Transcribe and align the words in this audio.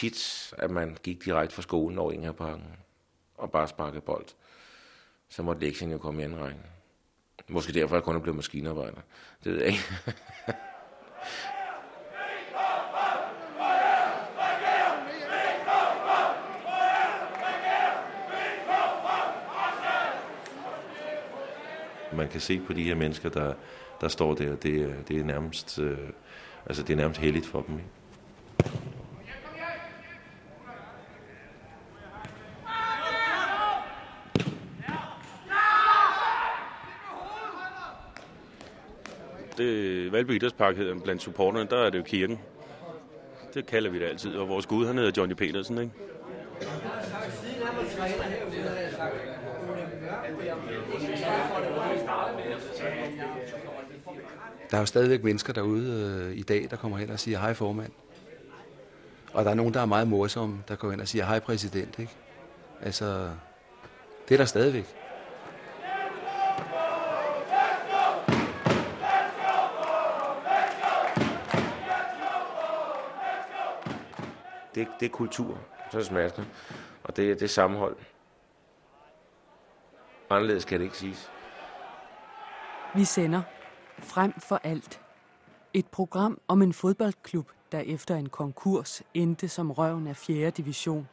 tit, 0.00 0.52
at 0.58 0.70
man 0.70 0.96
gik 1.02 1.24
direkte 1.24 1.54
fra 1.54 1.62
skolen 1.62 1.98
over 1.98 2.12
Ingerparken 2.12 2.76
og 3.34 3.50
bare 3.50 3.68
sparkede 3.68 4.00
bold. 4.00 4.26
Så 5.28 5.42
måtte 5.42 5.66
lektien 5.66 5.90
jo 5.90 5.98
komme 5.98 6.20
i 6.20 6.24
anden 6.24 6.40
række. 6.40 6.60
Måske 7.48 7.72
derfor, 7.72 7.94
at 7.94 7.98
jeg 7.98 8.04
kun 8.04 8.16
er 8.16 8.20
blevet 8.20 8.36
maskinarbejder. 8.36 9.00
Det 9.44 9.52
ved 9.52 9.58
jeg 9.58 9.68
ikke. 9.68 9.82
Man 22.12 22.28
kan 22.28 22.40
se 22.40 22.60
på 22.60 22.72
de 22.72 22.82
her 22.82 22.94
mennesker, 22.94 23.28
der, 23.28 23.54
der 24.00 24.08
står 24.08 24.34
der, 24.34 24.56
det, 24.56 25.04
det 25.08 25.20
er 25.20 25.24
nærmest, 25.24 25.78
øh, 25.78 25.98
altså 26.66 26.82
det 26.82 26.92
er 26.92 26.96
nærmest 26.96 27.20
heldigt 27.20 27.46
for 27.46 27.62
dem. 27.62 27.78
Ikke? 27.78 27.90
det 39.60 40.12
Valby 40.30 40.42
Idrætspark 40.42 40.74
blandt 41.04 41.22
supporterne, 41.22 41.70
der 41.70 41.76
er 41.86 41.90
det 41.90 41.98
jo 41.98 42.02
kirken. 42.02 42.38
Det 43.54 43.66
kalder 43.66 43.90
vi 43.90 43.98
det 43.98 44.04
altid, 44.04 44.34
og 44.34 44.48
vores 44.48 44.66
gud, 44.66 44.86
han 44.86 44.98
hedder 44.98 45.12
Johnny 45.16 45.34
Petersen, 45.34 45.78
ikke? 45.78 45.92
Der 54.70 54.76
er 54.76 54.80
jo 54.80 54.86
stadigvæk 54.86 55.24
mennesker 55.24 55.52
derude 55.52 56.28
øh, 56.30 56.38
i 56.38 56.42
dag, 56.42 56.66
der 56.70 56.76
kommer 56.76 56.98
hen 56.98 57.10
og 57.10 57.20
siger 57.20 57.38
hej 57.38 57.54
formand. 57.54 57.92
Og 59.32 59.44
der 59.44 59.50
er 59.50 59.54
nogen, 59.54 59.74
der 59.74 59.80
er 59.80 59.86
meget 59.86 60.08
morsomme, 60.08 60.62
der 60.68 60.76
går 60.76 60.90
hen 60.90 61.00
og 61.00 61.08
siger 61.08 61.24
hej 61.24 61.38
præsident, 61.38 61.98
ikke? 61.98 62.12
Altså, 62.82 63.30
det 64.28 64.34
er 64.34 64.38
der 64.38 64.44
stadigvæk. 64.44 64.99
Det, 75.00 75.06
er 75.06 75.10
kultur, 75.10 75.58
så 75.90 75.98
er 75.98 76.28
det. 76.28 76.48
Og 77.02 77.16
det, 77.16 77.40
det 77.40 77.42
er 77.42 77.48
sammenhold. 77.48 77.96
Anderledes 80.30 80.64
kan 80.64 80.80
det 80.80 80.84
ikke 80.84 80.96
siges. 80.96 81.30
Vi 82.94 83.04
sender 83.04 83.42
Frem 84.02 84.32
for 84.40 84.60
alt. 84.64 85.00
Et 85.74 85.86
program 85.86 86.40
om 86.48 86.62
en 86.62 86.72
fodboldklub, 86.72 87.50
der 87.72 87.78
efter 87.78 88.16
en 88.16 88.28
konkurs 88.28 89.02
endte 89.14 89.48
som 89.48 89.70
røven 89.70 90.06
af 90.06 90.16
4. 90.16 90.50
division. 90.50 91.08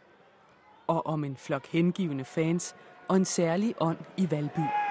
Og 0.87 1.05
om 1.05 1.23
en 1.23 1.37
flok 1.37 1.67
hengivende 1.67 2.25
fans 2.25 2.75
og 3.07 3.15
en 3.15 3.25
særlig 3.25 3.75
ånd 3.79 3.97
i 4.17 4.31
Valby. 4.31 4.86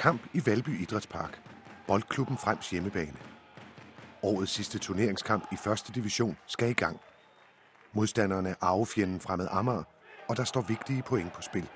Kamp 0.00 0.22
i 0.34 0.42
Valby 0.46 0.82
Idrætspark. 0.82 1.42
Boldklubben 1.86 2.38
Frems 2.38 2.70
hjemmebane. 2.70 3.16
Årets 4.22 4.52
sidste 4.52 4.78
turneringskamp 4.78 5.52
i 5.52 5.56
første 5.56 5.92
division 5.92 6.36
skal 6.46 6.70
i 6.70 6.72
gang. 6.72 7.00
Modstanderne 7.92 8.48
er 8.48 8.54
arvefjenden 8.60 9.20
fremad 9.20 9.48
Amager, 9.50 9.82
og 10.28 10.36
der 10.36 10.44
står 10.44 10.60
vigtige 10.60 11.02
point 11.02 11.32
på 11.32 11.42
spil. 11.42 11.68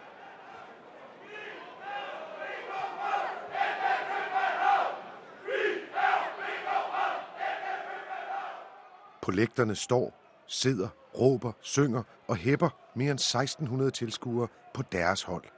På 9.23 9.31
lægterne 9.31 9.75
står, 9.75 10.13
sidder, 10.47 10.89
råber, 11.19 11.53
synger 11.61 12.03
og 12.29 12.37
hæpper 12.37 12.69
mere 12.95 13.11
end 13.11 13.19
1600 13.19 13.91
tilskuere 13.91 14.49
på 14.75 14.83
deres 14.93 15.23
hold. 15.23 15.54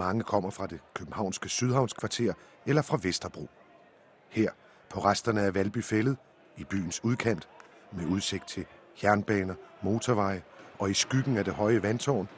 Mange 0.00 0.22
kommer 0.22 0.50
fra 0.50 0.66
det 0.66 0.80
københavnske 0.94 1.48
Sydhavnskvarter 1.48 2.32
eller 2.66 2.82
fra 2.82 2.98
Vesterbro. 3.02 3.48
Her, 4.28 4.50
på 4.90 5.00
resterne 5.00 5.40
af 5.42 5.54
Valbyfældet, 5.54 6.16
i 6.56 6.64
byens 6.64 7.04
udkant, 7.04 7.48
med 7.92 8.06
udsigt 8.06 8.48
til 8.48 8.66
jernbaner, 9.02 9.54
motorveje 9.82 10.42
og 10.78 10.90
i 10.90 10.94
skyggen 10.94 11.36
af 11.36 11.44
det 11.44 11.54
høje 11.54 11.82
vandtårn, 11.82 12.28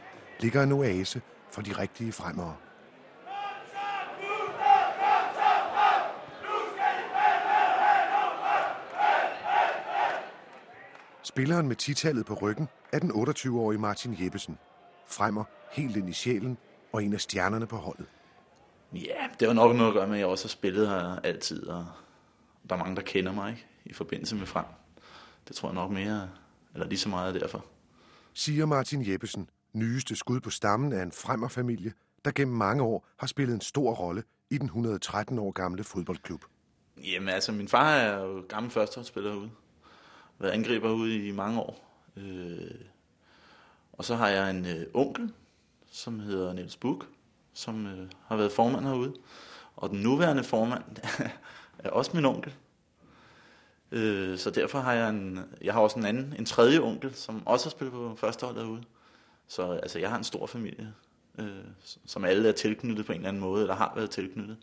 ligger 0.41 0.63
en 0.63 0.73
oase 0.73 1.23
for 1.51 1.63
de 1.63 1.73
rigtige 1.73 2.13
fremere. 2.13 2.57
Spilleren 11.23 11.69
med 11.69 11.77
titallet 11.77 12.27
på 12.27 12.35
ryggen 12.35 12.69
er 12.93 12.99
den 12.99 13.11
28-årige 13.11 13.79
Martin 13.79 14.17
Jeppesen. 14.21 14.59
Fremmer 15.07 15.45
helt 15.73 15.97
ind 15.97 16.09
i 16.09 16.13
sjælen 16.13 16.59
og 16.93 17.05
en 17.05 17.13
af 17.13 17.21
stjernerne 17.21 17.67
på 17.67 17.77
holdet. 17.77 18.07
Ja, 18.95 19.29
det 19.41 19.49
var 19.49 19.55
nok 19.55 19.77
noget 19.77 19.89
at 19.89 19.95
gøre 19.95 20.07
med, 20.07 20.15
at 20.15 20.21
jeg 20.21 20.27
også 20.27 20.45
har 20.45 20.49
spillet 20.49 20.89
her 20.89 21.17
altid, 21.25 21.67
og 21.67 21.87
der 22.69 22.75
er 22.75 22.79
mange, 22.79 22.97
der 22.97 23.03
kender 23.03 23.33
mig 23.33 23.51
ikke, 23.51 23.67
i 23.85 23.93
forbindelse 23.93 24.37
med 24.37 24.47
frem. 24.47 24.65
Det 25.49 25.57
tror 25.57 25.69
jeg 25.69 25.75
nok 25.75 25.91
mere, 25.91 26.29
eller 26.75 26.87
lige 26.87 26.99
så 26.99 27.09
meget 27.09 27.35
derfor. 27.35 27.65
Siger 28.35 28.67
Martin 28.67 29.09
Jeppesen, 29.09 29.49
nyeste 29.73 30.17
skud 30.17 30.41
på 30.41 30.51
stammen 30.51 30.93
af 30.93 31.03
en 31.03 31.13
fremmerfamilie, 31.13 31.93
der 32.25 32.31
gennem 32.35 32.57
mange 32.57 32.83
år 32.83 33.07
har 33.17 33.27
spillet 33.27 33.55
en 33.55 33.61
stor 33.61 33.95
rolle 33.95 34.23
i 34.51 34.59
den 34.59 34.67
113 34.67 35.39
år 35.39 35.51
gamle 35.51 35.85
fodboldklub. 35.85 36.45
Jamen 36.97 37.29
altså, 37.29 37.53
min 37.53 37.69
far 37.69 37.91
er 37.91 38.25
jo 38.25 38.45
gammel 38.49 38.73
førsteholdsspiller 38.73 39.33
herude. 39.33 39.51
Været 40.39 40.53
angriber 40.53 40.91
ude 40.91 41.29
i 41.29 41.33
mange 41.33 41.61
år. 41.61 42.03
Øh, 42.17 42.71
og 43.93 44.05
så 44.05 44.17
har 44.17 44.29
jeg 44.29 44.51
en 44.51 44.67
øh, 44.67 44.87
onkel, 44.95 45.33
som 45.93 46.21
hedder 46.21 46.53
Niels 46.53 46.77
Buk, 46.77 47.09
som 47.53 47.87
øh, 47.87 48.11
har 48.27 48.37
været 48.37 48.53
formand 48.53 48.87
herude. 48.87 49.15
Og 49.77 49.91
den 49.91 50.01
nuværende 50.01 50.45
formand 50.45 50.83
er 51.85 51.91
også 51.91 52.11
min 52.15 52.25
onkel. 52.25 52.55
Øh, 53.91 54.39
så 54.39 54.51
derfor 54.51 54.79
har 54.79 54.93
jeg 54.93 55.09
en, 55.09 55.41
jeg 55.63 55.75
har 55.75 55.81
også 55.81 55.99
en 55.99 56.05
anden, 56.05 56.35
en 56.39 56.47
tredje 56.47 56.81
onkel, 56.81 57.15
som 57.15 57.47
også 57.47 57.67
har 57.67 57.71
spillet 57.71 57.93
på 57.93 58.15
første 58.17 58.47
hold. 58.47 58.83
Så 59.49 59.71
altså, 59.71 59.99
jeg 59.99 60.11
har 60.11 60.19
en 60.19 60.25
stor 60.25 60.47
familie, 60.47 60.95
øh, 61.39 61.65
som 62.07 62.25
alle 62.25 62.49
er 62.49 62.53
tilknyttet 62.53 63.07
på 63.07 63.13
en 63.13 63.19
eller 63.19 63.29
anden 63.29 63.43
måde, 63.43 63.63
eller 63.63 63.75
har 63.75 63.93
været 63.97 64.11
tilknyttet. 64.11 64.57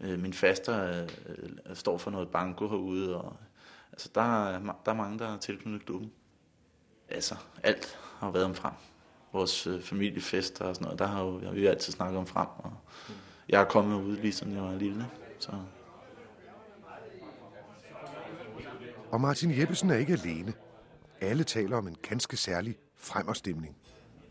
Øh, 0.00 0.18
min 0.18 0.32
faster 0.32 1.02
øh, 1.02 1.08
øh 1.28 1.76
står 1.76 1.98
for 1.98 2.10
noget 2.10 2.28
banko 2.28 2.68
herude, 2.68 3.16
og 3.16 3.36
altså, 3.92 4.08
der, 4.14 4.44
er, 4.44 4.60
der 4.84 4.92
er 4.92 4.96
mange, 4.96 5.18
der 5.18 5.34
er 5.34 5.38
tilknyttet 5.38 5.86
klubben. 5.86 6.12
Altså, 7.08 7.34
alt 7.62 7.98
har 8.18 8.30
været 8.30 8.44
om 8.44 8.54
frem 8.54 8.72
vores 9.32 9.66
øh, 9.66 9.82
familiefester 9.82 10.64
og 10.64 10.74
sådan 10.74 10.84
noget, 10.84 10.98
der 10.98 11.06
har, 11.06 11.22
jo, 11.24 11.44
har 11.44 11.52
vi 11.52 11.66
altid 11.66 11.92
snakket 11.92 12.18
om 12.18 12.26
frem. 12.26 12.48
Og 12.58 12.72
jeg 13.48 13.60
er 13.60 13.64
kommet 13.64 14.02
ud 14.02 14.16
lige 14.16 14.32
siden 14.32 14.54
jeg 14.54 14.62
var 14.62 14.74
lille. 14.74 15.06
Så. 15.38 15.52
Og 19.10 19.20
Martin 19.20 19.58
Jeppesen 19.58 19.90
er 19.90 19.96
ikke 19.96 20.12
alene. 20.12 20.52
Alle 21.20 21.44
taler 21.44 21.76
om 21.76 21.88
en 21.88 21.96
ganske 22.08 22.36
særlig 22.36 22.76
fremmerstemning. 22.96 23.76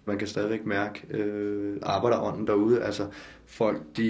Man 0.06 0.18
kan 0.18 0.28
stadigvæk 0.28 0.66
mærke 0.66 1.18
øh, 1.18 1.78
arbejderånden 1.82 2.48
derude. 2.48 2.84
Altså 2.84 3.08
folk, 3.46 3.82
de 3.98 4.04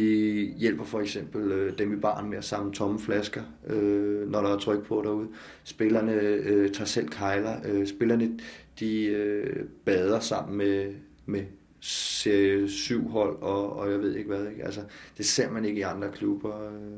hjælper 0.57 0.83
for 0.83 0.99
eksempel 0.99 1.51
øh, 1.51 1.77
dem 1.77 1.93
i 1.93 1.95
baren 1.95 2.29
med 2.29 2.37
at 2.37 2.43
samle 2.43 2.73
tomme 2.73 2.99
flasker, 2.99 3.41
øh, 3.67 4.29
når 4.29 4.41
der 4.41 4.49
er 4.49 4.57
tryk 4.57 4.85
på 4.85 5.01
derude. 5.05 5.27
Spillerne 5.63 6.13
øh, 6.13 6.71
tager 6.71 6.85
selv 6.85 7.09
kejler. 7.09 7.55
Øh, 7.65 7.87
spillerne, 7.87 8.39
de 8.79 9.05
øh, 9.05 9.65
bader 9.85 10.19
sammen 10.19 10.57
med, 10.57 10.93
med 11.25 11.43
serie 11.79 12.69
7 12.69 13.07
hold, 13.07 13.37
og, 13.41 13.73
og 13.73 13.91
jeg 13.91 13.99
ved 13.99 14.15
ikke 14.15 14.29
hvad. 14.29 14.47
Ikke? 14.47 14.63
Altså, 14.63 14.81
det 15.17 15.25
ser 15.25 15.51
man 15.51 15.65
ikke 15.65 15.79
i 15.79 15.83
andre 15.83 16.11
klubber. 16.11 16.71
Øh, 16.71 16.97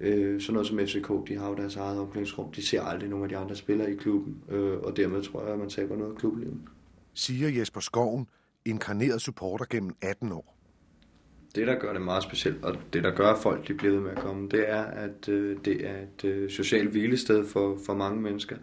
øh 0.00 0.40
sådan 0.40 0.52
noget 0.52 0.68
som 0.68 0.78
FCK, 0.78 1.28
de 1.28 1.38
har 1.38 1.48
jo 1.48 1.54
deres 1.54 1.76
eget 1.76 1.98
omklædningsrum. 1.98 2.52
De 2.52 2.66
ser 2.66 2.82
aldrig 2.82 3.10
nogen 3.10 3.22
af 3.22 3.28
de 3.28 3.36
andre 3.36 3.56
spillere 3.56 3.92
i 3.92 3.96
klubben, 3.96 4.36
øh, 4.50 4.78
og 4.78 4.96
dermed 4.96 5.22
tror 5.22 5.42
jeg, 5.42 5.52
at 5.52 5.58
man 5.58 5.68
taber 5.68 5.96
noget 5.96 6.10
af 6.12 6.18
klublivet. 6.18 6.56
Siger 7.14 7.48
Jesper 7.48 7.80
Skoven, 7.80 8.26
inkarneret 8.64 9.22
supporter 9.22 9.64
gennem 9.70 9.96
18 10.02 10.32
år. 10.32 10.58
Det, 11.54 11.66
der 11.66 11.78
gør 11.78 11.92
det 11.92 12.02
meget 12.02 12.22
specielt, 12.22 12.64
og 12.64 12.76
det, 12.92 13.04
der 13.04 13.10
gør, 13.10 13.26
at 13.26 13.38
folk 13.38 13.68
de 13.68 13.74
bliver 13.74 13.92
ved 13.92 14.00
med 14.00 14.10
at 14.10 14.18
komme, 14.18 14.48
det 14.48 14.70
er, 14.70 14.82
at 14.82 15.28
øh, 15.28 15.56
det 15.64 15.88
er 15.88 15.96
et 16.02 16.24
øh, 16.24 16.50
socialt 16.50 16.90
hvilested 16.90 17.46
for, 17.48 17.78
for 17.86 17.94
mange 17.94 18.20
mennesker. 18.20 18.56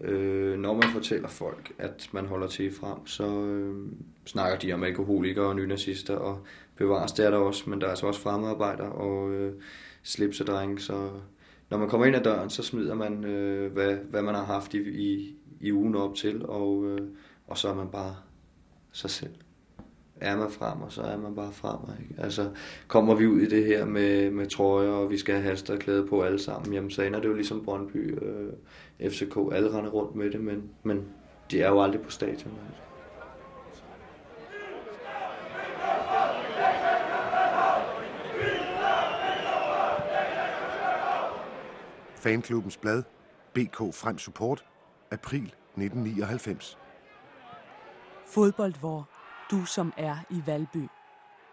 Øh, 0.00 0.58
når 0.58 0.74
man 0.74 0.90
fortæller 0.92 1.28
folk, 1.28 1.72
at 1.78 2.08
man 2.12 2.26
holder 2.26 2.46
til 2.46 2.74
frem, 2.74 3.06
så 3.06 3.44
øh, 3.44 3.92
snakker 4.26 4.58
de 4.58 4.72
om 4.72 4.82
alkoholikere 4.82 5.46
og 5.46 5.56
nynazister, 5.56 6.16
og 6.16 6.46
bevares 6.76 7.12
det 7.12 7.26
er 7.26 7.30
der 7.30 7.38
også, 7.38 7.70
men 7.70 7.80
der 7.80 7.86
er 7.86 7.90
altså 7.90 8.06
også 8.06 8.20
fremmedarbejdere 8.20 8.92
og 8.92 9.30
øh, 9.30 9.52
slipsedrenge, 10.02 10.80
så 10.80 11.10
når 11.70 11.78
man 11.78 11.88
kommer 11.88 12.06
ind 12.06 12.16
ad 12.16 12.22
døren, 12.22 12.50
så 12.50 12.62
smider 12.62 12.94
man, 12.94 13.24
øh, 13.24 13.72
hvad, 13.72 13.96
hvad 13.96 14.22
man 14.22 14.34
har 14.34 14.44
haft 14.44 14.74
i, 14.74 14.78
i, 14.78 15.36
i 15.60 15.72
ugen 15.72 15.94
op 15.94 16.14
til, 16.14 16.46
og, 16.46 16.84
øh, 16.86 17.08
og 17.46 17.58
så 17.58 17.68
er 17.68 17.74
man 17.74 17.88
bare 17.88 18.16
sig 18.92 19.10
selv. 19.10 19.34
Er 20.20 20.36
man 20.36 20.50
frem, 20.50 20.82
og 20.82 20.92
så 20.92 21.02
er 21.02 21.16
man 21.16 21.34
bare 21.34 21.52
frem. 21.52 21.78
Ikke? 22.00 22.22
Altså, 22.22 22.50
kommer 22.88 23.14
vi 23.14 23.26
ud 23.26 23.40
i 23.40 23.48
det 23.48 23.66
her 23.66 23.84
med, 23.84 24.30
med 24.30 24.46
trøjer, 24.46 24.90
og 24.90 25.10
vi 25.10 25.18
skal 25.18 25.34
have 25.34 25.44
halster 25.44 25.76
klæde 25.76 26.06
på 26.06 26.22
alle 26.22 26.38
sammen, 26.38 26.74
jamen 26.74 26.90
så 26.90 27.02
ender 27.02 27.20
det 27.20 27.28
jo 27.28 27.34
ligesom 27.34 27.64
Brøndby, 27.64 28.18
øh, 28.22 28.52
FCK, 29.10 29.36
alle 29.52 29.78
render 29.78 29.90
rundt 29.90 30.14
med 30.14 30.30
det, 30.30 30.40
men, 30.40 30.70
men 30.82 31.04
de 31.50 31.62
er 31.62 31.68
jo 31.68 31.82
aldrig 31.82 32.00
på 32.00 32.10
stadion. 32.10 32.52
Altså. 32.66 32.82
Fanklubbens 42.14 42.76
blad, 42.76 43.02
BK 43.52 43.76
Frem 43.76 44.18
Support, 44.18 44.64
april 45.10 45.42
1999. 45.42 46.78
Fodbold 48.34 48.74
hvor 48.74 49.08
du 49.50 49.64
som 49.64 49.92
er 49.96 50.16
i 50.30 50.42
Valby. 50.46 50.88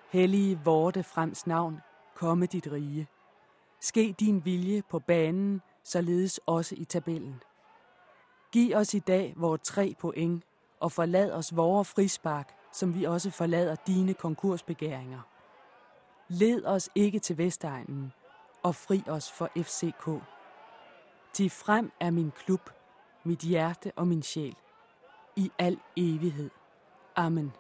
Hellige 0.10 0.60
vorte 0.64 1.04
frems 1.04 1.48
navn, 1.48 1.82
komme 2.16 2.46
dit 2.46 2.68
rige. 2.72 3.08
Ske 3.80 4.16
din 4.20 4.46
vilje 4.46 4.84
på 4.90 5.00
banen, 5.00 5.62
således 5.84 6.40
også 6.46 6.76
i 6.78 6.84
tabellen. 6.84 7.44
Giv 8.52 8.76
os 8.76 8.94
i 8.94 9.00
dag 9.00 9.34
vores 9.38 9.62
tre 9.64 9.96
point, 10.00 10.44
og 10.80 10.92
forlad 10.92 11.32
os 11.32 11.56
vore 11.56 11.86
frispark, 11.86 12.56
som 12.72 12.96
vi 12.96 13.04
også 13.04 13.32
forlader 13.32 13.76
dine 13.76 14.14
konkursbegæringer. 14.14 15.22
Led 16.28 16.66
os 16.66 16.90
ikke 16.96 17.20
til 17.20 17.38
Vestegnen, 17.38 18.14
og 18.64 18.76
fri 18.76 19.04
os 19.08 19.32
for 19.32 19.50
FCK. 19.58 20.10
Til 21.34 21.50
frem 21.50 21.92
er 22.00 22.12
min 22.12 22.32
klub, 22.32 22.70
mit 23.24 23.40
hjerte 23.40 23.92
og 23.96 24.08
min 24.08 24.24
sjæl. 24.24 24.56
I 25.36 25.52
al 25.60 25.80
evighed. 25.98 26.50
Amen. 27.22 27.54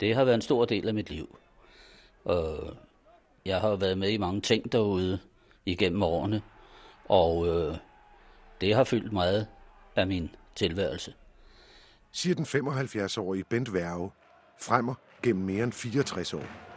Det 0.00 0.14
har 0.14 0.24
været 0.24 0.34
en 0.34 0.40
stor 0.42 0.64
del 0.64 0.88
af 0.88 0.94
mit 0.94 1.10
liv. 1.10 1.38
Og 2.24 2.76
jeg 3.44 3.60
har 3.60 3.76
været 3.76 3.98
med 3.98 4.10
i 4.10 4.16
mange 4.16 4.40
ting 4.40 4.72
derude 4.72 5.18
igennem 5.66 6.02
årene, 6.02 6.42
og 7.04 7.46
øh, 7.46 7.76
det 8.60 8.74
har 8.74 8.84
fyldt 8.84 9.12
meget 9.12 9.46
af 9.96 10.06
min 10.06 10.30
tilværelse. 10.54 11.14
Siger 12.12 12.34
den 12.34 12.44
75-årige 12.44 13.44
Bent 13.44 13.72
Værge, 13.72 14.10
fremmer 14.60 14.94
gennem 15.22 15.44
mere 15.44 15.64
end 15.64 15.72
64 15.72 16.34
år. 16.34 16.67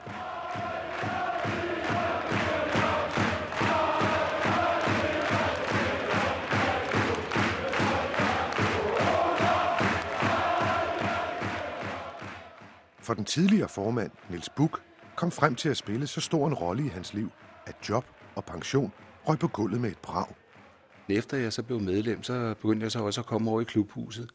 For 13.11 13.15
den 13.15 13.25
tidligere 13.25 13.69
formand, 13.69 14.11
Niels 14.29 14.49
Buk, 14.49 14.81
kom 15.15 15.31
frem 15.31 15.55
til 15.55 15.69
at 15.69 15.77
spille 15.77 16.07
så 16.07 16.21
stor 16.21 16.47
en 16.47 16.53
rolle 16.53 16.85
i 16.85 16.87
hans 16.87 17.13
liv, 17.13 17.31
at 17.65 17.75
job 17.89 18.05
og 18.35 18.45
pension 18.45 18.91
røg 19.27 19.39
på 19.39 19.47
gulvet 19.47 19.81
med 19.81 19.91
et 19.91 19.97
brag. 19.97 20.35
Efter 21.09 21.37
jeg 21.37 21.53
så 21.53 21.63
blev 21.63 21.79
medlem, 21.79 22.23
så 22.23 22.55
begyndte 22.61 22.83
jeg 22.83 22.91
så 22.91 22.99
også 22.99 23.21
at 23.21 23.27
komme 23.27 23.51
over 23.51 23.61
i 23.61 23.63
klubhuset. 23.63 24.29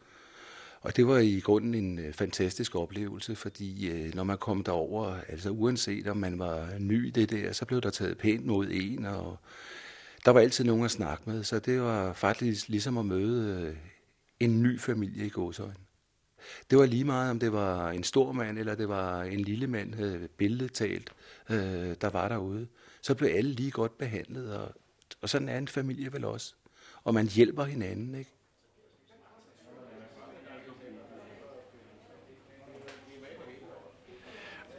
Og 0.81 0.97
det 0.97 1.07
var 1.07 1.19
i 1.19 1.41
grunden 1.41 1.75
en 1.75 1.99
øh, 1.99 2.13
fantastisk 2.13 2.75
oplevelse, 2.75 3.37
fordi 3.37 3.91
øh, 3.91 4.15
når 4.15 4.25
man 4.25 4.39
kom 4.39 4.65
derover, 4.65 5.17
altså 5.29 5.51
uanset 5.51 6.09
om 6.09 6.17
man 6.17 6.39
var 6.39 6.69
ny 6.79 7.07
i 7.07 7.11
det 7.11 7.31
der, 7.31 7.53
så 7.53 7.65
blev 7.65 7.81
der 7.81 7.91
taget 7.91 8.19
pænt 8.19 8.47
mod 8.47 8.69
en, 8.71 9.05
og 9.05 9.39
der 10.25 10.31
var 10.31 10.41
altid 10.41 10.65
nogen 10.65 10.85
at 10.85 10.91
snakke 10.91 11.23
med, 11.27 11.45
så 11.45 11.59
det 11.59 11.81
var 11.81 12.13
faktisk 12.13 12.69
ligesom 12.69 12.99
at 12.99 13.07
møde 13.07 13.63
øh, 13.63 13.77
en 14.41 14.63
ny 14.63 14.81
familie 14.81 15.27
i 15.27 15.29
gåsøjne. 15.29 15.86
Det 16.71 16.79
var 16.79 16.87
lige 16.87 17.05
meget, 17.05 17.31
om 17.31 17.39
det 17.39 17.53
var 17.53 17.91
en 17.91 18.05
stor 18.05 18.33
mand, 18.33 18.59
eller 18.59 18.75
det 18.75 18.89
var 18.89 19.23
en 19.23 19.41
lille 19.41 19.67
mand, 19.67 20.01
øh, 20.01 20.29
billedtalt, 20.29 21.11
øh, 21.51 21.95
der 22.01 22.11
var 22.11 22.29
derude. 22.29 22.67
Så 23.03 23.15
blev 23.15 23.31
alle 23.35 23.51
lige 23.51 23.71
godt 23.71 23.99
behandlet, 23.99 24.55
og, 24.55 24.73
og 25.21 25.29
sådan 25.29 25.49
er 25.49 25.59
en 25.59 25.69
familie 25.69 26.13
vel 26.13 26.25
også. 26.25 26.55
Og 27.05 27.15
man 27.15 27.27
hjælper 27.27 27.65
hinanden, 27.65 28.15
ikke? 28.15 28.31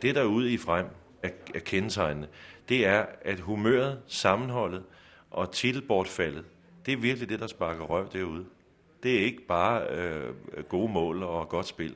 Det, 0.01 0.15
der 0.15 0.21
er 0.21 0.25
ude 0.25 0.53
i 0.53 0.57
frem 0.57 0.85
er 1.23 1.59
kendetegnende, 1.59 2.27
det 2.69 2.85
er, 2.85 3.05
at 3.21 3.39
humøret, 3.39 4.01
sammenholdet 4.07 4.83
og 5.31 5.51
titelbortfaldet, 5.51 6.45
det 6.85 6.93
er 6.93 6.97
virkelig 6.97 7.29
det, 7.29 7.39
der 7.39 7.47
sparker 7.47 7.83
røv 7.83 8.09
derude. 8.13 8.45
Det 9.03 9.15
er 9.15 9.19
ikke 9.19 9.47
bare 9.47 9.87
øh, 9.89 10.33
gode 10.69 10.91
mål 10.91 11.23
og 11.23 11.49
godt 11.49 11.65
spil. 11.65 11.95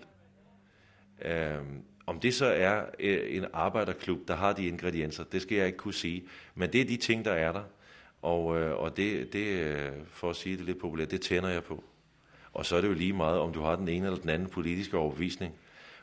Øh, 1.25 1.57
om 2.05 2.19
det 2.19 2.33
så 2.33 2.45
er 2.45 2.85
øh, 2.99 3.35
en 3.37 3.45
arbejderklub, 3.53 4.27
der 4.27 4.35
har 4.35 4.53
de 4.53 4.67
ingredienser, 4.67 5.23
det 5.23 5.41
skal 5.41 5.57
jeg 5.57 5.65
ikke 5.65 5.77
kunne 5.77 5.93
sige. 5.93 6.23
Men 6.55 6.73
det 6.73 6.81
er 6.81 6.85
de 6.85 6.97
ting, 6.97 7.25
der 7.25 7.31
er 7.31 7.51
der. 7.51 7.63
Og, 8.21 8.59
øh, 8.59 8.79
og 8.79 8.97
det, 8.97 9.33
det, 9.33 9.47
øh, 9.47 9.91
for 10.07 10.29
at 10.29 10.35
sige 10.35 10.57
det 10.57 10.65
lidt 10.65 10.79
populært, 10.79 11.11
det 11.11 11.21
tænder 11.21 11.49
jeg 11.49 11.63
på. 11.63 11.83
Og 12.53 12.65
så 12.65 12.75
er 12.75 12.81
det 12.81 12.87
jo 12.87 12.93
lige 12.93 13.13
meget, 13.13 13.39
om 13.39 13.53
du 13.53 13.61
har 13.61 13.75
den 13.75 13.87
ene 13.87 14.05
eller 14.05 14.19
den 14.19 14.29
anden 14.29 14.49
politiske 14.49 14.97
overbevisning. 14.97 15.53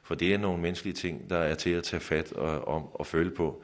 For 0.03 0.15
det 0.15 0.35
er 0.35 0.39
nogle 0.39 0.62
menneskelige 0.62 0.95
ting, 0.95 1.31
der 1.31 1.39
er 1.39 1.55
til 1.55 1.71
at 1.71 1.85
tage 1.85 2.00
fat 2.00 2.33
og, 2.33 2.69
og, 2.69 3.00
og 3.00 3.06
føle 3.06 3.31
på. 3.31 3.62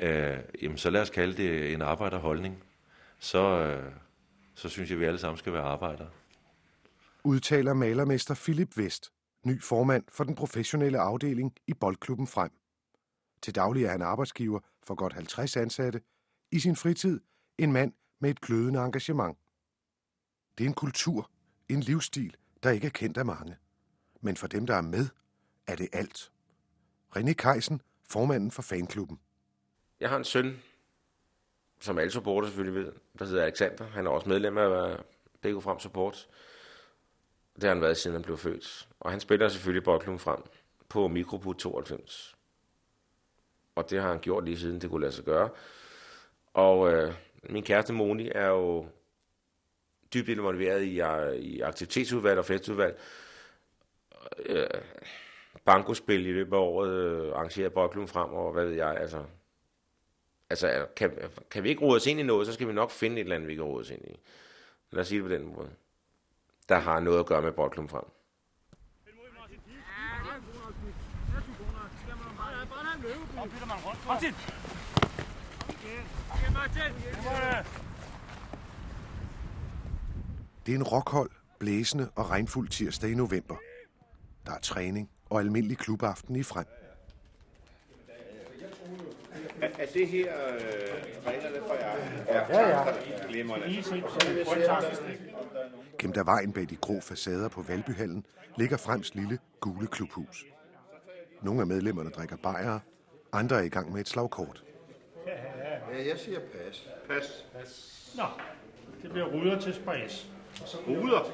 Øh, 0.00 0.38
jamen, 0.62 0.78
så 0.78 0.90
lad 0.90 1.00
os 1.00 1.10
kalde 1.10 1.36
det 1.36 1.72
en 1.72 1.82
arbejderholdning. 1.82 2.62
Så, 3.18 3.42
øh, 3.42 3.92
så 4.54 4.68
synes 4.68 4.90
jeg, 4.90 4.96
at 4.96 5.00
vi 5.00 5.06
alle 5.06 5.18
sammen 5.18 5.38
skal 5.38 5.52
være 5.52 5.62
arbejdere. 5.62 6.08
Udtaler 7.24 7.74
malermester 7.74 8.34
Philip 8.34 8.76
Vest, 8.76 9.12
ny 9.46 9.62
formand 9.62 10.04
for 10.08 10.24
den 10.24 10.34
professionelle 10.34 10.98
afdeling 10.98 11.54
i 11.66 11.74
Boldklubben 11.74 12.26
Frem. 12.26 12.50
Til 13.42 13.54
daglig 13.54 13.84
er 13.84 13.90
han 13.90 14.02
arbejdsgiver 14.02 14.60
for 14.82 14.94
godt 14.94 15.12
50 15.12 15.56
ansatte. 15.56 16.00
I 16.52 16.58
sin 16.58 16.76
fritid 16.76 17.20
en 17.58 17.72
mand 17.72 17.92
med 18.20 18.30
et 18.30 18.40
glødende 18.40 18.80
engagement. 18.80 19.38
Det 20.58 20.64
er 20.64 20.68
en 20.68 20.74
kultur, 20.74 21.30
en 21.68 21.80
livsstil, 21.80 22.36
der 22.62 22.70
ikke 22.70 22.86
er 22.86 22.90
kendt 22.90 23.18
af 23.18 23.24
mange. 23.24 23.56
Men 24.20 24.36
for 24.36 24.46
dem, 24.46 24.66
der 24.66 24.74
er 24.74 24.82
med, 24.82 25.08
er 25.66 25.76
det 25.76 25.88
alt. 25.92 26.32
René 27.16 27.32
Kejsen, 27.32 27.82
formanden 28.08 28.50
for 28.50 28.62
fanklubben. 28.62 29.20
Jeg 30.00 30.08
har 30.08 30.16
en 30.16 30.24
søn, 30.24 30.62
som 31.80 31.98
alle 31.98 32.10
supporter 32.10 32.48
selvfølgelig 32.48 32.84
ved, 32.84 32.92
der 33.18 33.24
hedder 33.24 33.44
Alexander. 33.44 33.86
Han 33.86 34.06
er 34.06 34.10
også 34.10 34.28
medlem 34.28 34.58
af 34.58 34.98
BK 35.40 35.62
Frem 35.62 35.78
Support. 35.78 36.28
Det 37.60 37.68
har 37.68 37.74
han 37.74 37.82
været, 37.82 37.96
siden 37.96 38.14
han 38.14 38.22
blev 38.22 38.38
født. 38.38 38.88
Og 39.00 39.10
han 39.10 39.20
spiller 39.20 39.48
selvfølgelig 39.48 39.84
Boklum 39.84 40.18
frem 40.18 40.42
på 40.88 41.08
Mikroput 41.08 41.56
92. 41.56 42.36
Og 43.74 43.90
det 43.90 44.00
har 44.00 44.08
han 44.08 44.20
gjort 44.20 44.44
lige 44.44 44.58
siden 44.58 44.80
det 44.80 44.90
kunne 44.90 45.00
lade 45.00 45.12
sig 45.12 45.24
gøre. 45.24 45.48
Og 46.54 46.92
øh, 46.92 47.14
min 47.42 47.62
kæreste 47.62 47.92
Moni 47.92 48.30
er 48.34 48.46
jo 48.46 48.86
dybt 50.14 50.28
involveret 50.28 50.82
i, 50.82 51.00
øh, 51.00 51.34
i 51.34 51.60
aktivitetsudvalg 51.60 52.38
og 52.38 52.44
festudvalg. 52.44 53.00
Øh, 54.46 54.66
bankospil 55.64 56.26
i 56.26 56.32
løbet 56.32 56.56
af 56.56 56.60
året, 56.60 56.90
øh, 56.90 57.32
arrangerer 57.32 57.68
Boklum 57.68 58.08
frem, 58.08 58.32
og 58.32 58.52
hvad 58.52 58.66
ved 58.66 58.74
jeg, 58.74 58.96
altså. 58.96 59.24
Altså, 60.50 60.86
kan, 60.96 61.30
kan 61.50 61.64
vi 61.64 61.68
ikke 61.68 61.82
rode 61.82 61.96
os 61.96 62.06
ind 62.06 62.20
i 62.20 62.22
noget, 62.22 62.46
så 62.46 62.52
skal 62.52 62.68
vi 62.68 62.72
nok 62.72 62.90
finde 62.90 63.16
et 63.16 63.20
eller 63.20 63.36
andet, 63.36 63.48
vi 63.48 63.54
kan 63.54 63.64
rode 63.64 63.80
os 63.80 63.90
ind 63.90 64.04
i. 64.04 64.20
Lad 64.90 65.00
os 65.00 65.08
sige 65.08 65.18
det 65.18 65.28
på 65.28 65.34
den 65.34 65.54
måde. 65.56 65.70
Der 66.70 66.78
har 66.78 67.00
noget 67.00 67.18
at 67.18 67.26
gøre 67.26 67.42
med 67.42 67.52
Bortlum 67.52 67.88
frem. 67.88 68.04
Det 80.66 80.72
er 80.72 80.76
en 80.76 80.82
rockhold, 80.82 81.30
blæsende 81.58 82.10
og 82.16 82.30
regnfuld 82.30 82.68
tirsdag 82.68 83.10
i 83.10 83.14
november. 83.14 83.56
Der 84.46 84.52
er 84.52 84.60
træning 84.60 85.10
og 85.30 85.40
almindelig 85.40 85.78
klubaften 85.78 86.36
i 86.36 86.42
frem. 86.42 86.66
Er, 89.62 89.68
er 89.78 89.86
det 89.94 90.08
her 90.08 90.32
øh, 90.54 91.26
reglerne 91.26 91.56
for 91.66 91.74
jer? 91.74 91.96
Ja, 92.28 92.68
ja. 92.68 92.92
Gennem 95.98 96.14
der 96.14 96.24
vejen 96.24 96.52
bag 96.52 96.70
de 96.70 96.76
grå 96.76 97.00
facader 97.00 97.48
på 97.48 97.62
Valbyhallen 97.62 98.26
ligger 98.56 98.76
Frems 98.76 99.14
lille 99.14 99.38
gule 99.60 99.86
klubhus. 99.86 100.46
Nogle 101.42 101.60
af 101.60 101.66
medlemmerne 101.66 102.10
drikker 102.10 102.36
bajere, 102.36 102.80
andre 103.32 103.56
er 103.56 103.62
i 103.62 103.68
gang 103.68 103.92
med 103.92 104.00
et 104.00 104.08
slagkort. 104.08 104.64
Ja, 105.26 106.08
jeg 106.08 106.18
siger 106.18 106.40
pas. 106.40 106.88
Pas. 107.08 107.46
pas. 107.52 108.12
Nå, 108.16 108.24
det 109.02 109.10
bliver 109.10 109.26
ruder 109.26 109.60
til 109.60 109.74
spas. 109.74 110.30
Ruder? 110.88 111.32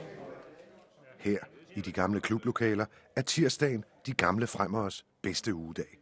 Her 1.18 1.38
i 1.74 1.80
de 1.80 1.92
gamle 1.92 2.20
klublokaler 2.20 2.86
er 3.16 3.22
tirsdagen 3.22 3.84
de 4.06 4.12
gamle 4.12 4.46
fremmers 4.46 5.04
bedste 5.22 5.54
ugedag. 5.54 5.98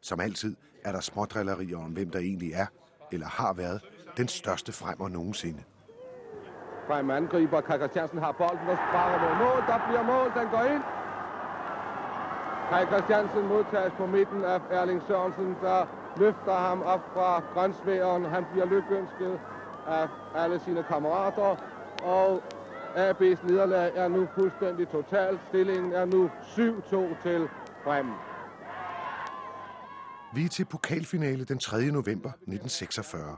Som 0.00 0.20
altid 0.20 0.56
er 0.84 0.92
der 0.92 1.00
smådrillerier 1.00 1.78
om, 1.78 1.90
hvem 1.90 2.10
der 2.10 2.18
egentlig 2.18 2.52
er, 2.52 2.66
eller 3.12 3.26
har 3.26 3.52
været, 3.52 3.80
den 4.16 4.28
største 4.28 4.72
fremmer 4.72 5.08
nogensinde. 5.08 5.62
Frem 6.86 7.10
angriber, 7.10 7.60
Kaj 7.60 7.76
Christiansen 7.78 8.18
har 8.18 8.32
bolden 8.32 8.68
og 8.68 8.78
sparker 8.88 9.18
mod 9.24 9.34
mål. 9.44 9.60
Der 9.70 9.78
bliver 9.86 10.02
mål, 10.02 10.28
den 10.38 10.48
går 10.54 10.64
ind. 10.74 10.82
Kaj 12.70 12.86
Christiansen 12.86 13.46
modtages 13.46 13.92
på 13.96 14.06
midten 14.06 14.44
af 14.44 14.60
Erling 14.70 15.02
Sørensen, 15.06 15.56
der 15.62 15.86
løfter 16.16 16.54
ham 16.54 16.82
op 16.82 17.04
fra 17.14 17.42
grønsværen. 17.54 18.24
Han 18.24 18.44
bliver 18.52 18.66
lykønsket 18.66 19.40
af 19.86 20.08
alle 20.34 20.60
sine 20.60 20.82
kammerater, 20.82 21.56
og 22.02 22.42
AB's 22.96 23.46
nederlag 23.46 23.92
er 23.94 24.08
nu 24.08 24.28
fuldstændig 24.34 24.88
totalt. 24.88 25.40
Stillingen 25.48 25.92
er 25.92 26.04
nu 26.04 26.30
7-2 26.42 27.22
til 27.22 27.48
Frem. 27.84 28.06
Vi 30.34 30.44
er 30.44 30.48
til 30.48 30.64
pokalfinale 30.64 31.44
den 31.44 31.58
3. 31.58 31.84
november 31.84 32.28
1946. 32.28 33.36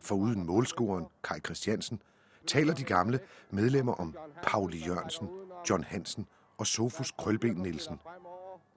For 0.00 0.14
uden 0.14 0.46
målscoren 0.46 1.06
Kai 1.24 1.40
Christiansen 1.40 2.02
taler 2.46 2.74
de 2.74 2.84
gamle 2.84 3.20
medlemmer 3.50 3.92
om 3.94 4.16
Pauli 4.42 4.78
Jørgensen, 4.86 5.28
John 5.70 5.84
Hansen 5.84 6.26
og 6.58 6.66
Sofus 6.66 7.10
Krølben 7.18 7.56
Nielsen. 7.56 8.00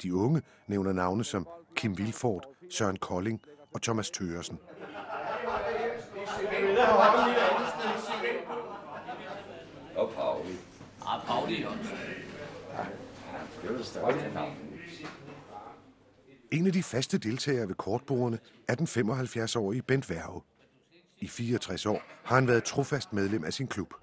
De 0.03 0.15
unge 0.15 0.41
nævner 0.67 0.93
navne 0.93 1.24
som 1.24 1.48
Kim 1.75 1.98
Vilfort, 1.98 2.48
Søren 2.72 2.98
Kolding 2.98 3.41
og 3.74 3.81
Thomas 3.81 4.10
Tøresen. 4.10 4.60
Og 9.96 10.12
Pauli. 10.15 10.55
Ja, 11.01 11.19
Pauli 11.25 11.63
også. 11.63 11.93
En 16.51 16.67
af 16.67 16.73
de 16.73 16.83
faste 16.83 17.17
deltagere 17.17 17.67
ved 17.67 17.75
kortbordene 17.75 18.39
er 18.67 18.75
den 18.75 18.87
75-årige 18.87 19.81
Bent 19.81 20.09
Værge. 20.09 20.41
I 21.19 21.27
64 21.27 21.85
år 21.85 22.01
har 22.23 22.35
han 22.35 22.47
været 22.47 22.63
trofast 22.63 23.13
medlem 23.13 23.43
af 23.43 23.53
sin 23.53 23.67
klub. 23.67 23.93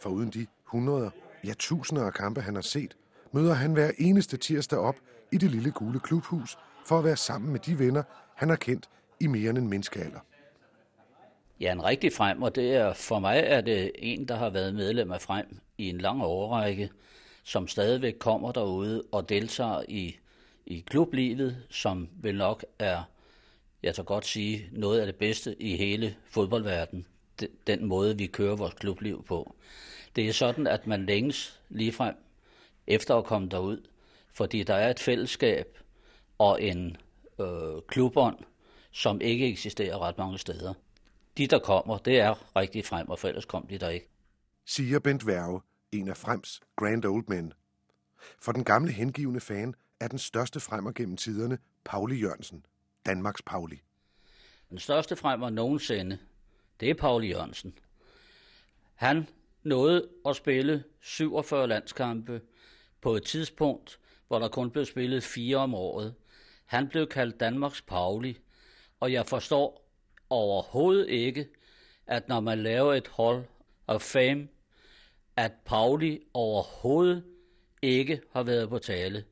For 0.00 0.10
uden 0.10 0.30
de 0.30 0.46
hundreder, 0.64 1.10
ja 1.44 1.52
tusinder 1.58 2.06
af 2.06 2.14
kampe, 2.14 2.40
han 2.40 2.54
har 2.54 2.62
set, 2.62 2.96
møder 3.32 3.54
han 3.54 3.72
hver 3.72 3.90
eneste 3.98 4.36
tirsdag 4.36 4.78
op 4.78 4.96
i 5.32 5.36
det 5.38 5.50
lille 5.50 5.70
gule 5.70 6.00
klubhus 6.00 6.58
for 6.86 6.98
at 6.98 7.04
være 7.04 7.16
sammen 7.16 7.52
med 7.52 7.60
de 7.60 7.78
venner, 7.78 8.02
han 8.34 8.48
har 8.48 8.56
kendt 8.56 8.90
i 9.20 9.26
mere 9.26 9.50
end 9.50 9.58
en 9.58 9.68
menneskealder. 9.68 10.18
Ja, 11.60 11.72
en 11.72 11.84
rigtig 11.84 12.12
frem, 12.12 12.42
og 12.42 12.54
det 12.54 12.74
er, 12.74 12.92
for 12.92 13.18
mig 13.18 13.42
er 13.46 13.60
det 13.60 13.92
en, 13.94 14.28
der 14.28 14.36
har 14.36 14.50
været 14.50 14.74
medlem 14.74 15.12
af 15.12 15.20
frem 15.20 15.60
i 15.78 15.88
en 15.88 15.98
lang 15.98 16.22
årrække, 16.22 16.90
som 17.44 17.68
stadigvæk 17.68 18.14
kommer 18.18 18.52
derude 18.52 19.02
og 19.12 19.28
deltager 19.28 19.82
i, 19.88 20.18
i 20.70 20.80
klublivet, 20.80 21.66
som 21.70 22.08
vel 22.12 22.36
nok 22.36 22.64
er, 22.78 23.02
jeg 23.82 23.94
tager 23.94 24.04
godt 24.04 24.26
sige, 24.26 24.68
noget 24.72 25.00
af 25.00 25.06
det 25.06 25.16
bedste 25.16 25.62
i 25.62 25.76
hele 25.76 26.16
fodboldverdenen. 26.26 27.06
Den 27.66 27.84
måde, 27.84 28.18
vi 28.18 28.26
kører 28.26 28.56
vores 28.56 28.74
klubliv 28.74 29.24
på. 29.24 29.54
Det 30.16 30.28
er 30.28 30.32
sådan, 30.32 30.66
at 30.66 30.86
man 30.86 31.06
længes 31.06 31.60
ligefrem 31.68 32.14
efter 32.86 33.16
at 33.16 33.24
komme 33.24 33.48
derud, 33.48 33.86
fordi 34.32 34.62
der 34.62 34.74
er 34.74 34.90
et 34.90 35.00
fællesskab 35.00 35.78
og 36.38 36.62
en 36.62 36.96
øh, 37.40 37.82
klubånd, 37.88 38.38
som 38.90 39.20
ikke 39.20 39.48
eksisterer 39.48 39.98
ret 39.98 40.18
mange 40.18 40.38
steder. 40.38 40.74
De, 41.38 41.46
der 41.46 41.58
kommer, 41.58 41.98
det 41.98 42.20
er 42.20 42.56
rigtig 42.56 42.84
frem, 42.84 43.08
og 43.08 43.18
for 43.18 43.28
ellers 43.28 43.44
kom 43.44 43.66
de 43.66 43.78
der 43.78 43.88
ikke. 43.88 44.08
Siger 44.66 44.98
Bent 44.98 45.26
Værge, 45.26 45.60
en 45.92 46.08
af 46.08 46.16
Frems 46.16 46.60
Grand 46.76 47.04
Old 47.04 47.24
Men. 47.28 47.52
For 48.42 48.52
den 48.52 48.64
gamle 48.64 48.92
hengivende 48.92 49.40
fan 49.40 49.74
er 50.00 50.08
den 50.08 50.18
største 50.18 50.60
fremmer 50.60 50.92
gennem 50.92 51.16
tiderne 51.16 51.58
Pauli 51.84 52.16
Jørgensen, 52.20 52.66
Danmarks 53.06 53.42
Pauli. 53.42 53.80
Den 54.70 54.78
største 54.78 55.16
fremmer 55.16 55.50
nogensinde, 55.50 56.18
det 56.80 56.90
er 56.90 56.94
Pauli 56.94 57.28
Jørgensen. 57.28 57.78
Han 58.94 59.28
nåede 59.62 60.08
at 60.26 60.36
spille 60.36 60.84
47 61.00 61.68
landskampe 61.68 62.40
på 63.00 63.14
et 63.14 63.22
tidspunkt, 63.22 63.98
hvor 64.28 64.38
der 64.38 64.48
kun 64.48 64.70
blev 64.70 64.84
spillet 64.84 65.22
fire 65.22 65.56
om 65.56 65.74
året. 65.74 66.14
Han 66.64 66.88
blev 66.88 67.06
kaldt 67.06 67.40
Danmarks 67.40 67.82
Pauli, 67.82 68.38
og 69.00 69.12
jeg 69.12 69.26
forstår 69.26 69.90
overhovedet 70.30 71.08
ikke, 71.08 71.48
at 72.06 72.28
når 72.28 72.40
man 72.40 72.62
laver 72.62 72.94
et 72.94 73.08
hold 73.08 73.44
of 73.86 74.02
fame, 74.02 74.48
at 75.36 75.52
Pauli 75.64 76.20
overhovedet 76.34 77.24
ikke 77.82 78.22
har 78.32 78.42
været 78.42 78.68
på 78.68 78.78
tale. 78.78 79.24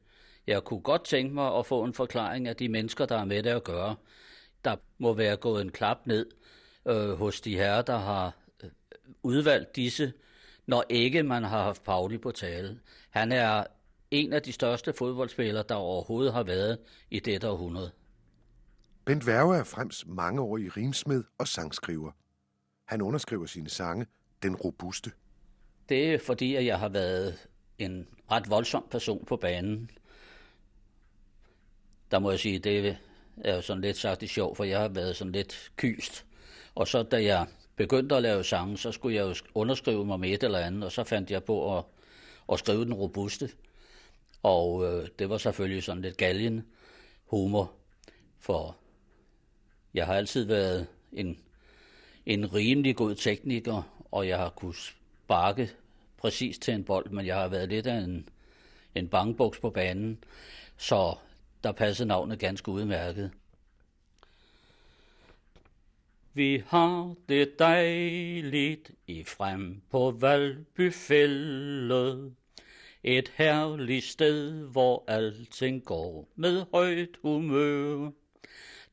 Jeg 0.49 0.65
kunne 0.65 0.81
godt 0.81 1.05
tænke 1.05 1.35
mig 1.35 1.57
at 1.57 1.67
få 1.67 1.85
en 1.85 1.95
forklaring 1.95 2.49
af 2.49 2.57
de 2.57 2.69
mennesker, 2.69 3.07
der 3.07 3.17
er 3.17 3.25
med 3.25 3.43
det 3.43 3.51
at 3.51 3.65
gøre. 3.65 3.97
Der 4.65 4.77
må 4.99 5.13
være 5.13 5.37
gået 5.37 5.63
en 5.63 5.71
klap 5.71 6.07
ned 6.07 6.27
øh, 6.89 7.11
hos 7.11 7.41
de 7.41 7.57
herrer, 7.57 7.83
der 7.83 7.99
har 7.99 8.37
øh, 8.65 8.71
udvalgt 9.23 9.77
disse, 9.77 10.13
når 10.67 10.85
ikke 10.89 11.23
man 11.23 11.45
har 11.45 11.63
haft 11.63 11.85
Pauli 11.85 12.19
på 12.19 12.31
tale. 12.31 12.81
Han 13.11 13.33
er 13.33 13.65
en 14.11 14.33
af 14.33 14.43
de 14.43 14.53
største 14.53 14.93
fodboldspillere, 14.93 15.65
der 15.69 15.75
overhovedet 15.75 16.33
har 16.33 16.43
været 16.43 16.79
i 17.11 17.21
dette 17.21 17.49
århundrede. 17.49 17.91
Bent 19.05 19.27
Værge 19.27 19.57
er 19.57 19.65
frems 19.65 20.05
mangeårig 20.07 20.77
rimsmed 20.77 21.25
og 21.39 21.49
sangskriver. 21.49 22.11
Han 22.87 23.03
underskriver 23.03 23.47
sine 23.47 23.69
sange 23.69 24.07
Den 24.43 24.57
Robuste. 24.57 25.11
Det 25.89 26.15
er 26.15 26.19
fordi, 26.19 26.55
at 26.55 26.67
jeg 26.67 26.79
har 26.79 26.89
været 26.89 27.49
en 27.79 28.09
ret 28.31 28.51
voldsom 28.51 28.85
person 28.91 29.25
på 29.25 29.37
banen. 29.37 29.91
Der 32.11 32.19
må 32.19 32.31
jeg 32.31 32.41
sige, 32.41 32.59
det 32.59 32.97
er 33.45 33.55
jo 33.55 33.63
sådan 33.63 33.81
lidt 33.81 33.97
sagt 33.97 34.23
i 34.23 34.27
sjov, 34.27 34.57
for 34.57 34.65
jeg 34.65 34.81
har 34.81 34.89
været 34.89 35.17
sådan 35.17 35.33
lidt 35.33 35.71
kyst. 35.77 36.25
Og 36.75 36.89
så 36.89 37.03
da 37.03 37.23
jeg 37.23 37.47
begyndte 37.77 38.17
at 38.17 38.23
lave 38.23 38.45
sange, 38.45 38.79
så 38.79 38.93
skulle 38.93 39.17
jeg 39.17 39.23
jo 39.23 39.35
underskrive 39.55 40.07
mig 40.07 40.21
med 40.21 40.31
et 40.31 40.43
eller 40.43 40.59
andet, 40.59 40.85
og 40.85 40.93
så 40.93 41.05
fandt 41.05 41.31
jeg 41.31 41.45
på 41.45 41.79
at, 41.79 41.85
at 42.53 42.59
skrive 42.59 42.85
den 42.85 42.95
robuste. 42.95 43.51
Og 44.43 44.87
øh, 44.87 45.09
det 45.19 45.31
var 45.31 45.39
selvfølgelig 45.39 45.83
sådan 45.83 46.03
lidt 46.03 46.17
galgen 46.17 46.67
humor, 47.25 47.73
for 48.39 48.77
jeg 49.95 50.07
har 50.07 50.15
altid 50.15 50.45
været 50.45 50.87
en, 51.13 51.39
en 52.27 52.55
rimelig 52.55 52.97
god 52.97 53.15
tekniker, 53.15 54.05
og 54.11 54.29
jeg 54.29 54.39
har 54.39 54.51
kunnet 54.51 54.77
sparke 54.77 55.71
præcis 56.17 56.59
til 56.59 56.75
en 56.75 56.85
bold, 56.85 57.11
men 57.11 57.27
jeg 57.27 57.37
har 57.37 57.49
været 57.49 57.69
lidt 57.69 57.87
af 57.87 57.95
en, 57.95 58.29
en 58.95 59.09
bangbuks 59.09 59.59
på 59.59 59.71
banen, 59.71 60.25
så 60.77 61.15
der 61.65 61.73
passede 61.73 62.09
navnet 62.09 62.39
ganske 62.39 62.71
udmærket. 62.71 63.31
Vi 66.35 66.63
har 66.67 67.15
det 67.29 67.59
dejligt 67.59 68.91
i 69.07 69.25
frem 69.25 69.83
på 69.91 70.11
Valbyfældet. 70.11 71.25
Et 73.03 73.33
herligt 73.35 74.05
sted, 74.05 74.67
hvor 74.67 75.05
alting 75.09 75.85
går 75.85 76.29
med 76.37 76.65
højt 76.73 77.17
humør. 77.23 78.11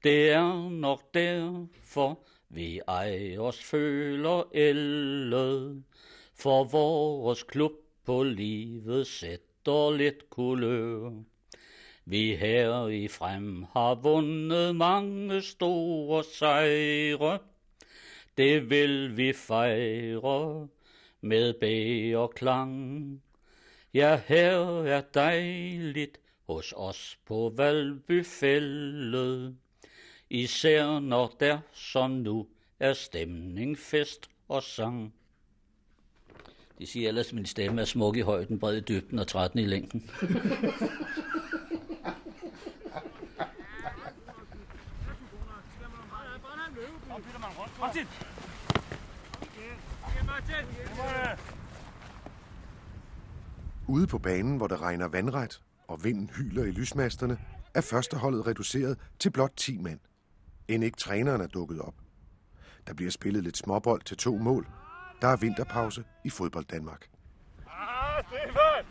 Det 0.03 0.31
er 0.31 0.69
nok 0.69 1.13
derfor, 1.13 2.19
vi 2.49 2.81
ej 2.87 3.37
os 3.37 3.63
føler 3.63 4.49
ældet, 4.53 5.83
for 6.35 6.63
vores 6.63 7.43
klub 7.43 7.71
på 8.05 8.23
livet 8.23 9.07
sætter 9.07 9.97
lidt 9.97 10.29
kulør. 10.29 11.11
Vi 12.07 12.35
her 12.35 12.87
i 12.87 13.07
frem 13.07 13.65
har 13.73 13.95
vundet 13.95 14.75
mange 14.75 15.41
store 15.41 16.23
sejre. 16.23 17.39
Det 18.37 18.69
vil 18.69 19.17
vi 19.17 19.33
fejre 19.33 20.67
med 21.21 21.53
bæ 21.53 22.13
og 22.15 22.33
klang. 22.35 23.21
Ja, 23.93 24.21
her 24.27 24.83
er 24.83 25.01
dejligt 25.01 26.19
hos 26.47 26.73
os 26.77 27.17
på 27.25 27.53
Valbyfældet. 27.57 29.55
Især 30.29 30.99
når 30.99 31.35
der 31.39 31.59
som 31.73 32.11
nu 32.11 32.47
er 32.79 32.93
stemning, 32.93 33.79
fest 33.79 34.29
og 34.47 34.63
sang. 34.63 35.13
De 36.79 36.87
siger 36.87 37.07
ellers, 37.07 37.27
at 37.27 37.33
min 37.33 37.45
stemme 37.45 37.81
er 37.81 37.85
smuk 37.85 38.17
i 38.17 38.21
højden, 38.21 38.59
bred 38.59 38.77
i 38.77 38.81
dybden 38.81 39.19
og 39.19 39.27
13 39.27 39.59
i 39.59 39.65
længden. 39.65 40.09
Martin! 47.85 48.07
Ude 53.87 54.07
på 54.07 54.17
banen, 54.17 54.57
hvor 54.57 54.67
det 54.67 54.81
regner 54.81 55.07
vandret, 55.07 55.61
og 55.87 56.03
vinden 56.03 56.29
hyler 56.29 56.63
i 56.63 56.71
lysmasterne, 56.71 57.37
er 57.73 57.81
førsteholdet 57.81 58.47
reduceret 58.47 58.99
til 59.19 59.31
blot 59.31 59.51
10 59.57 59.77
mand. 59.77 59.99
End 60.67 60.83
ikke 60.83 60.97
træneren 60.97 61.41
er 61.41 61.47
dukket 61.47 61.81
op. 61.81 61.93
Der 62.87 62.93
bliver 62.93 63.11
spillet 63.11 63.43
lidt 63.43 63.57
småbold 63.57 64.01
til 64.01 64.17
to 64.17 64.37
mål. 64.37 64.67
Der 65.21 65.27
er 65.27 65.35
vinterpause 65.35 66.03
i 66.23 66.29
fodbold 66.29 66.65
Danmark. 66.65 67.09
Ah, 67.67 68.23
Stefan! 68.23 68.85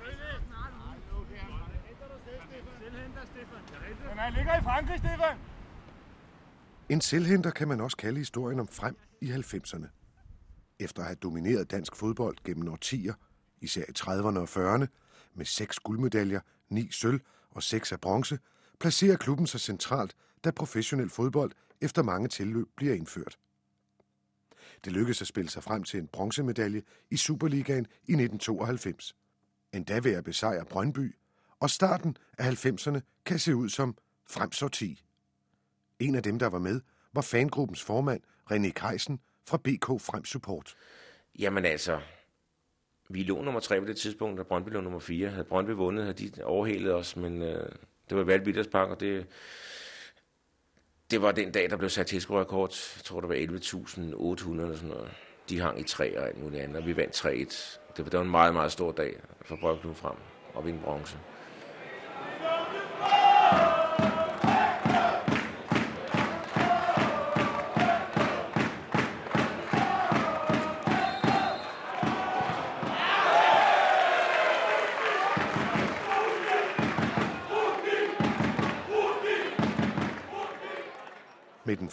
Han 4.18 4.32
ligger 4.32 4.58
i 4.58 4.62
Frankrig, 4.62 4.98
Stefan! 4.98 5.53
En 6.88 7.00
selvhenter 7.00 7.50
kan 7.50 7.68
man 7.68 7.80
også 7.80 7.96
kalde 7.96 8.18
historien 8.18 8.60
om 8.60 8.68
frem 8.68 8.96
i 9.20 9.30
90'erne. 9.30 9.86
Efter 10.78 11.02
at 11.02 11.06
have 11.06 11.16
domineret 11.16 11.70
dansk 11.70 11.96
fodbold 11.96 12.36
gennem 12.44 12.68
årtier, 12.68 13.14
især 13.60 13.82
i 13.82 13.92
30'erne 13.98 14.38
og 14.38 14.48
40'erne, 14.48 14.86
med 15.34 15.46
seks 15.46 15.78
guldmedaljer, 15.78 16.40
ni 16.68 16.90
sølv 16.90 17.20
og 17.50 17.62
seks 17.62 17.92
af 17.92 18.00
bronze, 18.00 18.38
placerer 18.80 19.16
klubben 19.16 19.46
sig 19.46 19.60
centralt, 19.60 20.16
da 20.44 20.50
professionel 20.50 21.10
fodbold 21.10 21.52
efter 21.80 22.02
mange 22.02 22.28
tilløb 22.28 22.66
bliver 22.76 22.94
indført. 22.94 23.38
Det 24.84 24.92
lykkedes 24.92 25.20
at 25.20 25.26
spille 25.26 25.50
sig 25.50 25.62
frem 25.62 25.82
til 25.82 26.00
en 26.00 26.08
bronzemedalje 26.08 26.82
i 27.10 27.16
Superligaen 27.16 27.86
i 27.86 28.12
1992. 28.12 29.16
Endda 29.72 29.98
ved 29.98 30.12
at 30.12 30.24
besejre 30.24 30.64
Brøndby, 30.64 31.16
og 31.60 31.70
starten 31.70 32.16
af 32.38 32.66
90'erne 32.66 33.00
kan 33.24 33.38
se 33.38 33.56
ud 33.56 33.68
som 33.68 33.96
Frems 34.26 34.62
10. 34.72 35.04
En 36.04 36.14
af 36.14 36.22
dem, 36.22 36.38
der 36.38 36.46
var 36.46 36.58
med, 36.58 36.80
var 37.12 37.22
fangruppens 37.22 37.82
formand, 37.82 38.20
René 38.52 38.70
Kejsen 38.70 39.20
fra 39.48 39.56
BK 39.56 39.86
Frem 39.86 40.24
Support. 40.24 40.76
Jamen 41.38 41.64
altså, 41.64 42.00
vi 43.08 43.22
lå 43.22 43.42
nummer 43.42 43.60
tre 43.60 43.80
på 43.80 43.86
det 43.86 43.96
tidspunkt, 43.96 44.38
da 44.38 44.42
Brøndby 44.42 44.68
lå 44.68 44.80
nummer 44.80 44.98
4. 44.98 45.28
Havde 45.28 45.44
Brøndby 45.44 45.70
vundet, 45.70 46.04
havde 46.04 46.28
de 46.28 46.44
overhældet 46.44 46.94
os, 46.94 47.16
men 47.16 47.42
øh, 47.42 47.72
det 48.08 48.16
var 48.18 48.24
Valby 48.24 48.62
Park, 48.72 48.90
og 48.90 49.00
det, 49.00 49.26
det 51.10 51.22
var 51.22 51.32
den 51.32 51.52
dag, 51.52 51.70
der 51.70 51.76
blev 51.76 51.90
sat 51.90 52.06
tilskuerrekord. 52.06 52.70
Jeg 52.96 53.04
tror, 53.04 53.20
det 53.20 53.28
var 53.28 53.34
11.800 53.34 54.50
eller 54.50 54.76
sådan 54.76 54.88
noget. 54.88 55.10
De 55.48 55.60
hang 55.60 55.80
i 55.80 55.82
tre 55.82 56.18
og 56.18 56.26
alt 56.26 56.42
muligt 56.42 56.62
andet, 56.62 56.76
og 56.76 56.86
vi 56.86 56.96
vandt 56.96 57.26
3-1. 57.26 57.28
Det 57.96 58.04
var, 58.04 58.10
det 58.10 58.18
var 58.18 58.24
en 58.24 58.30
meget, 58.30 58.54
meget 58.54 58.72
stor 58.72 58.92
dag 58.92 59.20
for 59.42 59.56
Brøndby 59.56 59.96
frem 59.96 60.16
og 60.54 60.66
vinde 60.66 60.80
bronze. 60.80 61.18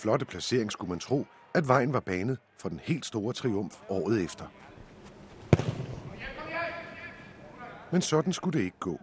Flotte 0.01 0.25
placering 0.25 0.71
skulle 0.71 0.89
man 0.89 0.99
tro, 0.99 1.27
at 1.53 1.67
vejen 1.67 1.93
var 1.93 1.99
banet 1.99 2.37
for 2.57 2.69
den 2.69 2.79
helt 2.83 3.05
store 3.05 3.33
triumf 3.33 3.77
året 3.89 4.23
efter. 4.23 4.45
Men 7.91 8.01
sådan 8.01 8.33
skulle 8.33 8.59
det 8.59 8.65
ikke 8.65 8.79
gå. 8.79 8.99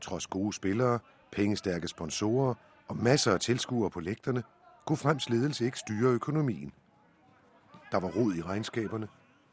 Trods 0.00 0.26
gode 0.26 0.52
spillere, 0.52 0.98
pengestærke 1.32 1.88
sponsorer 1.88 2.54
og 2.88 2.96
masser 2.96 3.32
af 3.32 3.40
tilskuere 3.40 3.90
på 3.90 4.00
lægterne, 4.00 4.42
kunne 4.86 4.96
Frems 4.96 5.28
ledelse 5.28 5.64
ikke 5.64 5.78
styre 5.78 6.10
økonomien. 6.10 6.72
Der 7.92 8.00
var 8.00 8.08
rod 8.08 8.34
i 8.34 8.42
regnskaberne, 8.42 9.08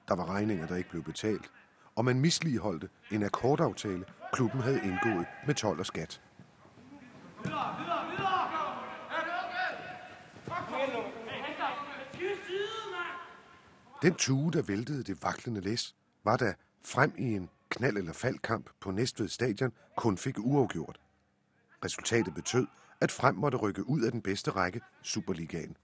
der 0.07 0.15
var 0.15 0.25
regninger, 0.25 0.67
der 0.67 0.75
ikke 0.75 0.89
blev 0.89 1.03
betalt, 1.03 1.51
og 1.95 2.05
man 2.05 2.19
misligeholdte 2.19 2.89
en 3.12 3.23
akkordaftale, 3.23 4.05
klubben 4.31 4.62
havde 4.62 4.81
indgået 4.83 5.25
med 5.47 5.55
12 5.55 5.79
og 5.79 5.86
skat. 5.86 6.21
Den 14.03 14.15
tue, 14.15 14.51
der 14.51 14.61
væltede 14.61 15.03
det 15.03 15.23
vaklende 15.23 15.61
læs, 15.61 15.95
var 16.23 16.37
da 16.37 16.53
frem 16.85 17.13
i 17.17 17.23
en 17.23 17.49
knald- 17.69 17.97
eller 17.97 18.13
faldkamp 18.13 18.69
på 18.79 18.91
Næstved 18.91 19.27
Stadion 19.27 19.71
kun 19.95 20.17
fik 20.17 20.39
uafgjort. 20.39 20.99
Resultatet 21.85 22.33
betød, 22.33 22.67
at 23.01 23.11
frem 23.11 23.35
måtte 23.35 23.57
rykke 23.57 23.89
ud 23.89 24.01
af 24.01 24.11
den 24.11 24.21
bedste 24.21 24.51
række, 24.51 24.81
Superligaen. 25.01 25.77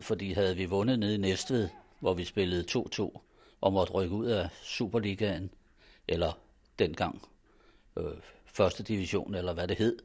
Fordi 0.00 0.32
havde 0.32 0.56
vi 0.56 0.64
vundet 0.64 0.98
nede 0.98 1.14
i 1.14 1.18
Næstved, 1.18 1.68
hvor 2.00 2.14
vi 2.14 2.24
spillede 2.24 2.64
2-2, 2.70 3.20
og 3.60 3.72
måtte 3.72 3.92
rykke 3.92 4.14
ud 4.14 4.26
af 4.26 4.48
Superligaen, 4.62 5.50
eller 6.08 6.38
dengang 6.78 7.22
øh, 7.96 8.04
første 8.44 8.82
division, 8.82 9.34
eller 9.34 9.52
hvad 9.54 9.68
det 9.68 9.76
hed, 9.76 9.98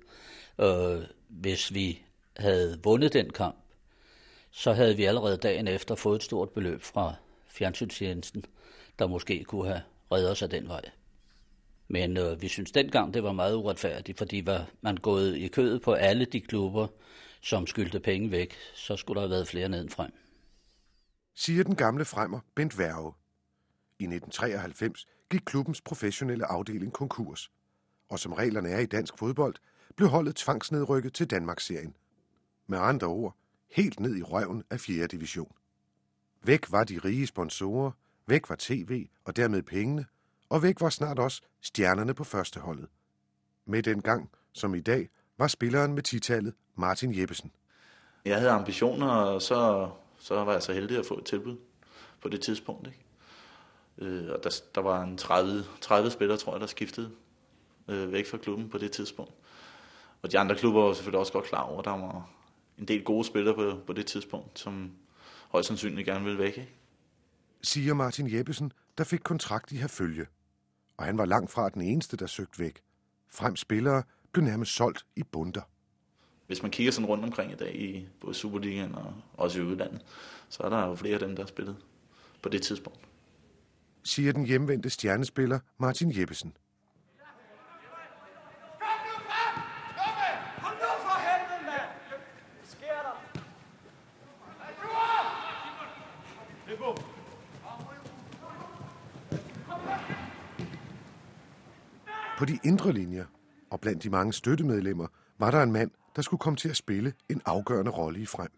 øh, 0.60 1.04
hvis 1.28 1.74
vi 1.74 2.02
havde 2.38 2.80
vundet 2.84 3.14
den 3.14 3.30
kamp, 3.30 3.56
så 4.52 4.74
havde 4.74 4.96
vi 4.96 5.06
allerede 5.06 5.38
dagen 5.38 5.68
efter 5.68 5.96
fået 5.96 6.16
et 6.16 6.24
stort 6.24 6.50
beløb 6.50 6.82
fra 6.82 7.16
fjernsynstjenesten, 7.50 8.46
der 9.00 9.08
måske 9.08 9.44
kunne 9.44 9.68
have 9.68 9.82
reddet 10.12 10.38
sig 10.38 10.52
den 10.52 10.68
vej. 10.68 10.82
Men 11.88 12.18
øh, 12.18 12.42
vi 12.42 12.48
synes 12.48 12.72
dengang, 12.72 13.14
det 13.14 13.24
var 13.24 13.32
meget 13.32 13.56
uretfærdigt, 13.56 14.18
fordi 14.18 14.46
var 14.46 14.70
man 14.82 14.98
gået 14.98 15.38
i 15.38 15.48
kødet 15.48 15.82
på 15.82 15.94
alle 15.94 16.26
de 16.26 16.42
klubber, 16.42 16.88
som 17.42 17.68
skyldte 17.68 18.00
penge 18.00 18.32
væk, 18.32 18.56
så 18.76 18.96
skulle 18.96 19.16
der 19.16 19.28
have 19.28 19.32
været 19.32 19.48
flere 19.48 19.70
neden 19.70 19.90
frem. 19.90 20.12
Siger 21.36 21.64
den 21.64 21.76
gamle 21.76 22.06
fremmer 22.06 22.40
Bent 22.56 22.78
Værge. 22.78 23.14
I 24.00 24.04
1993 24.04 25.08
gik 25.30 25.42
klubbens 25.46 25.82
professionelle 25.82 26.46
afdeling 26.46 26.94
konkurs, 26.94 27.52
og 28.10 28.20
som 28.20 28.34
reglerne 28.34 28.70
er 28.70 28.80
i 28.80 28.86
dansk 28.86 29.18
fodbold, 29.18 29.56
blev 29.96 30.10
holdet 30.10 30.36
tvangsnedrykket 30.36 31.14
til 31.14 31.28
Danmarksserien. 31.28 31.96
Med 32.68 32.80
andre 32.80 33.08
ord, 33.08 33.36
helt 33.72 34.00
ned 34.00 34.16
i 34.18 34.22
røven 34.22 34.64
af 34.70 34.80
4. 34.80 35.08
division. 35.08 35.52
Væk 36.44 36.72
var 36.72 36.84
de 36.84 37.00
rige 37.06 37.28
sponsorer, 37.28 37.92
væk 38.28 38.50
var 38.50 38.56
tv 38.60 39.08
og 39.26 39.36
dermed 39.36 39.64
pengene, 39.64 40.06
og 40.50 40.64
væk 40.64 40.82
var 40.82 40.90
snart 40.90 41.20
også 41.20 41.42
stjernerne 41.62 42.14
på 42.14 42.24
førsteholdet. 42.24 42.88
Med 43.66 43.84
den 43.84 44.02
gang, 44.02 44.30
som 44.54 44.76
i 44.76 44.80
dag, 44.80 45.10
var 45.38 45.48
spilleren 45.48 45.94
med 45.94 46.04
titallet 46.04 46.54
Martin 46.76 47.20
Jeppesen. 47.20 47.52
Jeg 48.26 48.38
havde 48.38 48.52
ambitioner, 48.52 49.08
og 49.08 49.42
så, 49.42 49.90
så 50.20 50.44
var 50.44 50.52
jeg 50.52 50.64
så 50.64 50.74
heldig 50.74 50.98
at 50.98 51.06
få 51.06 51.18
et 51.18 51.26
tilbud 51.26 51.58
på 52.22 52.30
det 52.30 52.42
tidspunkt. 52.42 52.88
Ikke? 52.88 53.00
Øh, 53.98 54.32
og 54.32 54.44
der, 54.44 54.62
der 54.76 54.82
var 54.82 55.04
en 55.04 55.18
30, 55.18 55.64
30 55.82 56.12
spillere, 56.12 56.38
tror 56.38 56.54
jeg, 56.54 56.62
der 56.62 56.68
skiftede 56.68 57.12
øh, 57.88 58.12
væk 58.12 58.28
fra 58.28 58.38
klubben 58.38 58.70
på 58.70 58.78
det 58.78 58.92
tidspunkt. 58.92 59.34
Og 60.22 60.32
de 60.32 60.40
andre 60.40 60.56
klubber 60.56 60.82
var 60.82 60.94
selvfølgelig 60.94 61.20
også 61.20 61.34
godt 61.34 61.46
klar 61.46 61.62
over, 61.62 61.80
at 61.80 61.86
der 61.86 61.92
var 61.92 62.30
en 62.78 62.86
del 62.86 63.04
gode 63.04 63.26
spillere 63.26 63.56
på, 63.56 63.80
på 63.88 63.94
det 63.94 64.06
tidspunkt, 64.06 64.60
som 64.60 64.92
højst 65.50 65.68
sandsynligt 65.68 66.06
gerne 66.06 66.26
ville 66.26 66.40
væk. 66.40 66.58
Ikke? 66.58 66.74
Siger 67.62 67.94
Martin 67.94 68.34
Jeppesen, 68.34 68.72
der 68.98 69.04
fik 69.04 69.20
kontrakt 69.24 69.72
i 69.72 69.76
herfølge. 69.76 70.26
Og 70.98 71.06
han 71.06 71.18
var 71.18 71.26
langt 71.26 71.52
fra 71.52 71.70
den 71.70 71.82
eneste, 71.82 72.18
der 72.18 72.28
søgte 72.28 72.60
væk. 72.60 72.82
Frem 73.30 73.56
spillere 73.56 74.04
blev 74.32 74.46
nærmest 74.46 74.76
solgt 74.76 75.06
i 75.16 75.24
bunter. 75.24 75.62
Hvis 76.48 76.62
man 76.62 76.72
kigger 76.72 76.92
sådan 76.92 77.06
rundt 77.06 77.24
omkring 77.24 77.52
i 77.52 77.56
dag 77.56 77.76
i 77.76 78.08
både 78.22 78.34
Superligaen 78.34 78.96
og 78.96 79.14
også 79.34 79.60
i 79.60 79.64
udlandet, 79.64 80.02
så 80.50 80.64
er 80.64 80.70
der 80.70 80.88
jo 80.88 80.96
flere 80.96 81.14
af 81.14 81.20
dem, 81.20 81.36
der 81.36 81.44
har 81.44 81.48
spillet 81.48 81.78
på 82.42 82.50
det 82.50 82.62
tidspunkt. 82.62 83.00
Siger 84.04 84.34
den 84.34 84.46
hjemvendte 84.46 84.90
stjernespiller 84.90 85.60
Martin 85.78 86.20
Jeppesen. 86.20 86.58
På 102.40 102.46
de 102.46 102.60
indre 102.64 102.94
linjer 102.94 103.26
og 103.70 103.80
blandt 103.82 104.04
de 104.04 104.10
mange 104.10 104.34
støttemedlemmer 104.34 105.08
var 105.40 105.52
der 105.52 105.64
en 105.64 105.72
mand, 105.72 105.92
der 106.16 106.22
skulle 106.22 106.40
komme 106.40 106.58
til 106.58 106.70
at 106.70 106.76
spille 106.76 107.14
en 107.30 107.42
afgørende 107.46 107.92
rolle 107.92 108.22
i 108.22 108.26
frem. 108.26 108.50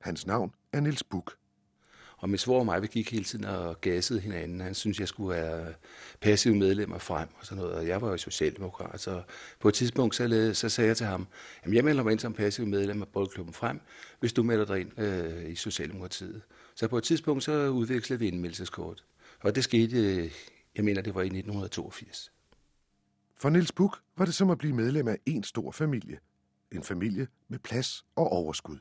Hans 0.00 0.26
navn 0.26 0.52
er 0.72 0.80
Niels 0.80 1.02
Buk. 1.02 1.36
Og 2.16 2.28
min 2.28 2.38
svor 2.38 2.58
og 2.58 2.64
mig, 2.64 2.82
vi 2.82 2.86
gik 2.86 3.12
hele 3.12 3.24
tiden 3.24 3.44
og 3.44 3.80
gassede 3.80 4.20
hinanden. 4.20 4.60
Han 4.60 4.74
synes, 4.74 5.00
jeg 5.00 5.08
skulle 5.08 5.36
være 5.36 5.74
passiv 6.20 6.54
medlem 6.54 6.92
af 6.92 7.02
frem 7.02 7.28
og 7.40 7.46
sådan 7.46 7.62
noget. 7.62 7.76
Og 7.76 7.86
jeg 7.86 8.02
var 8.02 8.10
jo 8.10 8.16
socialdemokrat, 8.16 9.00
så 9.00 9.22
på 9.60 9.68
et 9.68 9.74
tidspunkt 9.74 10.14
så, 10.14 10.50
så 10.54 10.68
sagde 10.68 10.88
jeg 10.88 10.96
til 10.96 11.06
ham, 11.06 11.26
at 11.62 11.72
jeg 11.72 11.84
melder 11.84 12.02
mig 12.02 12.12
ind 12.12 12.20
som 12.20 12.32
passiv 12.32 12.66
medlem 12.66 13.02
af 13.02 13.08
Boldklubben 13.08 13.54
Frem, 13.54 13.80
hvis 14.20 14.32
du 14.32 14.42
melder 14.42 14.64
dig 14.64 14.80
ind 14.80 15.00
øh, 15.00 15.50
i 15.50 15.54
Socialdemokratiet. 15.54 16.42
Så 16.74 16.88
på 16.88 16.98
et 16.98 17.04
tidspunkt 17.04 17.44
så 17.44 17.68
udvekslede 17.68 18.20
vi 18.20 18.28
indmeldelseskort. 18.28 19.04
Og 19.40 19.54
det 19.54 19.64
skete, 19.64 19.96
øh, 19.96 20.32
jeg 20.76 20.84
mener, 20.84 21.02
det 21.02 21.14
var 21.14 21.22
i 21.22 21.24
1982. 21.24 22.32
For 23.38 23.50
Niels 23.50 23.72
Buk 23.72 23.98
var 24.16 24.24
det 24.24 24.34
som 24.34 24.50
at 24.50 24.58
blive 24.58 24.74
medlem 24.74 25.08
af 25.08 25.18
en 25.26 25.42
stor 25.42 25.70
familie. 25.70 26.18
En 26.72 26.82
familie 26.82 27.28
med 27.48 27.58
plads 27.58 28.04
og 28.16 28.32
overskud. 28.32 28.78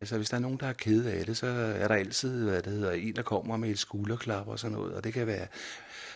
Altså, 0.00 0.16
hvis 0.16 0.30
der 0.30 0.36
er 0.36 0.40
nogen, 0.40 0.60
der 0.60 0.66
er 0.66 0.72
ked 0.72 1.04
af 1.04 1.26
det, 1.26 1.36
så 1.36 1.46
er 1.46 1.88
der 1.88 1.94
altid, 1.94 2.44
hvad 2.44 2.62
det 2.62 2.72
hedder, 2.72 2.92
en, 2.92 3.16
der 3.16 3.22
kommer 3.22 3.56
med 3.56 3.70
et 3.70 3.78
skulderklap 3.78 4.48
og 4.48 4.58
sådan 4.58 4.76
noget. 4.76 4.94
Og 4.94 5.04
det 5.04 5.12
kan 5.12 5.26
være 5.26 5.46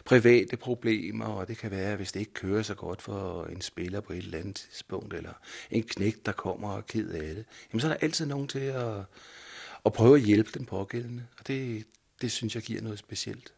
private 0.04 0.56
problemer, 0.56 1.24
og 1.24 1.48
det 1.48 1.58
kan 1.58 1.70
være, 1.70 1.96
hvis 1.96 2.12
det 2.12 2.20
ikke 2.20 2.32
kører 2.32 2.62
så 2.62 2.74
godt 2.74 3.02
for 3.02 3.44
en 3.44 3.60
spiller 3.60 4.00
på 4.00 4.12
et 4.12 4.18
eller 4.18 4.38
andet 4.38 4.56
tidspunkt, 4.56 5.14
eller 5.14 5.32
en 5.70 5.82
knægt, 5.82 6.26
der 6.26 6.32
kommer 6.32 6.68
og 6.68 6.78
er 6.78 6.82
ked 6.82 7.10
af 7.10 7.34
det. 7.34 7.44
Jamen, 7.72 7.80
så 7.80 7.86
er 7.86 7.92
der 7.92 7.98
altid 8.00 8.26
nogen 8.26 8.48
til 8.48 8.58
at, 8.58 9.04
at 9.86 9.92
prøve 9.92 10.16
at 10.16 10.22
hjælpe 10.22 10.50
den 10.54 10.66
pågældende. 10.66 11.26
Og 11.38 11.46
det, 11.46 11.86
det 12.20 12.32
synes 12.32 12.54
jeg 12.54 12.62
giver 12.62 12.82
noget 12.82 12.98
specielt. 12.98 13.54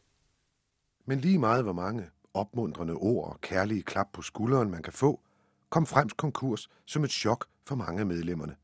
Men 1.06 1.20
lige 1.20 1.38
meget 1.38 1.64
hvor 1.64 1.72
mange 1.72 2.06
opmuntrende 2.34 2.94
ord 2.94 3.32
og 3.32 3.40
kærlige 3.40 3.82
klap 3.82 4.06
på 4.12 4.22
skulderen 4.22 4.70
man 4.70 4.82
kan 4.82 4.92
få, 4.92 5.20
kom 5.70 5.86
Frems 5.86 6.12
konkurs 6.12 6.68
som 6.84 7.04
et 7.04 7.10
chok 7.10 7.46
for 7.64 7.74
mange 7.74 8.00
af 8.00 8.06
medlemmerne. 8.06 8.56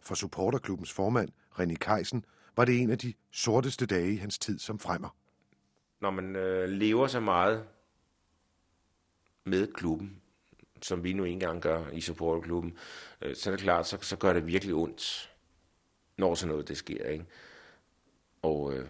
For 0.00 0.14
supporterklubbens 0.14 0.92
formand, 0.92 1.28
René 1.58 1.74
Keisen, 1.74 2.24
var 2.56 2.64
det 2.64 2.80
en 2.80 2.90
af 2.90 2.98
de 2.98 3.14
sorteste 3.30 3.86
dage 3.86 4.12
i 4.12 4.16
hans 4.16 4.38
tid 4.38 4.58
som 4.58 4.78
fremmer. 4.78 5.16
Når 6.00 6.10
man 6.10 6.36
øh, 6.36 6.68
lever 6.68 7.06
så 7.06 7.20
meget 7.20 7.64
med 9.44 9.72
klubben, 9.72 10.22
som 10.82 11.04
vi 11.04 11.12
nu 11.12 11.24
engang 11.24 11.62
gør 11.62 11.88
i 11.88 12.00
supporterklubben, 12.00 12.78
øh, 13.22 13.36
så 13.36 13.50
er 13.50 13.56
det 13.56 13.62
klart, 13.62 13.86
så, 13.86 13.98
så 14.00 14.16
gør 14.16 14.32
det 14.32 14.46
virkelig 14.46 14.74
ondt, 14.74 15.32
når 16.16 16.34
sådan 16.34 16.50
noget 16.50 16.68
det 16.68 16.76
sker. 16.76 17.04
Ikke? 17.04 17.26
Og 18.42 18.74
øh, 18.74 18.88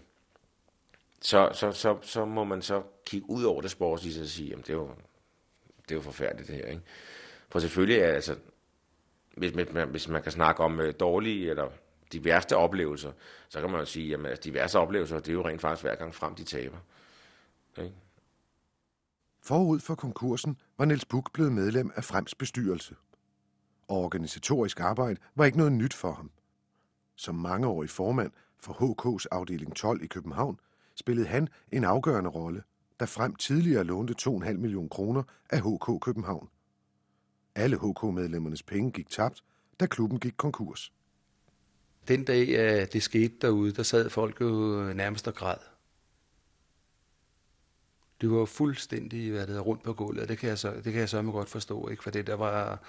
så, 1.20 1.50
så, 1.52 1.72
så, 1.72 1.98
så 2.02 2.24
må 2.24 2.44
man 2.44 2.62
så 2.62 2.82
kigge 3.06 3.30
ud 3.30 3.44
over 3.44 3.60
det 3.60 3.70
sportslige 3.70 4.22
og 4.22 4.26
sige, 4.26 4.48
jamen 4.48 4.62
det 4.62 4.70
er 4.70 4.74
jo, 4.74 4.90
det 5.82 5.90
er 5.90 5.94
jo 5.94 6.00
forfærdeligt 6.00 6.48
det 6.48 6.56
her. 6.56 6.66
Ikke? 6.66 6.82
For 7.48 7.58
selvfølgelig 7.58 7.98
er 7.98 8.12
altså, 8.12 8.36
hvis 9.36 9.54
man, 9.54 9.88
hvis 9.88 10.08
man 10.08 10.22
kan 10.22 10.32
snakke 10.32 10.62
om 10.62 10.80
øh, 10.80 10.94
dårlige 11.00 11.50
eller 11.50 11.70
de 12.12 12.24
værste 12.24 12.56
oplevelser, 12.56 13.12
så 13.48 13.60
kan 13.60 13.70
man 13.70 13.80
jo 13.80 13.86
sige, 13.86 14.14
at 14.14 14.26
altså, 14.26 14.42
de 14.44 14.54
værste 14.54 14.78
oplevelser, 14.78 15.16
det 15.18 15.28
er 15.28 15.32
jo 15.32 15.46
rent 15.46 15.60
faktisk 15.60 15.84
hver 15.84 15.94
gang 15.94 16.14
frem, 16.14 16.34
de 16.34 16.44
taber. 16.44 16.78
Ikke? 17.78 17.94
Forud 19.42 19.80
for 19.80 19.94
konkursen 19.94 20.56
var 20.78 20.84
Niels 20.84 21.04
Buk 21.04 21.32
blevet 21.32 21.52
medlem 21.52 21.92
af 21.96 22.04
Frems 22.04 22.34
bestyrelse. 22.34 22.96
Og 23.88 23.96
organisatorisk 23.96 24.80
arbejde 24.80 25.20
var 25.34 25.44
ikke 25.44 25.58
noget 25.58 25.72
nyt 25.72 25.94
for 25.94 26.12
ham. 26.12 26.30
Som 27.16 27.34
mangeårig 27.34 27.90
formand 27.90 28.32
for 28.58 28.72
HK's 28.72 29.24
afdeling 29.30 29.76
12 29.76 30.02
i 30.02 30.06
København, 30.06 30.60
spillede 31.00 31.26
han 31.26 31.48
en 31.72 31.84
afgørende 31.84 32.30
rolle, 32.30 32.62
da 33.00 33.04
Frem 33.04 33.34
tidligere 33.34 33.84
lånte 33.84 34.14
2,5 34.22 34.52
millioner 34.52 34.88
kroner 34.88 35.22
af 35.50 35.60
HK 35.60 36.00
København. 36.00 36.48
Alle 37.54 37.76
HK-medlemmernes 37.76 38.62
penge 38.62 38.90
gik 38.90 39.10
tabt, 39.10 39.44
da 39.80 39.86
klubben 39.86 40.18
gik 40.18 40.34
konkurs. 40.36 40.92
Den 42.08 42.24
dag, 42.24 42.48
øh, 42.48 42.86
det 42.92 43.02
skete 43.02 43.34
derude, 43.40 43.72
der 43.72 43.82
sad 43.82 44.10
folk 44.10 44.40
jo 44.40 44.82
øh, 44.82 44.94
nærmest 44.94 45.28
og 45.28 45.34
græd. 45.34 45.56
Det 48.20 48.30
var 48.30 48.44
fuldstændig 48.44 49.30
hvad 49.30 49.46
det 49.46 49.56
er, 49.56 49.60
rundt 49.60 49.82
på 49.82 49.92
gulvet, 49.92 50.28
det 50.28 50.38
kan 50.38 50.48
jeg 50.48 50.58
så, 50.58 50.74
det 50.74 50.92
kan 50.92 50.94
jeg 50.94 51.08
så 51.08 51.22
godt 51.22 51.48
forstå, 51.48 51.88
ikke? 51.88 52.02
for 52.02 52.10
det 52.10 52.26
der 52.26 52.34
var 52.34 52.82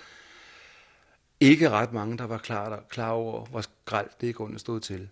ikke 1.40 1.70
ret 1.70 1.94
mange, 1.94 2.18
der 2.18 2.24
var 2.24 2.38
klar, 2.38 2.84
klar 2.90 3.12
over, 3.12 3.46
hvor 3.46 3.64
gralt 3.86 4.22
det 4.22 4.28
i 4.28 4.32
grunden 4.32 4.60
stod 4.60 4.80
til. 4.80 5.10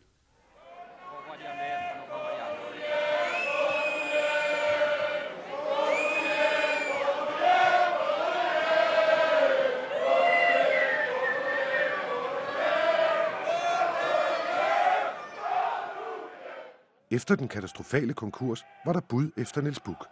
Efter 17.19 17.35
den 17.35 17.47
katastrofale 17.47 18.13
konkurs 18.13 18.63
var 18.85 18.93
der 18.93 18.99
bud 18.99 19.31
efter 19.37 19.61
Niels 19.61 19.79
Buk. 19.79 20.07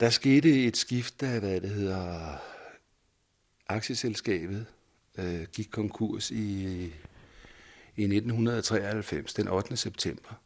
Der 0.00 0.10
skete 0.10 0.64
et 0.64 0.76
skift 0.76 1.20
da 1.20 1.38
hvad 1.38 1.60
det 1.60 1.70
hedder, 1.70 2.36
aktieselskabet 3.68 4.66
øh, 5.18 5.46
gik 5.52 5.68
konkurs 5.70 6.30
i, 6.30 6.64
i 7.96 8.02
1993, 8.02 9.34
den 9.34 9.48
8. 9.48 9.76
september. 9.76 10.40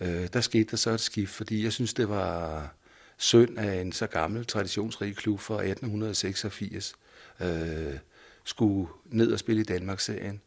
Øh, 0.00 0.28
der 0.32 0.40
skete 0.40 0.70
der 0.70 0.76
så 0.76 0.90
et 0.90 1.00
skift, 1.00 1.32
fordi 1.32 1.64
jeg 1.64 1.72
synes, 1.72 1.94
det 1.94 2.08
var 2.08 2.74
synd 3.16 3.58
af 3.58 3.80
en 3.80 3.92
så 3.92 4.06
gammel, 4.06 4.46
traditionsrig 4.46 5.16
klub 5.16 5.40
fra 5.40 5.54
1886 5.54 6.94
øh, 7.40 7.98
skulle 8.44 8.88
ned 9.04 9.32
og 9.32 9.38
spille 9.38 9.60
i 9.60 9.64
Danmarksserien. 9.64 10.40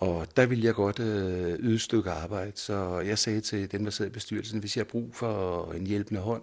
Og 0.00 0.26
der 0.36 0.46
ville 0.46 0.64
jeg 0.64 0.74
godt 0.74 1.00
øh, 1.00 1.58
yde 1.58 1.74
et 1.74 1.80
stykke 1.80 2.10
arbejde, 2.10 2.52
så 2.54 3.00
jeg 3.00 3.18
sagde 3.18 3.40
til 3.40 3.72
dem, 3.72 3.84
der 3.84 3.90
sad 3.90 4.06
i 4.06 4.10
bestyrelsen, 4.10 4.60
hvis 4.60 4.76
jeg 4.76 4.80
har 4.80 4.90
brug 4.90 5.14
for 5.14 5.72
en 5.72 5.86
hjælpende 5.86 6.20
hånd, 6.20 6.42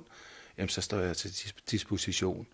jamen, 0.58 0.70
så 0.70 0.82
står 0.82 1.00
jeg 1.00 1.18
til 1.18 1.54
disposition. 1.72 2.48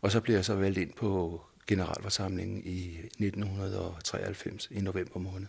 Og 0.00 0.12
så 0.12 0.20
blev 0.20 0.34
jeg 0.34 0.44
så 0.44 0.54
valgt 0.54 0.78
ind 0.78 0.92
på 0.92 1.40
generalforsamlingen 1.66 2.62
i 2.64 2.98
1993 2.98 4.68
i 4.70 4.80
november 4.80 5.18
måned. 5.20 5.46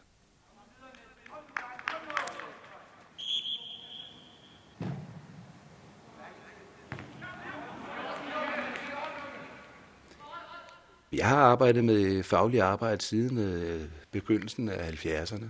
Jeg 11.11 11.29
har 11.29 11.37
arbejdet 11.37 11.83
med 11.83 12.23
faglig 12.23 12.61
arbejde 12.61 13.01
siden 13.01 13.37
øh, 13.37 13.89
begyndelsen 14.21 14.69
af 14.69 15.05
70'erne. 15.05 15.45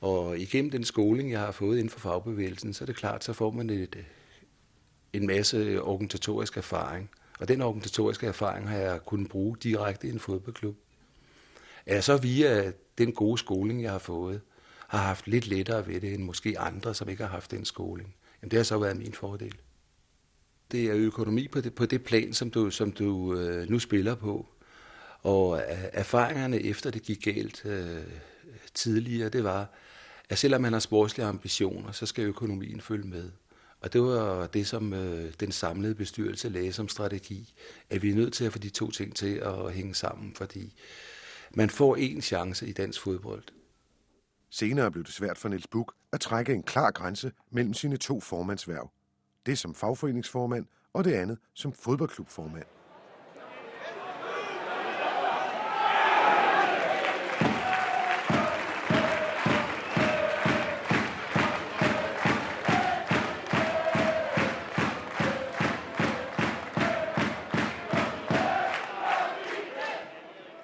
Og 0.00 0.38
igennem 0.38 0.70
den 0.70 0.84
skoling, 0.84 1.30
jeg 1.30 1.40
har 1.40 1.52
fået 1.52 1.76
inden 1.76 1.90
for 1.90 2.00
fagbevægelsen, 2.00 2.72
så 2.72 2.84
er 2.84 2.86
det 2.86 2.96
klart, 2.96 3.24
så 3.24 3.32
får 3.32 3.50
man 3.50 3.70
et, 3.70 4.04
en 5.12 5.26
masse 5.26 5.82
organisatorisk 5.82 6.56
erfaring. 6.56 7.10
Og 7.40 7.48
den 7.48 7.62
organisatoriske 7.62 8.26
erfaring 8.26 8.68
har 8.68 8.76
jeg 8.76 9.00
kunnet 9.06 9.28
bruge 9.28 9.56
direkte 9.62 10.06
i 10.06 10.10
en 10.10 10.18
fodboldklub. 10.18 10.76
Er 11.86 12.00
så 12.00 12.16
via 12.16 12.72
den 12.98 13.12
gode 13.12 13.38
skoling, 13.38 13.82
jeg 13.82 13.92
har 13.92 13.98
fået, 13.98 14.40
har 14.88 14.98
haft 14.98 15.26
lidt 15.26 15.46
lettere 15.46 15.86
ved 15.86 16.00
det 16.00 16.14
end 16.14 16.22
måske 16.22 16.58
andre, 16.58 16.94
som 16.94 17.08
ikke 17.08 17.22
har 17.22 17.30
haft 17.30 17.50
den 17.50 17.64
skoling. 17.64 18.14
Jamen 18.42 18.50
det 18.50 18.56
har 18.56 18.64
så 18.64 18.78
været 18.78 18.96
min 18.96 19.12
fordel. 19.12 19.54
Det 20.72 20.84
er 20.84 20.94
økonomi 20.94 21.48
på 21.48 21.60
det, 21.60 21.74
på 21.74 21.86
det 21.86 22.04
plan, 22.04 22.32
som 22.32 22.50
du, 22.50 22.70
som 22.70 22.92
du 22.92 23.34
øh, 23.34 23.70
nu 23.70 23.78
spiller 23.78 24.14
på. 24.14 24.46
Og 25.22 25.62
erfaringerne 25.92 26.60
efter 26.60 26.90
det 26.90 27.02
gik 27.02 27.24
galt 27.24 27.66
øh, 27.66 28.02
tidligere, 28.74 29.28
det 29.28 29.44
var, 29.44 29.68
at 30.28 30.38
selvom 30.38 30.60
man 30.60 30.72
har 30.72 30.80
sportslige 30.80 31.26
ambitioner, 31.26 31.92
så 31.92 32.06
skal 32.06 32.24
økonomien 32.24 32.80
følge 32.80 33.08
med. 33.08 33.30
Og 33.80 33.92
det 33.92 34.02
var 34.02 34.46
det, 34.46 34.66
som 34.66 34.92
øh, 34.92 35.32
den 35.40 35.52
samlede 35.52 35.94
bestyrelse 35.94 36.48
lagde 36.48 36.72
som 36.72 36.88
strategi, 36.88 37.54
at 37.90 38.02
vi 38.02 38.10
er 38.10 38.14
nødt 38.14 38.32
til 38.32 38.44
at 38.44 38.52
få 38.52 38.58
de 38.58 38.70
to 38.70 38.90
ting 38.90 39.16
til 39.16 39.34
at 39.34 39.72
hænge 39.72 39.94
sammen, 39.94 40.34
fordi 40.34 40.74
man 41.54 41.70
får 41.70 41.96
én 41.96 42.20
chance 42.20 42.66
i 42.66 42.72
dansk 42.72 43.00
fodbold. 43.00 43.42
Senere 44.50 44.90
blev 44.90 45.04
det 45.04 45.12
svært 45.12 45.38
for 45.38 45.48
Niels 45.48 45.66
Buk 45.66 45.94
at 46.12 46.20
trække 46.20 46.52
en 46.52 46.62
klar 46.62 46.90
grænse 46.90 47.32
mellem 47.50 47.74
sine 47.74 47.96
to 47.96 48.20
formandsværv. 48.20 48.90
Det 49.46 49.58
som 49.58 49.74
fagforeningsformand 49.74 50.66
og 50.92 51.04
det 51.04 51.12
andet 51.12 51.38
som 51.54 51.72
fodboldklubformand. 51.72 52.79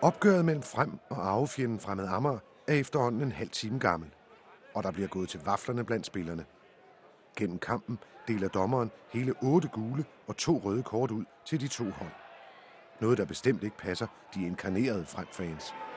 Opgøret 0.07 0.45
mellem 0.45 0.63
Frem 0.63 0.99
og 1.11 1.29
arvefjenden 1.29 1.81
Fremad 1.81 2.09
Amager 2.09 2.39
er 2.69 2.75
efterhånden 2.75 3.23
en 3.23 3.33
halv 3.33 3.51
time 3.51 3.79
gammel, 3.79 4.11
og 4.75 4.83
der 4.83 4.91
bliver 4.91 5.09
gået 5.09 5.29
til 5.29 5.41
vaflerne 5.45 5.85
blandt 5.85 6.07
spillerne. 6.07 6.45
Gennem 7.37 7.59
kampen 7.59 7.99
deler 8.29 8.49
dommeren 8.49 8.91
hele 9.13 9.35
otte 9.43 9.69
gule 9.69 10.05
og 10.27 10.37
to 10.37 10.61
røde 10.65 10.83
kort 10.83 11.11
ud 11.11 11.25
til 11.45 11.61
de 11.61 11.69
to 11.69 11.85
hold. 11.85 12.11
Noget, 13.01 13.19
der 13.19 13.25
bestemt 13.25 13.63
ikke 13.63 13.77
passer 13.77 14.07
de 14.35 14.47
inkarnerede 14.47 15.07
fremfans. 15.07 15.65
fans. 15.65 15.96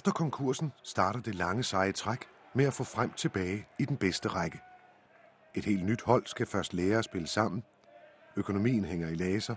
Efter 0.00 0.12
konkursen 0.12 0.72
starter 0.82 1.20
det 1.20 1.34
lange 1.34 1.62
seje 1.62 1.92
træk 1.92 2.26
med 2.54 2.64
at 2.64 2.72
få 2.72 2.84
frem 2.84 3.12
tilbage 3.12 3.66
i 3.78 3.84
den 3.84 3.96
bedste 3.96 4.28
række. 4.28 4.60
Et 5.54 5.64
helt 5.64 5.84
nyt 5.84 6.02
hold 6.02 6.26
skal 6.26 6.46
først 6.46 6.74
lære 6.74 6.98
at 6.98 7.04
spille 7.04 7.26
sammen, 7.26 7.62
økonomien 8.36 8.84
hænger 8.84 9.08
i 9.08 9.14
laser, 9.14 9.56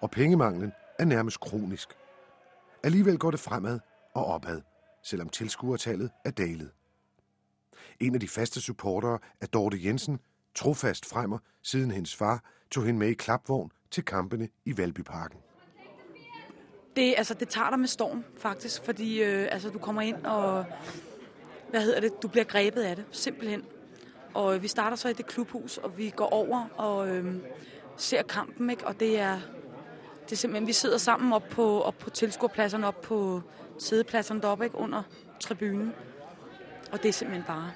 og 0.00 0.10
pengemanglen 0.10 0.72
er 0.98 1.04
nærmest 1.04 1.40
kronisk. 1.40 1.88
Alligevel 2.82 3.18
går 3.18 3.30
det 3.30 3.40
fremad 3.40 3.80
og 4.14 4.26
opad, 4.26 4.62
selvom 5.02 5.28
tilskuertallet 5.28 6.10
er 6.24 6.30
dalet. 6.30 6.70
En 8.00 8.14
af 8.14 8.20
de 8.20 8.28
faste 8.28 8.60
supportere 8.60 9.18
er 9.40 9.46
Dorte 9.46 9.84
Jensen, 9.84 10.20
trofast 10.54 11.06
fremmer, 11.06 11.38
siden 11.62 11.90
hendes 11.90 12.16
far 12.16 12.44
tog 12.70 12.84
hende 12.84 12.98
med 12.98 13.08
i 13.08 13.14
klapvogn 13.14 13.72
til 13.90 14.04
kampene 14.04 14.48
i 14.64 14.76
Valbyparken. 14.76 15.43
Det, 16.96 17.14
altså, 17.16 17.34
det 17.34 17.48
tager 17.48 17.70
dig 17.70 17.78
med 17.78 17.88
storm, 17.88 18.24
faktisk, 18.36 18.84
fordi 18.84 19.22
øh, 19.22 19.48
altså, 19.50 19.70
du 19.70 19.78
kommer 19.78 20.02
ind 20.02 20.24
og, 20.24 20.64
hvad 21.70 21.82
hedder 21.82 22.00
det, 22.00 22.22
du 22.22 22.28
bliver 22.28 22.44
grebet 22.44 22.82
af 22.82 22.96
det, 22.96 23.04
simpelthen. 23.10 23.64
Og 24.34 24.54
øh, 24.54 24.62
vi 24.62 24.68
starter 24.68 24.96
så 24.96 25.08
i 25.08 25.12
det 25.12 25.26
klubhus, 25.26 25.78
og 25.78 25.98
vi 25.98 26.10
går 26.10 26.28
over 26.32 26.66
og 26.76 27.08
øh, 27.08 27.34
ser 27.96 28.22
kampen, 28.22 28.70
ikke? 28.70 28.86
og 28.86 29.00
det 29.00 29.18
er, 29.20 29.40
det 30.24 30.32
er 30.32 30.36
simpelthen, 30.36 30.66
vi 30.66 30.72
sidder 30.72 30.98
sammen 30.98 31.32
op 31.32 31.44
på, 31.50 31.82
op 31.82 31.98
på 31.98 32.10
tilskuerpladserne, 32.10 32.86
op 32.86 33.00
på 33.00 33.42
sædepladserne 33.78 34.40
deroppe, 34.40 34.64
ikke? 34.64 34.78
under 34.78 35.02
tribunen. 35.40 35.92
Og 36.92 37.02
det 37.02 37.08
er 37.08 37.12
simpelthen 37.12 37.44
bare, 37.46 37.72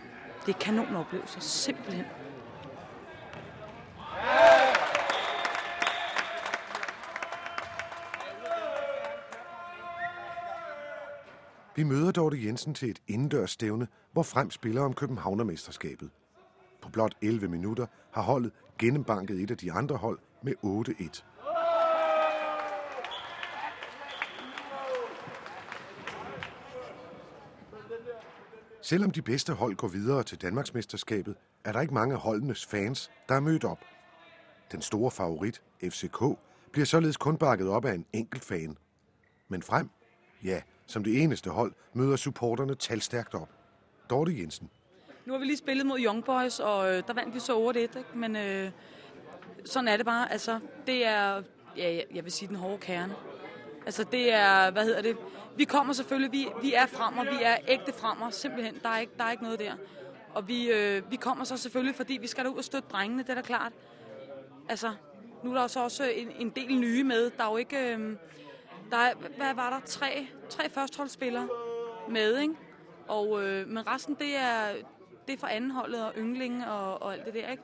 det 0.46 0.54
er 0.54 0.58
kanonoplevelser, 0.58 1.40
simpelthen. 1.40 2.04
Vi 11.78 11.82
møder 11.82 12.12
Dorte 12.12 12.44
Jensen 12.44 12.74
til 12.74 12.90
et 12.90 13.02
indendørsstævne, 13.08 13.88
hvor 14.12 14.22
Frem 14.22 14.50
spiller 14.50 14.82
om 14.82 14.94
Københavnermesterskabet. 14.94 16.10
På 16.82 16.88
blot 16.88 17.14
11 17.22 17.48
minutter 17.48 17.86
har 18.10 18.22
holdet 18.22 18.52
gennembanket 18.78 19.40
et 19.40 19.50
af 19.50 19.56
de 19.56 19.72
andre 19.72 19.96
hold 19.96 20.18
med 20.42 20.52
8-1. 20.64 21.22
Selvom 28.82 29.10
de 29.10 29.22
bedste 29.22 29.52
hold 29.52 29.76
går 29.76 29.88
videre 29.88 30.22
til 30.22 30.42
Danmarksmesterskabet, 30.42 31.34
er 31.64 31.72
der 31.72 31.80
ikke 31.80 31.94
mange 31.94 32.14
af 32.14 32.20
holdenes 32.20 32.66
fans, 32.66 33.10
der 33.28 33.34
er 33.34 33.40
mødt 33.40 33.64
op. 33.64 33.84
Den 34.72 34.82
store 34.82 35.10
favorit, 35.10 35.62
FCK, 35.82 36.22
bliver 36.72 36.86
således 36.86 37.16
kun 37.16 37.36
bakket 37.36 37.68
op 37.68 37.84
af 37.84 37.94
en 37.94 38.06
enkelt 38.12 38.44
fan. 38.44 38.76
Men 39.48 39.62
frem, 39.62 39.90
ja, 40.44 40.62
som 40.88 41.04
det 41.04 41.22
eneste 41.22 41.50
hold, 41.50 41.72
møder 41.92 42.16
supporterne 42.16 42.74
talstærkt 42.74 43.34
op. 43.34 43.48
Dorte 44.10 44.38
Jensen. 44.38 44.70
Nu 45.26 45.32
har 45.32 45.38
vi 45.38 45.44
lige 45.44 45.56
spillet 45.56 45.86
mod 45.86 45.98
Young 46.00 46.24
Boys, 46.24 46.60
og 46.60 46.88
øh, 46.90 47.02
der 47.06 47.12
vandt 47.12 47.34
vi 47.34 47.40
så 47.40 47.70
8-1, 47.70 47.78
ikke? 47.78 48.04
men 48.14 48.36
øh, 48.36 48.70
sådan 49.64 49.88
er 49.88 49.96
det 49.96 50.06
bare. 50.06 50.32
Altså, 50.32 50.60
det 50.86 51.06
er, 51.06 51.42
ja, 51.76 52.00
jeg 52.14 52.24
vil 52.24 52.32
sige, 52.32 52.48
den 52.48 52.56
hårde 52.56 52.78
kerne. 52.78 53.14
Altså, 53.86 54.04
det 54.04 54.32
er, 54.32 54.70
hvad 54.70 54.84
hedder 54.84 55.02
det? 55.02 55.16
Vi 55.56 55.64
kommer 55.64 55.92
selvfølgelig, 55.92 56.32
vi, 56.32 56.48
vi 56.62 56.74
er 56.74 56.86
fremmer, 56.86 57.24
vi 57.24 57.42
er 57.42 57.56
ægte 57.68 57.92
fremmer, 57.92 58.30
simpelthen. 58.30 58.74
Der 58.82 58.88
er 58.88 58.98
ikke, 58.98 59.12
der 59.18 59.24
er 59.24 59.30
ikke 59.30 59.42
noget 59.42 59.58
der. 59.58 59.72
Og 60.34 60.48
vi, 60.48 60.70
øh, 60.70 61.10
vi 61.10 61.16
kommer 61.16 61.44
så 61.44 61.56
selvfølgelig, 61.56 61.94
fordi 61.94 62.18
vi 62.20 62.26
skal 62.26 62.48
ud 62.48 62.58
og 62.58 62.64
støtte 62.64 62.88
drengene, 62.92 63.22
det 63.22 63.30
er 63.30 63.34
da 63.34 63.42
klart. 63.42 63.72
Altså, 64.68 64.92
nu 65.44 65.50
er 65.50 65.54
der 65.60 65.66
så 65.66 65.84
også 65.84 66.04
en, 66.04 66.28
en 66.38 66.50
del 66.50 66.80
nye 66.80 67.04
med. 67.04 67.30
Der 67.30 67.44
er 67.44 67.50
jo 67.50 67.56
ikke... 67.56 67.94
Øh, 67.94 68.16
der 68.90 68.96
er, 68.96 69.14
hvad 69.36 69.54
var 69.54 69.70
der? 69.70 69.80
Tre, 69.86 70.28
tre 70.48 70.70
førsteholdsspillere 70.70 71.48
med, 72.08 72.38
ikke? 72.38 72.54
Og, 73.08 73.42
øh, 73.44 73.68
men 73.68 73.86
resten, 73.86 74.14
det 74.14 74.36
er, 74.36 74.72
det 75.26 75.34
er 75.34 75.38
for 75.38 75.46
andenholdet 75.46 76.04
og 76.04 76.12
ynglinge 76.18 76.70
og, 76.70 77.02
og 77.02 77.12
alt 77.12 77.24
det 77.24 77.34
der, 77.34 77.50
ikke? 77.50 77.62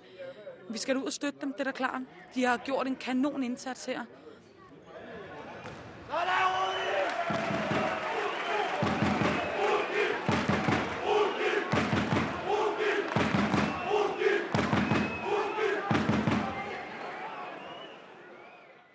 Vi 0.68 0.78
skal 0.78 0.96
ud 0.96 1.04
og 1.04 1.12
støtte 1.12 1.38
dem, 1.40 1.52
det 1.52 1.60
er 1.60 1.64
da 1.64 1.70
klart. 1.70 2.02
De 2.34 2.44
har 2.44 2.56
gjort 2.56 2.86
en 2.86 2.96
kanon 2.96 3.42
indsats 3.42 3.84
her. 3.84 4.04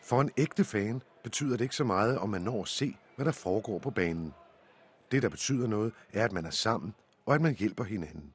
For 0.04 0.22
en 0.22 0.32
ægte 0.38 0.64
fan 0.64 1.02
betyder 1.24 1.58
det 1.58 1.62
ikke 1.62 1.76
så 1.76 1.84
meget, 1.84 2.18
om 2.18 2.30
man 2.30 2.42
når 2.42 2.62
at 2.62 2.68
se, 2.68 2.98
hvad 3.16 3.26
der 3.26 3.32
foregår 3.32 3.80
på 3.80 3.92
banen. 3.92 4.34
Det, 5.12 5.22
der 5.22 5.30
betyder 5.30 5.68
noget, 5.68 5.94
er, 6.14 6.26
at 6.26 6.32
man 6.32 6.46
er 6.46 6.50
sammen, 6.50 6.94
og 7.26 7.36
at 7.36 7.42
man 7.42 7.56
hjælper 7.56 7.84
hinanden. 7.84 8.34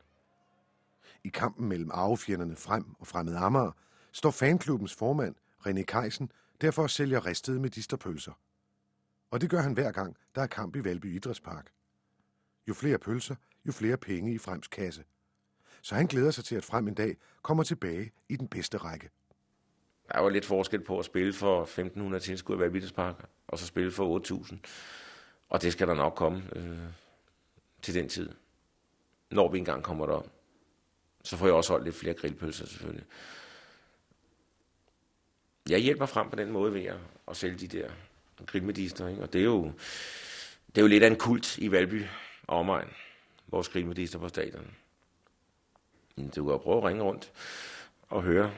I 1.25 1.29
kampen 1.29 1.69
mellem 1.69 1.91
arvefjenderne 1.95 2.57
Frem 2.57 2.85
og 2.99 3.07
Fremmed 3.07 3.37
Amager 3.37 3.73
står 4.13 4.31
fanklubbens 4.31 4.95
formand, 4.95 5.35
René 5.67 5.83
Kejsen, 5.83 6.31
derfor 6.61 6.87
sælger 6.87 7.27
ristede 7.27 7.61
medisterpølser. 7.61 8.33
Og 9.31 9.41
det 9.41 9.51
gør 9.51 9.61
han 9.61 9.73
hver 9.73 9.93
gang, 9.93 10.17
der 10.35 10.43
er 10.43 10.47
kamp 10.47 10.77
i 10.77 10.85
Valby 10.85 11.17
Idrætspark. 11.17 11.71
Jo 12.69 12.75
flere 12.75 12.99
pølser, 12.99 13.35
jo 13.67 13.73
flere 13.73 13.97
penge 13.97 14.35
i 14.35 14.39
Frems 14.39 14.69
kasse. 14.69 15.05
Så 15.83 15.95
han 15.95 16.07
glæder 16.07 16.31
sig 16.31 16.45
til, 16.45 16.57
at 16.57 16.65
Frem 16.65 16.89
en 16.89 16.95
dag 16.95 17.17
kommer 17.43 17.65
tilbage 17.65 18.13
i 18.29 18.37
den 18.37 18.49
bedste 18.49 18.77
række. 18.77 19.11
Der 20.13 20.21
var 20.21 20.29
lidt 20.29 20.45
forskel 20.45 20.81
på 20.81 20.99
at 20.99 21.05
spille 21.05 21.33
for 21.33 21.65
1.500 22.15 22.19
tilskuere 22.19 22.59
i 22.59 22.61
Valby 22.61 22.83
og 23.49 23.59
så 23.59 23.67
spille 23.67 23.91
for 23.91 24.19
8.000. 24.19 24.57
Og 25.49 25.63
det 25.63 25.73
skal 25.73 25.89
der 25.89 25.95
nok 25.95 26.15
komme 26.15 26.43
øh, 26.57 26.79
til 27.83 27.95
den 27.95 28.09
tid. 28.09 28.31
Når 29.31 29.49
vi 29.49 29.59
engang 29.59 29.83
kommer 29.83 30.07
derop. 30.07 30.27
Så 31.25 31.37
får 31.37 31.47
jeg 31.47 31.55
også 31.55 31.73
holdt 31.73 31.85
lidt 31.85 31.97
flere 31.97 32.15
grillpølser 32.15 32.67
selvfølgelig. 32.67 33.05
Jeg 35.69 35.79
hjælper 35.79 36.07
frem 36.07 36.31
på 36.31 36.37
den 36.37 36.51
måde 36.51 36.75
ved 36.75 36.85
at, 36.85 36.99
at 37.29 37.37
sælge 37.37 37.57
de 37.57 37.79
der 37.79 37.91
grillmedister. 38.47 39.09
Ikke? 39.09 39.23
Og 39.23 39.33
det 39.33 39.41
er, 39.41 39.45
jo, 39.45 39.65
det 40.67 40.79
er 40.79 40.83
jo 40.83 40.87
lidt 40.87 41.03
af 41.03 41.07
en 41.07 41.17
kult 41.17 41.59
i 41.59 41.71
Valby 41.71 42.05
og 42.47 42.59
omegn. 42.59 42.89
Vores 43.47 43.69
grillmedister 43.69 44.19
på 44.19 44.29
stadion. 44.29 44.75
Du 46.17 46.49
kan 46.49 46.59
prøve 46.59 46.77
at 46.77 46.85
ringe 46.85 47.03
rundt 47.03 47.33
og 48.09 48.23
høre. 48.23 48.55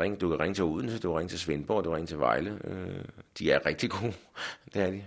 Ring, 0.00 0.20
du 0.20 0.28
kan 0.28 0.40
ringe 0.40 0.54
til 0.54 0.64
Odense, 0.64 0.98
du 0.98 1.10
kan 1.10 1.18
ringe 1.18 1.30
til 1.30 1.38
Svendborg, 1.38 1.84
du 1.84 1.90
kan 1.90 1.96
ringe 1.96 2.06
til 2.06 2.18
Vejle. 2.18 2.60
Øh, 2.64 3.04
de 3.38 3.50
er 3.50 3.66
rigtig 3.66 3.90
gode. 3.90 4.14
det 4.74 4.82
er 4.82 4.90
de. 4.90 5.04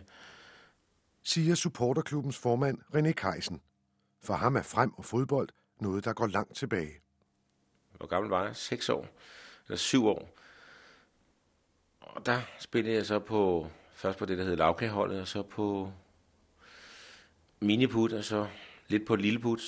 Siger 1.24 1.56
supporterklubbens 1.56 2.38
formand 2.38 2.78
René 2.96 3.12
Keisen. 3.12 3.62
For 4.24 4.34
ham 4.34 4.56
er 4.56 4.62
frem 4.62 4.94
og 4.94 5.06
fodbold 5.06 5.50
noget, 5.80 6.06
der 6.06 6.14
går 6.14 6.28
langt 6.28 6.56
tilbage. 6.56 7.00
Hvor 7.98 8.08
gammel 8.08 8.30
var 8.30 8.46
jeg? 8.46 8.56
6 8.56 8.90
år. 8.90 9.08
Eller 9.68 9.78
7 9.78 10.08
år. 10.08 10.36
Og 12.02 12.26
der 12.26 12.42
spillede 12.60 12.96
jeg 12.96 13.06
så 13.06 13.20
på, 13.20 13.68
først 13.94 14.20
på 14.20 14.26
det, 14.26 14.38
der 14.38 14.44
hed 14.44 14.56
lavkageholdet, 14.56 15.22
og 15.22 15.28
så 15.28 15.42
på 15.44 15.92
miniput, 17.60 18.14
og 18.14 18.24
så 18.24 18.48
lidt 18.88 19.08
på 19.08 19.16
lilleput. 19.16 19.62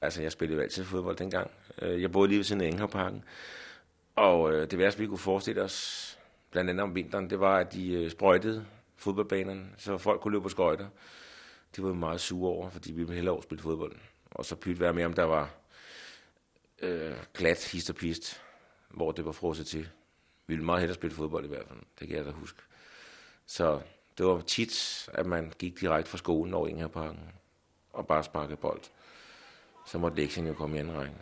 Altså, 0.00 0.22
jeg 0.22 0.32
spillede 0.32 0.56
jo 0.56 0.62
altid 0.62 0.84
fodbold 0.84 1.16
dengang. 1.16 1.50
Øh, 1.82 2.02
jeg 2.02 2.12
boede 2.12 2.28
lige 2.28 2.38
ved 2.38 2.44
siden 2.44 2.62
af 2.62 2.66
Enghavparken. 2.66 3.24
Og 4.20 4.52
øh, 4.52 4.70
det 4.70 4.78
værste, 4.78 5.00
vi 5.00 5.06
kunne 5.06 5.18
forestille 5.18 5.62
os, 5.62 6.18
blandt 6.50 6.70
andet 6.70 6.82
om 6.82 6.94
vinteren, 6.94 7.30
det 7.30 7.40
var, 7.40 7.58
at 7.58 7.72
de 7.72 7.92
øh, 7.92 8.10
sprøjtede 8.10 8.66
fodboldbanerne, 8.96 9.66
så 9.76 9.98
folk 9.98 10.20
kunne 10.20 10.32
løbe 10.32 10.42
på 10.42 10.48
skøjter. 10.48 10.88
De 11.76 11.82
var 11.82 11.92
meget 11.92 12.20
sure 12.20 12.50
over, 12.50 12.70
fordi 12.70 12.92
vi 12.92 12.98
ville 12.98 13.14
hellere 13.14 13.42
spille 13.42 13.62
fodbold. 13.62 13.96
Og 14.30 14.44
så 14.44 14.56
pyt 14.56 14.80
være 14.80 14.92
med, 14.92 15.04
om 15.04 15.12
der 15.12 15.24
var 15.24 15.50
øh, 16.82 17.14
glat, 17.34 17.70
hist 17.72 17.90
og 17.90 17.96
pist, 17.96 18.42
hvor 18.88 19.12
det 19.12 19.24
var 19.24 19.32
frosset 19.32 19.66
til. 19.66 19.82
Vi 20.46 20.54
ville 20.54 20.64
meget 20.64 20.80
hellere 20.80 20.94
spille 20.94 21.16
fodbold 21.16 21.44
i 21.44 21.48
hvert 21.48 21.66
fald, 21.68 21.78
det 22.00 22.08
kan 22.08 22.16
jeg 22.16 22.24
da 22.24 22.30
huske. 22.30 22.62
Så 23.46 23.80
det 24.18 24.26
var 24.26 24.40
tit, 24.40 25.08
at 25.12 25.26
man 25.26 25.52
gik 25.58 25.80
direkte 25.80 26.10
fra 26.10 26.18
skolen 26.18 26.54
over 26.54 26.68
Ingerparken 26.68 27.32
og 27.92 28.06
bare 28.06 28.24
sparkede 28.24 28.56
bold. 28.56 28.82
Så 29.86 29.98
måtte 29.98 30.16
lektien 30.16 30.46
jo 30.46 30.54
komme 30.54 30.76
i 30.76 30.80
anden 30.80 30.96
række. 30.96 31.14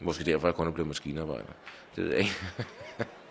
Måske 0.00 0.24
derfor, 0.24 0.48
jeg 0.48 0.54
kun 0.54 0.66
er 0.66 0.70
blevet 0.70 0.88
maskinarbejder. 0.88 1.52
Det 1.96 2.04
ved 2.04 2.10
jeg 2.10 2.18
ikke. 2.18 2.34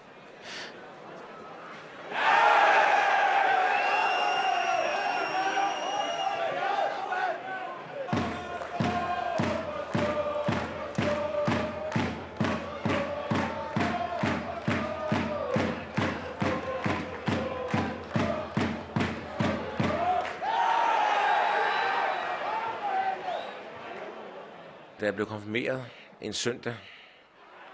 en 26.26 26.34
søndag 26.34 26.76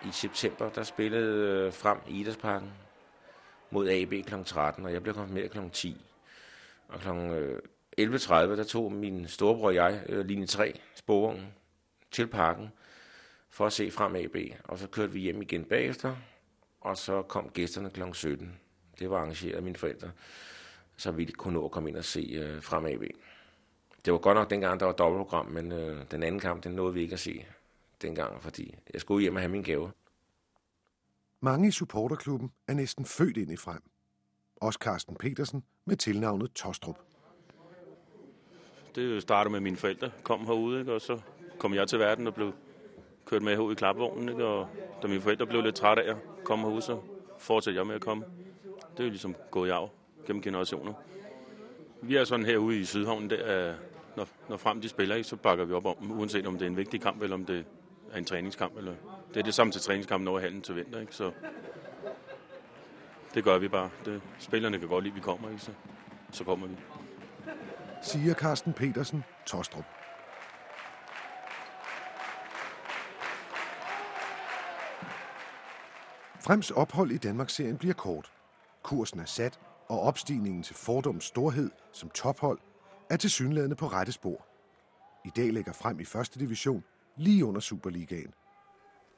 i 0.06 0.12
september, 0.12 0.70
der 0.70 0.84
spillede 0.84 1.66
øh, 1.66 1.74
frem 1.74 1.98
i 2.08 2.20
Idrætsparken 2.20 2.72
mod 3.70 3.90
AB 3.90 4.10
kl. 4.26 4.34
13, 4.46 4.86
og 4.86 4.94
jeg 4.94 5.04
blev 5.04 5.16
konfirmeret 5.16 5.52
kl. 5.52 5.60
10. 5.74 6.06
Og 6.88 7.00
kl. 7.00 7.08
Øh, 7.10 7.60
11.30, 8.00 8.34
der 8.34 8.64
tog 8.64 8.92
min 8.92 9.28
storebror 9.28 9.68
og 9.68 9.76
jeg 9.76 10.04
øh, 10.10 10.26
linje 10.26 10.46
3 10.46 10.80
sporvognen 10.96 11.48
til 12.12 12.28
parken 12.28 12.70
for 13.50 13.66
at 13.66 13.74
se 13.74 13.92
frem 13.92 14.16
AB. 14.16 14.36
Og 14.64 14.78
så 14.78 14.88
kørte 14.88 15.14
vi 15.14 15.20
hjem 15.20 15.42
igen 15.42 15.66
bagefter, 15.66 16.16
og 16.82 16.98
så 16.98 17.22
kom 17.22 17.50
gæsterne 17.50 17.90
kl. 17.90 18.02
17. 18.14 18.60
Det 19.00 19.10
var 19.10 19.18
arrangeret 19.18 19.56
af 19.56 19.64
mine 19.64 19.76
forældre, 19.76 20.12
så 20.98 21.12
vi 21.12 21.26
kunne 21.26 21.54
nå 21.54 21.66
at 21.66 21.72
komme 21.72 21.90
ind 21.90 21.98
og 21.98 22.06
se 22.06 22.20
øh, 22.20 22.64
frem 22.64 22.86
AB. 22.86 23.04
Det 24.06 24.14
var 24.14 24.20
godt 24.20 24.38
nok 24.38 24.50
dengang, 24.50 24.80
der 24.80 24.86
var 24.86 24.94
dobbeltprogram, 24.94 25.46
men 25.46 25.72
øh, 25.72 26.06
den 26.12 26.24
anden 26.24 26.40
kamp, 26.40 26.64
den 26.64 26.72
nåede 26.72 26.94
vi 26.94 27.02
ikke 27.02 27.14
at 27.14 27.20
se 27.20 27.46
dengang, 28.02 28.44
fordi 28.44 28.76
jeg 28.94 29.02
skulle 29.02 29.22
hjem 29.22 29.36
og 29.36 29.42
have 29.42 29.52
min 29.52 29.64
gave. 29.64 29.92
Mange 31.40 31.68
i 31.68 31.72
supporterklubben 31.72 32.52
er 32.68 32.74
næsten 32.74 33.06
født 33.06 33.38
ind 33.38 33.52
i 33.52 33.56
frem. 33.56 33.82
også 34.56 34.80
Carsten 34.82 35.16
Petersen 35.16 35.64
med 35.86 35.96
tilnavnet 35.96 36.52
Tostrup. 36.54 37.00
Det 38.96 39.22
startede 39.22 39.52
med 39.52 39.60
mine 39.60 39.78
forældre, 39.78 40.12
kom 40.24 40.46
herude, 40.46 40.80
ikke? 40.80 40.94
og 40.94 41.02
så 41.02 41.20
kom 41.60 41.74
jeg 41.74 41.88
til 41.88 42.00
verden 42.00 42.28
og 42.28 42.34
blev 42.34 42.54
kørt 43.26 43.42
med 43.42 43.56
herud 43.56 43.72
i 43.72 43.76
klapvognen. 43.76 44.30
Ikke? 44.30 44.46
Og 44.46 44.68
da 45.02 45.08
mine 45.08 45.22
forældre 45.22 45.46
blev 45.46 45.62
lidt 45.62 45.76
trætte 45.76 46.04
af 46.04 46.10
at 46.10 46.18
komme 46.44 46.66
herude, 46.68 46.82
så 46.82 47.02
fortsatte 47.40 47.78
jeg 47.78 47.88
med 47.88 47.96
at 47.96 48.02
komme. 48.02 48.26
Det 48.92 49.00
er 49.00 49.04
jo 49.04 49.10
ligesom 49.10 49.36
gået 49.52 49.68
i 49.68 49.72
arv 49.72 49.90
gennem 50.28 50.42
generationer. 50.42 50.94
Vi 52.02 52.16
er 52.16 52.24
sådan 52.24 52.46
herude 52.46 52.80
i 52.80 52.86
Sydhavnen, 52.86 53.30
der, 53.30 53.76
når, 54.18 54.28
når 54.50 54.58
frem 54.58 54.82
de 54.82 54.90
spiller, 54.90 55.16
ikke, 55.16 55.30
så 55.30 55.36
bakker 55.36 55.66
vi 55.66 55.74
op 55.74 55.86
om 55.86 56.12
uanset 56.12 56.48
om 56.48 56.54
det 56.54 56.62
er 56.66 56.70
en 56.70 56.78
vigtig 56.78 57.02
kamp, 57.02 57.22
eller 57.22 57.36
om 57.36 57.46
det 57.46 57.66
af 58.14 58.18
en 58.18 58.26
træningskamp. 58.26 58.78
Eller 58.78 58.94
det 59.34 59.40
er 59.40 59.44
det 59.44 59.54
samme 59.54 59.74
til 59.74 59.82
træningskampen 59.82 60.28
over 60.28 60.40
halen 60.40 60.62
til 60.62 60.76
vinter. 60.76 61.00
Ikke? 61.00 61.16
Så 61.16 61.32
det 63.34 63.44
gør 63.44 63.58
vi 63.58 63.68
bare. 63.68 63.90
Det, 64.06 64.22
spillerne 64.40 64.80
kan 64.80 64.88
godt 64.88 65.04
lide, 65.04 65.12
at 65.12 65.16
vi 65.16 65.22
kommer, 65.22 65.50
ikke? 65.50 65.62
Så, 65.62 65.72
så 66.32 66.44
kommer 66.44 66.68
vi. 66.68 66.76
Siger 68.04 68.34
Carsten 68.34 68.74
Petersen, 68.74 69.24
Tostrup. 69.46 69.86
Frems 76.40 76.72
ophold 76.72 77.12
i 77.12 77.18
Danmarksserien 77.18 77.78
bliver 77.78 77.94
kort. 77.94 78.32
Kursen 78.84 79.20
er 79.20 79.26
sat, 79.26 79.60
og 79.88 80.02
opstigningen 80.02 80.64
til 80.64 80.76
Fordums 80.76 81.26
storhed 81.26 81.72
som 81.92 82.10
tophold 82.10 82.60
er 83.10 83.18
til 83.18 83.30
synlædende 83.30 83.76
på 83.76 83.88
rette 83.88 84.12
spor. 84.12 84.46
I 85.26 85.30
dag 85.36 85.54
ligger 85.54 85.74
Frem 85.74 86.00
i 86.00 86.06
første 86.06 86.40
division 86.40 86.84
lige 87.18 87.46
under 87.46 87.62
Superligaen. 87.62 88.34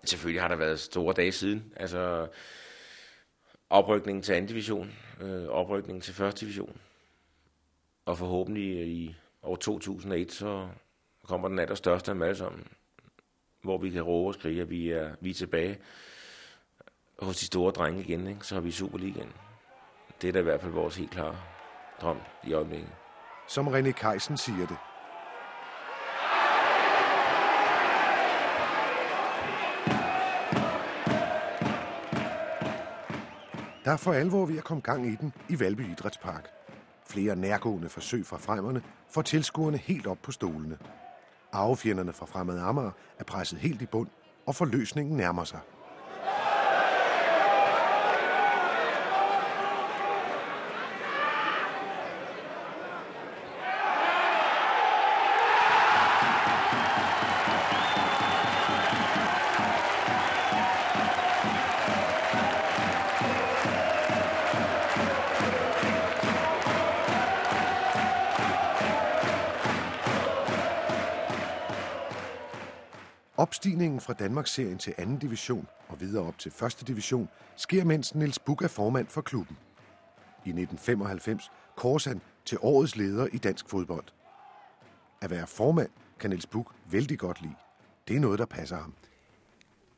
Selvfølgelig 0.03 0.41
har 0.41 0.47
der 0.47 0.55
været 0.55 0.79
store 0.79 1.13
dage 1.13 1.31
siden. 1.31 1.73
Altså 1.75 2.27
oprykningen 3.69 4.21
til 4.21 4.33
anden 4.33 4.47
division, 4.47 4.93
øh, 5.21 5.47
oprykningen 5.47 6.01
til 6.01 6.13
første 6.13 6.45
division. 6.45 6.81
Og 8.05 8.17
forhåbentlig 8.17 8.87
i 8.87 9.15
år 9.43 9.55
2001, 9.55 10.31
så 10.31 10.67
kommer 11.23 11.47
den 11.47 11.59
allerstørste 11.59 12.11
af 12.11 12.15
dem 12.15 12.21
alle 12.21 12.35
sammen, 12.35 12.67
hvor 13.61 13.77
vi 13.77 13.89
kan 13.89 14.01
råbe 14.01 14.29
og 14.29 14.33
skrige, 14.33 14.61
at 14.61 14.69
vi 14.69 14.91
er, 14.91 15.15
vi 15.21 15.29
er 15.29 15.33
tilbage 15.33 15.79
hos 17.19 17.37
de 17.37 17.45
store 17.45 17.71
drenge 17.71 18.01
igen, 18.01 18.27
ikke? 18.27 18.45
så 18.45 18.55
har 18.55 18.61
vi 18.61 18.71
Superligaen. 18.71 19.33
Det 20.21 20.27
er 20.27 20.31
da 20.31 20.39
i 20.39 20.43
hvert 20.43 20.61
fald 20.61 20.71
vores 20.71 20.95
helt 20.95 21.11
klare 21.11 21.37
drøm 22.01 22.19
i 22.47 22.53
øjeblikket. 22.53 22.91
Som 23.47 23.67
René 23.67 23.91
Kajsen 23.91 24.37
siger 24.37 24.67
det. 24.67 24.77
Der 33.85 33.91
er 33.91 33.97
for 33.97 34.13
alvor 34.13 34.45
ved 34.45 34.57
at 34.57 34.63
komme 34.63 34.81
gang 34.81 35.07
i 35.07 35.15
den 35.15 35.33
i 35.49 35.59
Valby 35.59 35.91
Idrætspark. 35.91 36.49
Flere 37.05 37.35
nærgående 37.35 37.89
forsøg 37.89 38.25
fra 38.25 38.37
fremmerne 38.37 38.81
får 39.09 39.21
tilskuerne 39.21 39.77
helt 39.77 40.07
op 40.07 40.17
på 40.23 40.31
stolene. 40.31 40.77
Arvefjenderne 41.51 42.13
fra 42.13 42.25
fremmede 42.25 42.61
Amager 42.61 42.91
er 43.19 43.23
presset 43.23 43.59
helt 43.59 43.81
i 43.81 43.85
bund, 43.85 44.07
og 44.45 44.55
forløsningen 44.55 45.17
nærmer 45.17 45.43
sig. 45.43 45.59
Opstigningen 73.43 74.01
fra 74.01 74.13
Danmarksserien 74.13 74.77
til 74.77 74.93
anden 74.97 75.17
division 75.17 75.67
og 75.87 76.01
videre 76.01 76.23
op 76.23 76.39
til 76.39 76.51
første 76.51 76.85
division 76.85 77.29
sker, 77.55 77.83
mens 77.83 78.15
Niels 78.15 78.39
Buk 78.39 78.61
er 78.61 78.67
formand 78.67 79.07
for 79.07 79.21
klubben. 79.21 79.57
I 80.45 80.49
1995 80.49 81.51
kåres 81.75 82.05
han 82.05 82.21
til 82.45 82.57
årets 82.61 82.95
leder 82.95 83.27
i 83.31 83.37
dansk 83.37 83.69
fodbold. 83.69 84.05
At 85.21 85.29
være 85.29 85.47
formand 85.47 85.89
kan 86.19 86.29
Niels 86.29 86.45
Buk 86.45 86.71
vældig 86.91 87.19
godt 87.19 87.41
lide. 87.41 87.55
Det 88.07 88.15
er 88.15 88.19
noget, 88.19 88.39
der 88.39 88.45
passer 88.45 88.77
ham. 88.77 88.93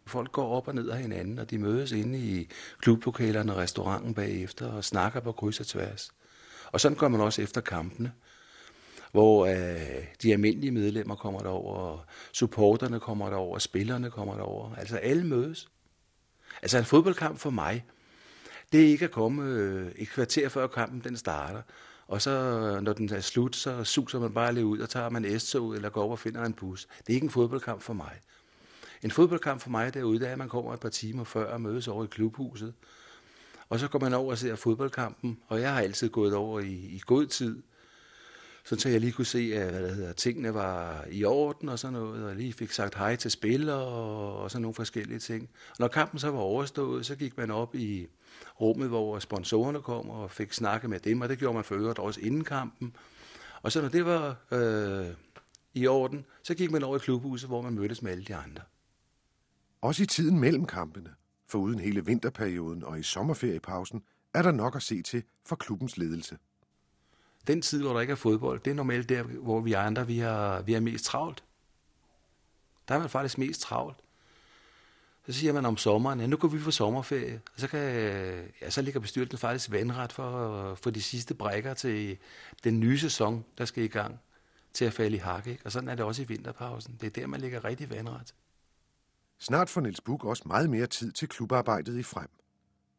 Folk 0.06 0.32
går 0.32 0.58
op 0.58 0.68
og 0.68 0.76
ned 0.76 0.90
af 0.90 0.98
hinanden, 0.98 1.40
og 1.40 1.50
de 1.50 1.58
mødes 1.58 1.92
inde 1.92 2.20
i 2.20 2.50
klublokalerne 2.80 3.54
og 3.54 3.58
restauranten 3.58 4.14
bagefter 4.14 4.72
og 4.72 4.84
snakker 4.84 5.20
på 5.20 5.32
kryds 5.32 5.60
og 5.60 5.68
tværs. 5.68 6.12
Og 6.72 6.80
sådan 6.80 6.98
går 6.98 7.08
man 7.08 7.22
også 7.22 7.42
efter 7.42 7.62
kampene 7.62 8.12
hvor 9.16 9.46
øh, 9.46 10.06
de 10.22 10.32
almindelige 10.34 10.72
medlemmer 10.72 11.16
kommer 11.16 11.40
derover, 11.40 11.76
og 11.76 12.00
supporterne 12.34 13.00
kommer 13.00 13.30
derover, 13.30 13.54
og 13.54 13.62
spillerne 13.62 14.12
kommer 14.12 14.36
derover. 14.36 14.76
Altså 14.76 14.98
alle 14.98 15.24
mødes. 15.24 15.70
Altså 16.62 16.78
en 16.78 16.86
fodboldkamp 16.86 17.40
for 17.40 17.50
mig, 17.50 17.86
det 18.72 18.82
er 18.82 18.88
ikke 18.88 19.06
at 19.06 19.12
komme 19.12 19.44
øh, 19.44 19.92
et 19.96 20.10
kvarter 20.10 20.50
før 20.50 20.68
kampen 20.68 21.00
den 21.00 21.18
starter, 21.18 21.62
og 22.08 22.22
så 22.22 22.32
når 22.82 22.94
den 22.94 23.14
er 23.14 23.20
slut, 23.20 23.56
så 23.56 23.84
suser 23.84 24.20
man 24.20 24.34
bare 24.34 24.54
lige 24.54 24.66
ud, 24.66 24.80
og 24.80 24.90
tager 24.90 25.10
man 25.10 25.40
s 25.40 25.56
ud 25.56 25.76
eller 25.76 25.90
går 25.90 26.04
op 26.04 26.12
og 26.12 26.20
finder 26.20 26.44
en 26.46 26.54
bus. 26.54 26.88
Det 27.00 27.10
er 27.10 27.14
ikke 27.14 27.26
en 27.26 27.30
fodboldkamp 27.30 27.82
for 27.82 27.94
mig. 27.94 28.14
En 29.04 29.12
fodboldkamp 29.12 29.62
for 29.62 29.70
mig 29.70 29.94
derude, 29.94 30.20
det 30.20 30.28
er, 30.28 30.32
at 30.32 30.38
man 30.38 30.50
kommer 30.50 30.74
et 30.74 30.80
par 30.80 30.90
timer 30.90 31.24
før 31.24 31.54
og 31.54 31.62
mødes 31.62 31.88
over 31.88 32.04
i 32.04 32.08
klubhuset. 32.08 32.74
Og 33.70 33.80
så 33.80 33.88
går 33.88 34.00
man 34.00 34.14
over 34.14 34.32
og 34.32 34.38
ser 34.38 34.56
fodboldkampen, 34.56 35.40
og 35.48 35.62
jeg 35.62 35.74
har 35.74 35.82
altid 35.82 36.10
gået 36.10 36.34
over 36.34 36.60
i, 36.60 36.74
i 36.74 37.02
god 37.06 37.26
tid, 37.26 37.64
sådan 38.66 38.80
så 38.80 38.90
jeg 38.90 39.00
lige 39.00 39.12
kunne 39.12 39.26
se, 39.26 39.52
at 39.56 39.72
hvad 39.72 39.84
der 39.84 39.94
hedder, 39.94 40.14
tingene 40.14 40.54
var 40.54 41.06
i 41.12 41.24
orden 41.24 41.70
og 41.70 41.80
sådan 41.80 41.94
noget, 41.94 42.26
og 42.26 42.36
lige 42.36 42.54
fik 42.54 42.72
sagt 42.72 42.96
hej 42.96 43.16
til 43.16 43.32
spillere 43.32 43.78
og, 43.78 44.38
og 44.38 44.52
sådan 44.52 44.62
nogle 44.62 44.76
forskellige 44.76 45.20
ting. 45.20 45.50
Og 45.70 45.76
når 45.80 45.88
kampen 45.88 46.20
så 46.20 46.32
var 46.32 46.40
overstået, 46.40 47.06
så 47.06 47.16
gik 47.16 47.38
man 47.38 47.52
op 47.52 47.76
i 47.76 48.08
rummet, 48.62 48.88
hvor 48.88 49.20
sponsorerne 49.20 49.82
kom 49.82 50.10
og 50.10 50.32
fik 50.32 50.54
snakket 50.54 50.90
med 50.90 51.00
dem, 51.00 51.22
og 51.22 51.30
det 51.30 51.40
gjorde 51.40 51.54
man 51.54 51.64
for 51.64 51.76
øvrigt 51.76 52.00
også 52.00 52.22
inden 52.22 52.44
kampen. 52.44 52.96
Og 53.62 53.72
så 53.72 53.82
når 53.82 53.90
det 53.90 54.06
var 54.06 54.36
øh, 54.52 55.08
i 55.74 55.88
orden, 55.88 56.26
så 56.44 56.56
gik 56.56 56.72
man 56.72 56.84
over 56.84 56.96
i 56.96 57.00
klubhuset, 57.00 57.50
hvor 57.50 57.62
man 57.62 57.74
mødtes 57.74 58.02
med 58.02 58.12
alle 58.12 58.24
de 58.24 58.36
andre. 58.36 58.64
Også 59.82 60.04
i 60.04 60.06
tiden 60.06 60.40
mellem 60.40 60.66
kampene, 60.66 61.10
for 61.48 61.60
uden 61.60 61.80
hele 61.80 62.06
vinterperioden 62.06 62.84
og 62.84 63.00
i 63.00 63.04
sommerferiepausen, 63.04 64.04
er 64.34 64.42
der 64.42 64.52
nok 64.52 64.76
at 64.76 64.84
se 64.84 65.02
til 65.02 65.24
for 65.46 65.56
klubbens 65.56 65.98
ledelse 65.98 66.38
den 67.48 67.62
tid, 67.62 67.82
hvor 67.82 67.94
der 67.94 68.02
ikke 68.02 68.12
er 68.12 68.16
fodbold, 68.16 68.60
det 68.60 68.72
er 68.72 68.76
normalt 68.76 69.10
der, 69.10 69.24
hvor 69.24 69.60
vi 69.60 69.74
andre 69.74 70.08
vi 70.08 70.20
har, 70.20 70.62
vi 70.62 70.74
er 70.74 70.80
mest 70.80 71.06
travlt. 71.06 71.44
Der 72.88 72.96
er 72.96 73.00
man 73.00 73.10
faktisk 73.10 73.38
mest 73.38 73.62
travlt. 73.62 73.98
Så 75.26 75.34
siger 75.34 75.54
man 75.54 75.66
om 75.66 75.78
sommeren, 75.78 76.20
ja, 76.20 76.28
nu 76.28 76.38
går 76.38 76.48
vi 76.48 76.60
på 76.60 76.72
sommerferie, 76.72 77.42
og 77.54 77.60
så, 77.60 77.68
kan, 77.68 77.80
ja, 78.62 78.70
så 78.70 78.82
ligger 78.82 79.00
bestyrelsen 79.00 79.38
faktisk 79.38 79.72
vandret 79.72 80.14
for, 80.14 80.76
for 80.76 80.90
de 80.90 81.02
sidste 81.02 81.34
brækker 81.34 81.74
til 81.74 82.18
den 82.64 82.80
nye 82.80 83.00
sæson, 83.00 83.46
der 83.58 83.66
skal 83.66 83.84
i 83.84 83.88
gang, 83.88 84.20
til 84.74 84.86
at 84.86 84.94
falde 84.94 85.16
i 85.16 85.20
hak. 85.20 85.48
Ikke? 85.48 85.62
Og 85.66 85.72
sådan 85.72 85.90
er 85.90 85.96
det 85.96 86.06
også 86.06 86.22
i 86.22 86.26
vinterpausen. 86.26 86.98
Det 87.02 87.08
er 87.08 87.22
der, 87.22 87.28
man 87.28 87.42
ligger 87.42 87.66
rigtig 87.66 87.90
vandret. 87.90 88.34
Snart 89.40 89.70
får 89.70 89.82
Niels 89.82 90.02
Buk 90.02 90.26
også 90.26 90.44
meget 90.46 90.70
mere 90.70 90.88
tid 90.88 91.12
til 91.12 91.28
klubarbejdet 91.28 91.98
i 91.98 92.04
frem. 92.04 92.30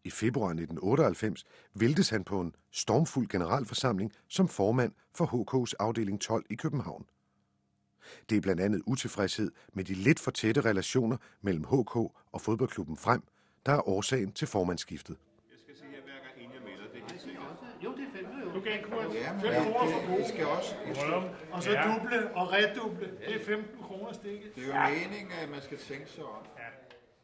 I 0.06 0.10
februar 0.10 0.48
1998 0.48 1.44
væltes 1.74 2.08
han 2.08 2.24
på 2.24 2.40
en 2.40 2.54
stormfuld 2.70 3.28
generalforsamling 3.28 4.12
som 4.28 4.48
formand 4.48 4.92
for 5.14 5.26
HK's 5.26 5.72
afdeling 5.78 6.20
12 6.20 6.44
i 6.50 6.54
København. 6.54 7.06
Det 8.30 8.36
er 8.36 8.40
blandt 8.40 8.62
andet 8.62 8.82
utilfredshed 8.86 9.50
med 9.72 9.84
de 9.84 9.94
lidt 9.94 10.20
for 10.20 10.30
tætte 10.30 10.60
relationer 10.60 11.16
mellem 11.40 11.64
HK 11.64 11.96
og 11.96 12.40
fodboldklubben 12.40 12.96
Frem, 12.96 13.22
der 13.66 13.72
er 13.72 13.88
årsagen 13.88 14.32
til 14.32 14.48
formandsskiftet. 14.48 15.16
Jeg 15.50 15.58
skal 15.58 15.74
sige, 15.76 15.96
at 15.96 16.02
hver 16.02 16.12
gang 16.24 16.34
en 16.44 16.50
jeg 16.54 16.62
melder, 16.62 16.86
det 16.92 17.02
er 17.02 17.10
helt 17.10 17.22
sikkert. 17.22 17.44
Jo, 17.84 17.90
det 17.96 18.04
er 18.04 18.18
fem 18.18 18.26
jo. 18.44 18.54
Du 18.54 18.60
gav 18.60 18.82
kurs. 18.82 19.14
Ja, 19.14 19.32
men 19.32 19.42
5 19.42 19.52
kroner 19.72 19.92
for 19.92 20.16
gode. 20.16 20.28
skal 20.28 20.46
også. 20.46 20.74
Og 21.52 21.62
så 21.62 21.70
duble 21.70 22.34
og 22.34 22.52
reduble. 22.52 23.10
Det 23.26 23.34
er 23.40 23.44
15 23.44 23.82
kroner 23.82 24.12
stikket. 24.12 24.54
Det 24.54 24.62
er 24.62 24.88
jo 24.88 24.94
meningen, 24.94 25.32
at 25.42 25.48
man 25.50 25.60
skal 25.62 25.78
tænke 25.78 26.10
sig 26.10 26.24
om. 26.24 26.46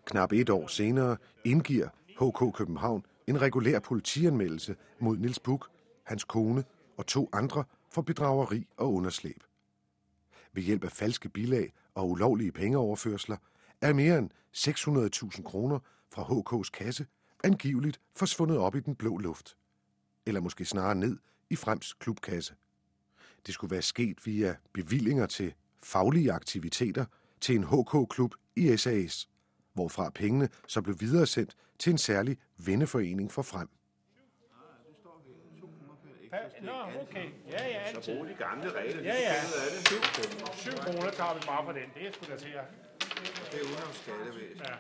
Knap 0.04 0.32
et 0.32 0.50
år 0.50 0.66
senere 0.66 1.16
indgiver 1.44 1.88
HK 2.20 2.54
København 2.54 3.06
en 3.26 3.40
regulær 3.40 3.78
politianmeldelse 3.78 4.76
mod 5.00 5.16
Nils 5.16 5.38
Buk, 5.38 5.70
hans 6.04 6.24
kone 6.24 6.64
og 6.96 7.06
to 7.06 7.28
andre 7.32 7.64
for 7.90 8.02
bedrageri 8.02 8.66
og 8.76 8.94
underslæb. 8.94 9.44
Ved 10.52 10.62
hjælp 10.62 10.84
af 10.84 10.92
falske 10.92 11.28
bilag 11.28 11.72
og 11.94 12.10
ulovlige 12.10 12.52
pengeoverførsler 12.52 13.36
er 13.80 13.92
mere 13.92 14.18
end 14.18 14.30
600.000 14.56 15.42
kroner 15.42 15.78
fra 16.10 16.22
HK's 16.22 16.70
kasse 16.70 17.06
angiveligt 17.44 18.00
forsvundet 18.16 18.58
op 18.58 18.74
i 18.74 18.80
den 18.80 18.94
blå 18.94 19.18
luft. 19.18 19.56
Eller 20.26 20.40
måske 20.40 20.64
snarere 20.64 20.94
ned 20.94 21.18
i 21.50 21.56
Frems 21.56 21.92
klubkasse. 21.92 22.54
Det 23.46 23.54
skulle 23.54 23.70
være 23.70 23.82
sket 23.82 24.26
via 24.26 24.56
bevillinger 24.72 25.26
til 25.26 25.54
faglige 25.82 26.32
aktiviteter 26.32 27.04
til 27.40 27.56
en 27.56 27.64
HK-klub 27.64 28.34
i 28.56 28.76
SAS 28.76 29.28
hvorfra 29.74 30.10
pengene 30.10 30.48
så 30.68 30.82
blev 30.82 31.00
videresendt 31.00 31.56
til 31.78 31.90
en 31.90 31.98
særlig 31.98 32.36
venneforening 32.66 33.32
for 33.32 33.42
frem. 33.42 33.68
Nå, 36.62 36.72
okay. 37.02 37.26
Ja, 37.50 37.68
ja, 37.68 37.78
altid. 37.78 38.02
Så 38.02 38.14
brug 38.16 38.28
de 38.28 38.34
gamle 38.34 38.70
regler. 38.70 39.02
Ja, 39.02 39.14
ja. 39.14 39.34
Er 39.34 39.70
det 39.76 39.88
7 40.56 40.70
kroner 40.72 41.10
tager 41.10 41.34
vi 41.34 41.40
bare 41.46 41.64
for 41.64 41.72
den. 41.72 41.88
Det 41.94 42.06
er 42.06 42.12
sgu 42.12 42.32
da 42.32 42.36
til 42.38 42.48
at... 42.48 42.64
Det 43.52 43.60
er 43.60 43.64
udenom 43.64 43.92
skattevæsen. 43.92 44.62
Ja. 44.64 44.74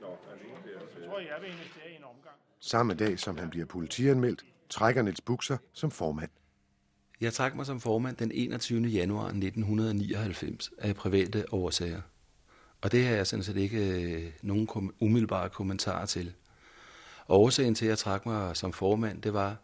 Jeg 0.00 1.08
tror, 1.08 1.18
jeg 1.18 1.36
vil 1.40 1.50
investere 1.50 1.90
i 1.92 1.96
en 1.96 2.04
omgang. 2.04 2.36
Samme 2.60 2.94
dag, 2.94 3.18
som 3.18 3.38
han 3.38 3.50
bliver 3.50 3.66
politianmeldt, 3.66 4.44
trækker 4.68 5.02
Niels 5.02 5.20
Bukser 5.20 5.56
som 5.72 5.90
formand. 5.90 6.30
Jeg 7.20 7.32
trak 7.32 7.54
mig 7.54 7.66
som 7.66 7.80
formand 7.80 8.16
den 8.16 8.30
21. 8.34 8.82
januar 8.82 9.26
1999 9.26 10.70
af 10.78 10.96
private 10.96 11.44
årsager. 11.52 12.00
Og 12.82 12.92
det 12.92 13.06
har 13.06 13.14
jeg 13.14 13.26
sådan 13.26 13.42
set 13.42 13.56
ikke 13.56 14.02
øh, 14.02 14.32
nogen 14.42 14.66
kom- 14.66 14.94
umiddelbare 15.00 15.48
kommentarer 15.48 16.06
til. 16.06 16.32
Og 17.26 17.40
årsagen 17.40 17.74
til, 17.74 17.84
at 17.84 17.88
jeg 17.88 17.98
trak 17.98 18.26
mig 18.26 18.56
som 18.56 18.72
formand, 18.72 19.22
det 19.22 19.32
var, 19.32 19.56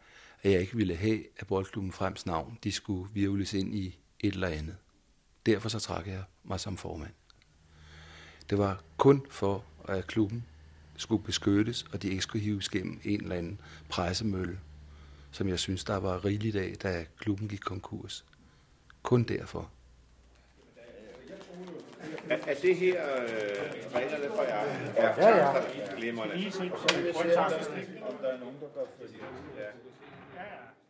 at 0.42 0.52
jeg 0.52 0.60
ikke 0.60 0.76
ville 0.76 0.96
have, 0.96 1.24
at 1.36 1.46
Boldklubben 1.46 1.92
Frems 1.92 2.26
navn, 2.26 2.58
de 2.64 2.72
skulle 2.72 3.10
virvles 3.14 3.52
ind 3.54 3.74
i 3.74 3.98
et 4.20 4.34
eller 4.34 4.48
andet. 4.48 4.76
Derfor 5.46 5.68
så 5.68 5.78
trak 5.78 6.06
jeg 6.06 6.22
mig 6.44 6.60
som 6.60 6.76
formand. 6.76 7.10
Det 8.50 8.58
var 8.58 8.82
kun 8.96 9.26
for, 9.30 9.64
at 9.88 10.06
klubben 10.06 10.44
skulle 10.96 11.24
beskyttes, 11.24 11.82
og 11.82 12.02
de 12.02 12.08
ikke 12.08 12.22
skulle 12.22 12.44
hives 12.44 12.68
gennem 12.68 13.00
en 13.04 13.22
eller 13.22 13.36
anden 13.36 13.60
pressemølle, 13.88 14.58
som 15.30 15.48
jeg 15.48 15.58
synes, 15.58 15.84
der 15.84 15.96
var 15.96 16.24
rigeligt 16.24 16.56
af, 16.56 16.76
da 16.82 17.04
klubben 17.18 17.48
gik 17.48 17.60
konkurs. 17.60 18.24
Kun 19.02 19.22
derfor. 19.22 19.70
Er, 22.30 22.38
er 22.46 22.54
det 22.62 22.76
her 22.76 23.12
øh, 23.14 23.94
reglerne 23.94 24.24
for 24.36 24.42
jer? 24.42 24.64
Ja, 24.96 25.36
ja. 25.36 25.64
Glimrende. 25.96 26.34
Er 26.34 26.38
nogen, 28.40 28.56
der 28.60 28.68
går 28.74 28.88
fordi. 29.00 29.16
Ja. 29.56 29.64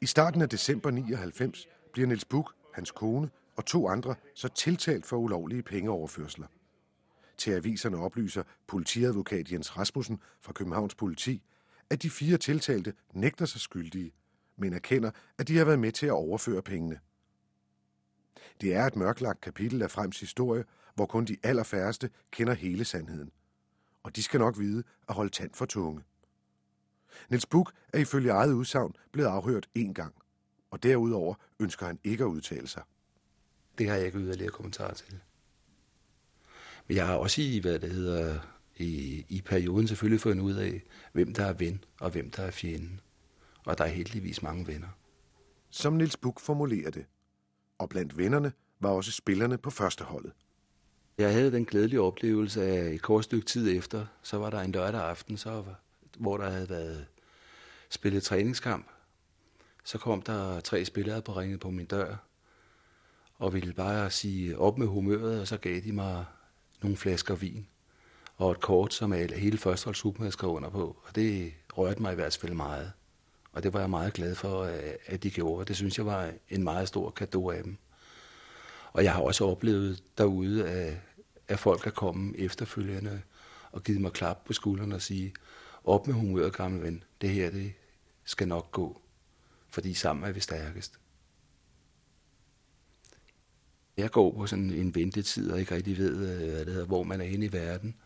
I 0.00 0.06
starten 0.06 0.42
af 0.42 0.48
december 0.48 0.90
99 0.90 1.68
bliver 1.92 2.06
Niels 2.06 2.24
Buk, 2.24 2.54
hans 2.74 2.90
kone 2.90 3.30
og 3.56 3.66
to 3.66 3.88
andre 3.88 4.14
så 4.34 4.48
tiltalt 4.48 5.06
for 5.06 5.16
ulovlige 5.16 5.62
pengeoverførsler. 5.62 6.46
Til 7.38 7.50
aviserne 7.50 7.96
oplyser 7.96 8.42
politiadvokat 8.66 9.52
Jens 9.52 9.78
Rasmussen 9.78 10.20
fra 10.40 10.52
Københavns 10.52 10.94
Politi, 10.94 11.42
at 11.90 12.02
de 12.02 12.10
fire 12.10 12.36
tiltalte 12.38 12.92
nægter 13.12 13.44
sig 13.44 13.60
skyldige, 13.60 14.12
men 14.56 14.72
erkender, 14.72 15.10
at 15.38 15.48
de 15.48 15.56
har 15.58 15.64
været 15.64 15.78
med 15.78 15.92
til 15.92 16.06
at 16.06 16.12
overføre 16.12 16.62
pengene. 16.62 17.00
Det 18.60 18.74
er 18.74 18.84
et 18.86 18.96
mørklagt 18.96 19.40
kapitel 19.40 19.82
af 19.82 19.90
Frems 19.90 20.20
historie, 20.20 20.64
hvor 20.98 21.06
kun 21.06 21.24
de 21.24 21.36
allerfærreste 21.42 22.10
kender 22.30 22.54
hele 22.54 22.84
sandheden. 22.84 23.30
Og 24.02 24.16
de 24.16 24.22
skal 24.22 24.40
nok 24.40 24.58
vide 24.58 24.82
at 25.08 25.14
holde 25.14 25.30
tand 25.30 25.50
for 25.54 25.66
tunge. 25.66 26.02
Niels 27.30 27.46
Buk 27.46 27.72
er 27.92 27.98
ifølge 27.98 28.30
eget 28.30 28.52
udsagn 28.52 28.94
blevet 29.12 29.28
afhørt 29.28 29.68
én 29.78 29.92
gang, 29.92 30.14
og 30.70 30.82
derudover 30.82 31.34
ønsker 31.60 31.86
han 31.86 31.98
ikke 32.04 32.24
at 32.24 32.28
udtale 32.28 32.68
sig. 32.68 32.82
Det 33.78 33.88
har 33.88 33.96
jeg 33.96 34.06
ikke 34.06 34.18
yderligere 34.18 34.52
kommentarer 34.52 34.94
til. 34.94 35.20
Men 36.88 36.96
jeg 36.96 37.06
har 37.06 37.14
også 37.14 37.42
i, 37.42 37.58
hvad 37.58 37.78
det 37.78 37.90
hedder, 37.90 38.38
i, 38.76 39.24
i 39.28 39.42
perioden 39.42 39.88
selvfølgelig 39.88 40.20
fundet 40.20 40.44
ud 40.44 40.54
af, 40.54 40.82
hvem 41.12 41.34
der 41.34 41.44
er 41.44 41.52
ven 41.52 41.84
og 42.00 42.10
hvem 42.10 42.30
der 42.30 42.42
er 42.42 42.50
fjende. 42.50 42.98
Og 43.66 43.78
der 43.78 43.84
er 43.84 43.88
heldigvis 43.88 44.42
mange 44.42 44.66
venner. 44.66 44.88
Som 45.70 45.92
Niels 45.92 46.16
Buk 46.16 46.40
formulerer 46.40 46.90
det. 46.90 47.06
Og 47.78 47.88
blandt 47.88 48.18
vennerne 48.18 48.52
var 48.80 48.90
også 48.90 49.12
spillerne 49.12 49.58
på 49.58 49.70
førsteholdet. 49.70 50.32
Jeg 51.18 51.32
havde 51.32 51.52
den 51.52 51.64
glædelige 51.64 52.00
oplevelse 52.00 52.62
at 52.62 52.94
et 52.94 53.02
kort 53.02 53.24
stykke 53.24 53.46
tid 53.46 53.76
efter, 53.78 54.06
så 54.22 54.38
var 54.38 54.50
der 54.50 54.60
en 54.60 54.72
lørdag 54.72 55.00
aften, 55.00 55.36
så 55.36 55.64
hvor 56.18 56.36
der 56.36 56.50
havde 56.50 56.70
været 56.70 57.06
spillet 57.90 58.22
træningskamp. 58.22 58.86
Så 59.84 59.98
kom 59.98 60.22
der 60.22 60.60
tre 60.60 60.84
spillere 60.84 61.22
på 61.22 61.32
ringet 61.32 61.60
på 61.60 61.70
min 61.70 61.86
dør, 61.86 62.16
og 63.38 63.54
ville 63.54 63.72
bare 63.72 64.10
sige 64.10 64.58
op 64.58 64.78
med 64.78 64.86
humøret, 64.86 65.40
og 65.40 65.48
så 65.48 65.56
gav 65.56 65.80
de 65.80 65.92
mig 65.92 66.24
nogle 66.82 66.96
flasker 66.96 67.34
vin 67.34 67.66
og 68.36 68.50
et 68.50 68.60
kort, 68.60 68.94
som 68.94 69.12
hele 69.12 69.58
førsteholdsgruppen 69.58 70.22
havde 70.22 70.32
skrevet 70.32 70.54
under 70.54 70.70
på. 70.70 70.96
Og 71.04 71.14
det 71.14 71.52
rørte 71.76 72.02
mig 72.02 72.12
i 72.12 72.14
hvert 72.14 72.38
fald 72.40 72.54
meget. 72.54 72.92
Og 73.52 73.62
det 73.62 73.72
var 73.72 73.80
jeg 73.80 73.90
meget 73.90 74.12
glad 74.12 74.34
for, 74.34 74.62
øh, 74.62 74.92
at 75.06 75.22
de 75.22 75.30
gjorde. 75.30 75.64
Det 75.64 75.76
synes 75.76 75.98
jeg 75.98 76.06
var 76.06 76.32
en 76.48 76.64
meget 76.64 76.88
stor 76.88 77.10
gave 77.10 77.54
af 77.54 77.62
dem. 77.62 77.76
Og 78.92 79.04
jeg 79.04 79.12
har 79.12 79.22
også 79.22 79.44
oplevet 79.44 80.02
derude, 80.18 80.68
at, 80.68 80.96
at 81.48 81.58
folk 81.58 81.86
er 81.86 81.90
kommet 81.90 82.44
efterfølgende 82.44 83.22
og 83.72 83.82
givet 83.82 84.00
mig 84.00 84.12
klap 84.12 84.44
på 84.44 84.52
skulderen 84.52 84.92
og 84.92 85.02
sige, 85.02 85.34
op 85.84 86.06
med 86.06 86.14
humøret, 86.14 86.52
gamle 86.52 86.82
ven. 86.82 87.02
Det 87.20 87.30
her, 87.30 87.50
det 87.50 87.72
skal 88.24 88.48
nok 88.48 88.70
gå. 88.72 89.00
Fordi 89.68 89.94
sammen 89.94 90.28
er 90.28 90.32
vi 90.32 90.40
stærkest. 90.40 90.98
Jeg 93.96 94.10
går 94.10 94.32
på 94.32 94.46
sådan 94.46 94.70
en 94.70 94.94
ventetid 94.94 95.50
og 95.50 95.60
ikke 95.60 95.74
rigtig 95.74 95.98
ved, 95.98 96.16
øh, 96.16 96.50
hvad 96.50 96.64
det 96.64 96.72
hedder, 96.72 96.86
hvor 96.86 97.02
man 97.02 97.20
er 97.20 97.24
inde 97.24 97.46
i 97.46 97.52
verden. 97.52 97.96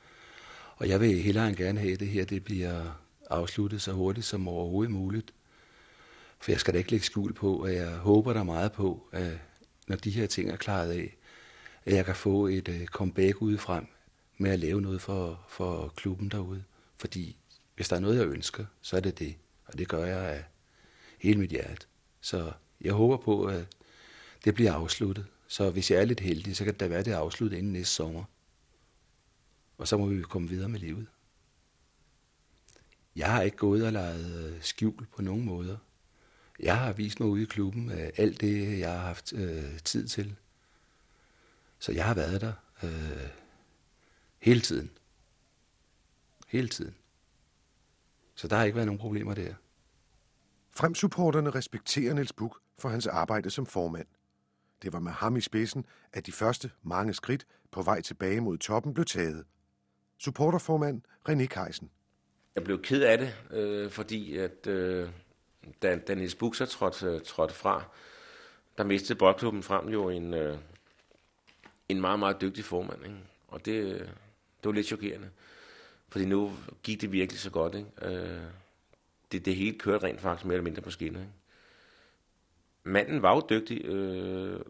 Og 0.76 0.88
jeg 0.88 1.00
vil 1.00 1.22
hellere 1.22 1.48
end 1.48 1.56
gerne 1.56 1.80
have, 1.80 1.92
at 1.92 2.00
det 2.00 2.08
her 2.08 2.24
det 2.24 2.44
bliver 2.44 3.00
afsluttet 3.30 3.82
så 3.82 3.92
hurtigt 3.92 4.26
som 4.26 4.48
overhovedet 4.48 4.92
muligt. 4.92 5.34
For 6.38 6.52
jeg 6.52 6.60
skal 6.60 6.74
da 6.74 6.78
ikke 6.78 6.90
lægge 6.90 7.06
skjul 7.06 7.32
på, 7.32 7.60
at 7.60 7.74
jeg 7.74 7.90
håber 7.90 8.32
der 8.32 8.42
meget 8.42 8.72
på, 8.72 9.08
at 9.12 9.38
når 9.88 9.96
de 9.96 10.10
her 10.10 10.26
ting 10.26 10.50
er 10.50 10.56
klaret 10.56 10.90
af, 10.90 11.16
at 11.84 11.94
jeg 11.94 12.04
kan 12.04 12.14
få 12.14 12.46
et 12.46 12.68
øh, 12.68 12.86
comeback 12.86 13.42
ude 13.42 13.58
frem 13.58 13.86
med 14.38 14.50
at 14.50 14.58
lave 14.58 14.80
noget 14.80 15.00
for, 15.00 15.44
for 15.48 15.92
klubben 15.96 16.28
derude. 16.28 16.64
Fordi 16.96 17.36
hvis 17.74 17.88
der 17.88 17.96
er 17.96 18.00
noget, 18.00 18.18
jeg 18.18 18.26
ønsker, 18.26 18.64
så 18.80 18.96
er 18.96 19.00
det 19.00 19.18
det. 19.18 19.36
Og 19.64 19.78
det 19.78 19.88
gør 19.88 20.04
jeg 20.04 20.18
af 20.18 20.44
hele 21.18 21.40
mit 21.40 21.50
hjerte. 21.50 21.86
Så 22.20 22.52
jeg 22.80 22.92
håber 22.92 23.16
på, 23.16 23.44
at 23.44 23.66
det 24.44 24.54
bliver 24.54 24.72
afsluttet. 24.72 25.26
Så 25.48 25.70
hvis 25.70 25.90
jeg 25.90 26.00
er 26.00 26.04
lidt 26.04 26.20
heldig, 26.20 26.56
så 26.56 26.64
kan 26.64 26.72
det 26.72 26.80
da 26.80 26.86
være, 26.88 26.98
at 26.98 27.04
det 27.04 27.14
er 27.14 27.18
afsluttet 27.18 27.58
inden 27.58 27.72
næste 27.72 27.94
sommer. 27.94 28.24
Og 29.78 29.88
så 29.88 29.96
må 29.96 30.06
vi 30.06 30.22
komme 30.22 30.48
videre 30.48 30.68
med 30.68 30.80
livet. 30.80 31.06
Jeg 33.16 33.32
har 33.32 33.42
ikke 33.42 33.56
gået 33.56 33.86
og 33.86 33.92
leget 33.92 34.54
øh, 34.54 34.62
skjul 34.62 35.06
på 35.16 35.22
nogen 35.22 35.44
måder. 35.44 35.76
Jeg 36.60 36.78
har 36.78 36.92
vist 36.92 37.20
mig 37.20 37.28
ude 37.28 37.42
i 37.42 37.46
klubben 37.46 37.90
alt 38.16 38.40
det, 38.40 38.78
jeg 38.78 38.92
har 38.92 38.98
haft 38.98 39.32
øh, 39.32 39.78
tid 39.84 40.08
til. 40.08 40.36
Så 41.82 41.92
jeg 41.92 42.04
har 42.04 42.14
været 42.14 42.40
der 42.40 42.52
øh, 42.82 43.28
hele 44.38 44.60
tiden. 44.60 44.90
Hele 46.48 46.68
tiden. 46.68 46.94
Så 48.34 48.48
der 48.48 48.56
har 48.56 48.64
ikke 48.64 48.76
været 48.76 48.86
nogen 48.86 48.98
problemer 48.98 49.34
der. 49.34 49.54
Fremsupporterne 50.70 51.50
respekterer 51.50 52.14
Niels 52.14 52.32
Buk 52.32 52.60
for 52.78 52.88
hans 52.88 53.06
arbejde 53.06 53.50
som 53.50 53.66
formand. 53.66 54.06
Det 54.82 54.92
var 54.92 55.00
med 55.00 55.12
ham 55.12 55.36
i 55.36 55.40
spidsen, 55.40 55.86
at 56.12 56.26
de 56.26 56.32
første 56.32 56.70
mange 56.82 57.14
skridt 57.14 57.46
på 57.70 57.82
vej 57.82 58.00
tilbage 58.00 58.40
mod 58.40 58.58
toppen 58.58 58.94
blev 58.94 59.04
taget. 59.04 59.44
Supporterformand 60.18 61.02
René 61.28 61.46
Kejsen. 61.46 61.90
Jeg 62.54 62.64
blev 62.64 62.82
ked 62.82 63.02
af 63.02 63.18
det, 63.18 63.34
øh, 63.50 63.90
fordi 63.90 64.36
at, 64.36 64.66
øh, 64.66 65.08
da, 65.82 65.98
da 65.98 66.14
Niels 66.14 66.34
Buxer 66.34 66.66
trådte, 66.66 67.18
trådte 67.18 67.54
fra, 67.54 67.84
der 68.78 68.84
mistede 68.84 69.18
boldklubben 69.18 69.62
frem 69.62 69.88
jo 69.88 70.08
en, 70.08 70.34
øh, 70.34 70.58
en 71.88 72.00
meget, 72.00 72.18
meget 72.18 72.40
dygtig 72.40 72.64
formand. 72.64 73.04
Ikke? 73.04 73.16
Og 73.48 73.64
det, 73.64 73.98
det 74.62 74.64
var 74.64 74.72
lidt 74.72 74.86
chokerende. 74.86 75.30
Fordi 76.08 76.24
nu 76.24 76.52
gik 76.82 77.00
det 77.00 77.12
virkelig 77.12 77.40
så 77.40 77.50
godt. 77.50 77.74
Ikke? 77.74 77.88
Øh, 78.02 78.42
det, 79.32 79.44
det 79.44 79.56
hele 79.56 79.78
kørte 79.78 80.06
rent 80.06 80.20
faktisk 80.20 80.44
mere 80.44 80.54
eller 80.54 80.64
mindre 80.64 80.82
på 80.82 80.90
skinner. 80.90 81.20
Ikke? 81.20 81.32
Manden 82.84 83.22
var 83.22 83.34
jo 83.34 83.46
dygtig. 83.50 83.84
Øh, 83.84 84.60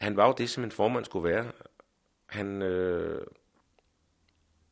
han 0.00 0.16
var 0.16 0.26
jo 0.26 0.34
det, 0.38 0.50
som 0.50 0.64
en 0.64 0.70
formand 0.70 1.04
skulle 1.04 1.28
være. 1.28 1.52
Han, 2.26 2.62
øh, 2.62 3.26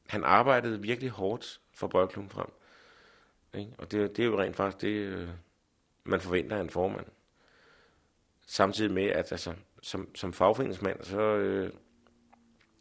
han 0.09 0.25
arbejdede 0.25 0.83
virkelig 0.83 1.11
hårdt 1.11 1.61
for 1.75 1.87
boldklubben 1.87 2.31
frem. 2.31 2.53
Ikke? 3.55 3.73
Og 3.79 3.93
det, 3.93 4.17
det 4.17 4.23
er 4.23 4.27
jo 4.27 4.41
rent 4.41 4.57
faktisk 4.57 4.81
det, 4.81 4.89
øh, 4.89 5.29
man 6.05 6.21
forventer 6.21 6.57
af 6.57 6.61
en 6.61 6.71
formand. 6.71 7.07
Samtidig 8.47 8.93
med, 8.93 9.07
at 9.07 9.33
altså, 9.33 9.55
som, 9.83 10.15
som 10.15 10.33
fagforeningsmand, 10.33 11.05
så, 11.05 11.21
øh, 11.21 11.73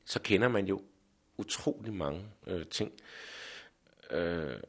så 0.06 0.22
kender 0.22 0.48
man 0.48 0.66
jo 0.66 0.82
utrolig 1.38 1.94
mange 1.94 2.26
øh, 2.48 2.66
ting 2.68 2.92
øh, 4.12 4.60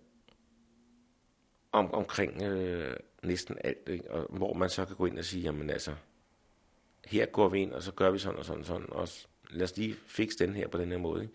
om, 1.72 1.95
omkring 1.95 2.43
øh, 2.43 2.97
næsten 3.22 3.59
alt, 3.64 3.89
ikke? 3.89 4.11
Og, 4.11 4.37
hvor 4.37 4.55
man 4.55 4.70
så 4.70 4.85
kan 4.85 4.97
gå 4.97 5.07
ind 5.07 5.18
og 5.18 5.24
sige, 5.24 5.43
jamen 5.43 5.70
altså, 5.70 5.95
her 7.05 7.26
går 7.26 7.49
vi 7.49 7.61
ind, 7.61 7.72
og 7.72 7.83
så 7.83 7.93
gør 7.93 8.11
vi 8.11 8.18
sådan 8.18 8.39
og 8.39 8.45
sådan 8.45 8.61
og 8.61 8.66
sådan, 8.66 8.93
og 8.93 9.09
lad 9.51 9.64
os 9.64 9.76
lige 9.76 9.97
fikse 10.07 10.39
den 10.39 10.55
her 10.55 10.68
på 10.68 10.78
den 10.78 10.91
her 10.91 10.99
måde. 10.99 11.22
Ikke? 11.22 11.35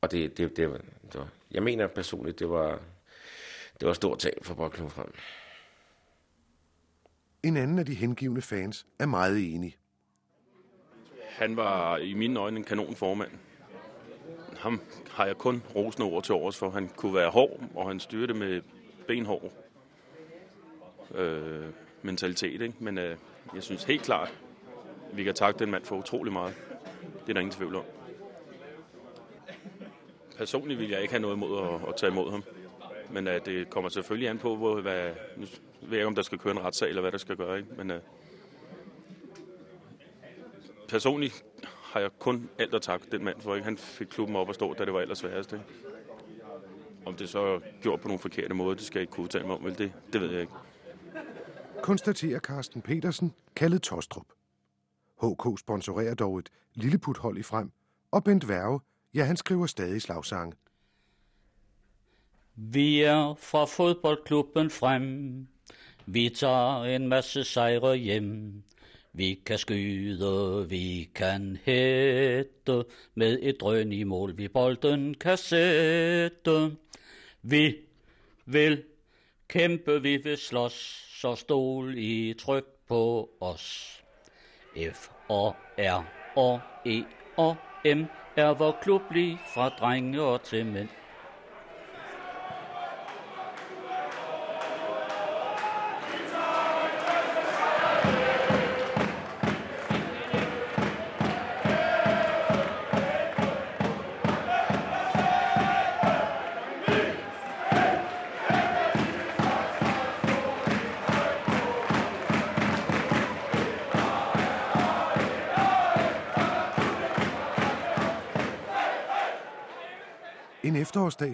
Og 0.00 0.10
det, 0.10 0.38
det, 0.38 0.56
det, 0.56 0.70
var, 0.70 0.78
det 1.12 1.14
var, 1.14 1.28
jeg 1.50 1.62
mener 1.62 1.86
personligt, 1.86 2.38
det 2.38 2.50
var, 2.50 2.80
det 3.80 3.88
var 3.88 3.94
stort 3.94 4.18
tab 4.18 4.38
for 4.42 4.54
Boldklubben 4.54 4.90
frem. 4.90 5.14
En 7.42 7.56
anden 7.56 7.78
af 7.78 7.86
de 7.86 7.94
hengivne 7.94 8.42
fans 8.42 8.86
er 8.98 9.06
meget 9.06 9.54
enig. 9.54 9.76
Han 11.28 11.56
var 11.56 11.96
i 11.96 12.14
mine 12.14 12.40
øjne 12.40 12.56
en 12.56 12.64
kanonformand. 12.64 13.30
Ham 14.56 14.80
har 15.10 15.26
jeg 15.26 15.36
kun 15.38 15.62
rosende 15.76 16.06
ord 16.06 16.22
til 16.22 16.34
overs 16.34 16.58
for. 16.58 16.70
Han 16.70 16.88
kunne 16.96 17.14
være 17.14 17.30
hård, 17.30 17.60
og 17.74 17.88
han 17.88 18.00
styrte 18.00 18.34
med 18.34 18.62
benhård. 19.06 19.52
Øh, 21.14 21.64
mentalitet. 22.02 22.60
Ikke? 22.60 22.74
Men 22.78 22.98
øh, 22.98 23.16
jeg 23.54 23.62
synes 23.62 23.84
helt 23.84 24.02
klart, 24.02 24.38
vi 25.12 25.24
kan 25.24 25.34
takke 25.34 25.58
den 25.58 25.70
mand 25.70 25.84
for 25.84 25.96
utrolig 25.96 26.32
meget. 26.32 26.54
Det 27.20 27.28
er 27.28 27.32
der 27.32 27.40
ingen 27.40 27.54
tvivl 27.54 27.76
om. 27.76 27.84
Personligt 30.38 30.80
vil 30.80 30.88
jeg 30.88 31.02
ikke 31.02 31.14
have 31.14 31.22
noget 31.22 31.36
imod 31.36 31.58
at, 31.58 31.88
at 31.88 31.96
tage 31.96 32.12
imod 32.12 32.30
ham. 32.30 32.44
Men 33.10 33.28
at 33.28 33.46
det 33.46 33.70
kommer 33.70 33.90
selvfølgelig 33.90 34.28
an 34.28 34.38
på, 34.38 34.56
hvor, 34.56 34.80
hvad, 34.80 35.10
nu 35.36 35.46
ved 35.82 35.90
jeg 35.90 35.98
ikke, 35.98 36.06
om 36.06 36.14
der 36.14 36.22
skal 36.22 36.38
køre 36.38 36.52
en 36.52 36.64
retssag, 36.64 36.88
eller 36.88 37.00
hvad 37.00 37.12
der 37.12 37.18
skal 37.18 37.36
gøre. 37.36 37.58
Ikke? 37.58 37.68
Men 37.76 37.90
uh, 37.90 37.96
personligt 40.88 41.44
har 41.64 42.00
jeg 42.00 42.10
kun 42.18 42.50
alt 42.58 42.74
at 42.74 42.82
takke 42.82 43.06
den 43.12 43.24
mand 43.24 43.40
for. 43.40 43.54
Ikke? 43.54 43.64
Han 43.64 43.78
fik 43.78 44.06
klubben 44.06 44.36
op 44.36 44.48
at 44.48 44.54
stå, 44.54 44.74
da 44.74 44.84
det 44.84 44.92
var 44.92 45.00
allersværest. 45.00 45.52
Ikke? 45.52 45.64
Om 47.06 47.14
det 47.14 47.28
så 47.28 47.38
er 47.38 47.60
gjort 47.82 48.00
på 48.00 48.08
nogle 48.08 48.20
forkerte 48.20 48.54
måder, 48.54 48.74
det 48.74 48.84
skal 48.84 48.98
jeg 48.98 49.02
ikke 49.02 49.12
kunne 49.12 49.28
tale 49.28 49.46
mig 49.46 49.56
om. 49.56 49.64
Vel? 49.64 49.78
Det, 49.78 49.92
det 50.12 50.20
ved 50.20 50.30
jeg 50.30 50.40
ikke. 50.40 50.52
Konstaterer 51.82 52.38
Carsten 52.38 52.82
Petersen, 52.82 53.34
kaldet 53.56 53.82
Tostrup. 53.82 54.26
HK 55.22 55.58
sponsorerer 55.58 56.14
dog 56.14 56.38
et 56.38 56.48
lilleputhold 56.74 57.38
i 57.38 57.42
frem, 57.42 57.72
og 58.10 58.24
Bent 58.24 58.48
Værge, 58.48 58.80
ja, 59.14 59.24
han 59.24 59.36
skriver 59.36 59.66
stadig 59.66 60.02
slagsange. 60.02 60.52
Vi 62.54 63.02
er 63.02 63.34
fra 63.34 63.64
fodboldklubben 63.64 64.70
frem. 64.70 65.46
Vi 66.06 66.28
tager 66.28 66.84
en 66.84 67.08
masse 67.08 67.44
sejre 67.44 67.96
hjem. 67.96 68.62
Vi 69.12 69.40
kan 69.46 69.58
skyde, 69.58 70.66
vi 70.68 71.10
kan 71.14 71.58
hætte. 71.64 72.84
Med 73.14 73.38
et 73.42 73.60
drøn 73.60 73.92
i 73.92 74.04
mål, 74.04 74.38
vi 74.38 74.48
bolden 74.48 75.14
kan 75.14 75.36
sætte. 75.36 76.76
Vi 77.42 77.76
vil 78.46 78.82
kæmpe, 79.48 80.02
vi 80.02 80.16
vil 80.16 80.38
slås, 80.38 81.06
så 81.20 81.34
stol 81.34 81.94
i 81.98 82.34
tryk 82.38 82.64
på 82.88 83.30
os. 83.40 83.98
F 84.92 85.08
og 85.28 85.56
R 85.78 86.04
og 86.36 86.60
E 86.86 87.04
og 87.36 87.56
M 87.84 88.04
er 88.36 88.54
vor 88.54 88.78
klub 88.82 89.02
lige 89.10 89.38
fra 89.54 89.68
drenge 89.68 90.22
og 90.22 90.42
til 90.42 90.66
mænd. 90.66 90.88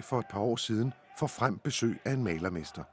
For 0.09 0.19
et 0.19 0.25
par 0.29 0.39
år 0.39 0.55
siden 0.55 0.93
får 1.19 1.27
frem 1.27 1.57
besøg 1.57 1.99
af 2.05 2.11
en 2.11 2.23
malermester. 2.23 2.83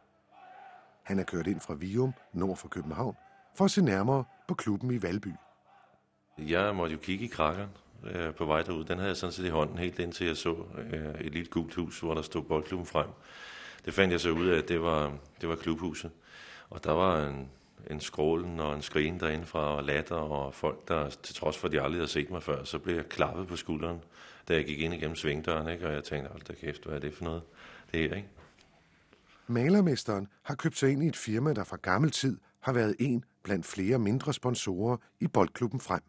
Han 1.02 1.18
er 1.18 1.24
kørt 1.24 1.46
ind 1.46 1.60
fra 1.60 1.74
Vium, 1.74 2.12
nord 2.32 2.56
for 2.56 2.68
København, 2.68 3.16
for 3.54 3.64
at 3.64 3.70
se 3.70 3.82
nærmere 3.82 4.24
på 4.48 4.54
klubben 4.54 4.90
i 4.90 5.02
Valby. 5.02 5.32
Jeg 6.38 6.74
måtte 6.74 6.92
jo 6.92 6.98
kigge 6.98 7.24
i 7.24 7.28
krakkeren 7.28 7.70
øh, 8.04 8.34
på 8.34 8.44
vej 8.44 8.62
derud. 8.62 8.84
Den 8.84 8.98
havde 8.98 9.08
jeg 9.08 9.16
sådan 9.16 9.32
set 9.32 9.44
i 9.44 9.48
hånden 9.48 9.78
helt 9.78 9.98
indtil 9.98 10.26
jeg 10.26 10.36
så 10.36 10.56
øh, 10.92 11.20
et 11.20 11.32
lille 11.32 11.50
gult 11.50 11.74
hus, 11.74 12.00
hvor 12.00 12.14
der 12.14 12.22
stod 12.22 12.42
boldklubben 12.42 12.86
frem. 12.86 13.06
Det 13.84 13.94
fandt 13.94 14.12
jeg 14.12 14.20
så 14.20 14.30
ud 14.30 14.46
af, 14.46 14.58
at 14.58 14.68
det 14.68 14.82
var, 14.82 15.12
det 15.40 15.48
var 15.48 15.56
klubhuset. 15.56 16.10
Og 16.70 16.84
der 16.84 16.92
var 16.92 17.26
en, 17.26 17.48
en 17.90 18.00
skrålen 18.00 18.60
og 18.60 18.74
en 18.74 18.82
skrin 18.82 19.20
derinde 19.20 19.46
fra 19.46 19.60
og 19.76 19.84
latter 19.84 20.16
og 20.16 20.54
folk, 20.54 20.88
der 20.88 21.08
til 21.08 21.34
trods 21.34 21.58
for, 21.58 21.68
at 21.68 21.72
de 21.72 21.80
aldrig 21.80 21.98
havde 21.98 22.10
set 22.10 22.30
mig 22.30 22.42
før, 22.42 22.64
så 22.64 22.78
blev 22.78 22.96
jeg 22.96 23.08
klappet 23.08 23.46
på 23.46 23.56
skulderen, 23.56 24.00
da 24.48 24.54
jeg 24.54 24.64
gik 24.64 24.80
ind 24.80 24.94
igennem 24.94 25.16
svingdøren, 25.16 25.68
ikke? 25.68 25.86
og 25.86 25.92
jeg 25.92 26.04
tænkte, 26.04 26.30
hold 26.30 26.42
da 26.42 26.52
kæft, 26.52 26.84
hvad 26.84 26.94
er 26.94 27.00
det 27.00 27.14
for 27.14 27.24
noget? 27.24 27.42
Det 27.92 28.04
er 28.04 28.14
ikke? 28.14 28.28
Malermesteren 29.46 30.28
har 30.42 30.54
købt 30.54 30.78
sig 30.78 30.90
ind 30.92 31.02
i 31.02 31.06
et 31.06 31.16
firma, 31.16 31.52
der 31.52 31.64
fra 31.64 31.76
gammel 31.76 32.10
tid 32.10 32.38
har 32.60 32.72
været 32.72 32.96
en 32.98 33.24
blandt 33.42 33.66
flere 33.66 33.98
mindre 33.98 34.32
sponsorer 34.32 34.96
i 35.20 35.26
boldklubben 35.26 35.80
frem. 35.80 36.00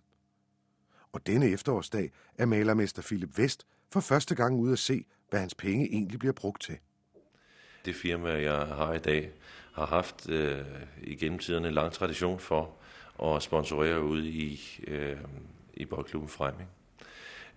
Og 1.12 1.28
denne 1.28 1.50
efterårsdag 1.50 2.12
er 2.38 2.46
malermester 2.46 3.02
Philip 3.02 3.38
Vest 3.38 3.66
for 3.92 4.00
første 4.00 4.36
gang 4.36 4.60
ude 4.60 4.72
at 4.72 4.80
se, 4.80 5.06
hvad 5.30 5.40
hans 5.40 5.56
penge 5.56 5.86
egentlig 5.92 6.20
bliver 6.20 6.34
brugt 6.34 6.62
til. 6.62 6.78
Det 7.86 7.96
firma, 7.96 8.30
jeg 8.30 8.68
har 8.68 8.94
i 8.94 9.00
dag, 9.00 9.32
har 9.74 9.86
haft 9.86 10.30
øh, 10.30 10.66
igennem 11.02 11.40
tiden 11.40 11.66
en 11.66 11.74
lang 11.74 11.92
tradition 11.94 12.40
for 12.40 12.76
at 13.24 13.44
sponsorere 13.44 14.04
ude 14.04 14.28
i, 14.28 14.62
øh, 14.88 15.18
i 15.74 15.86
boldklubben 15.86 16.30
frem. 16.30 16.54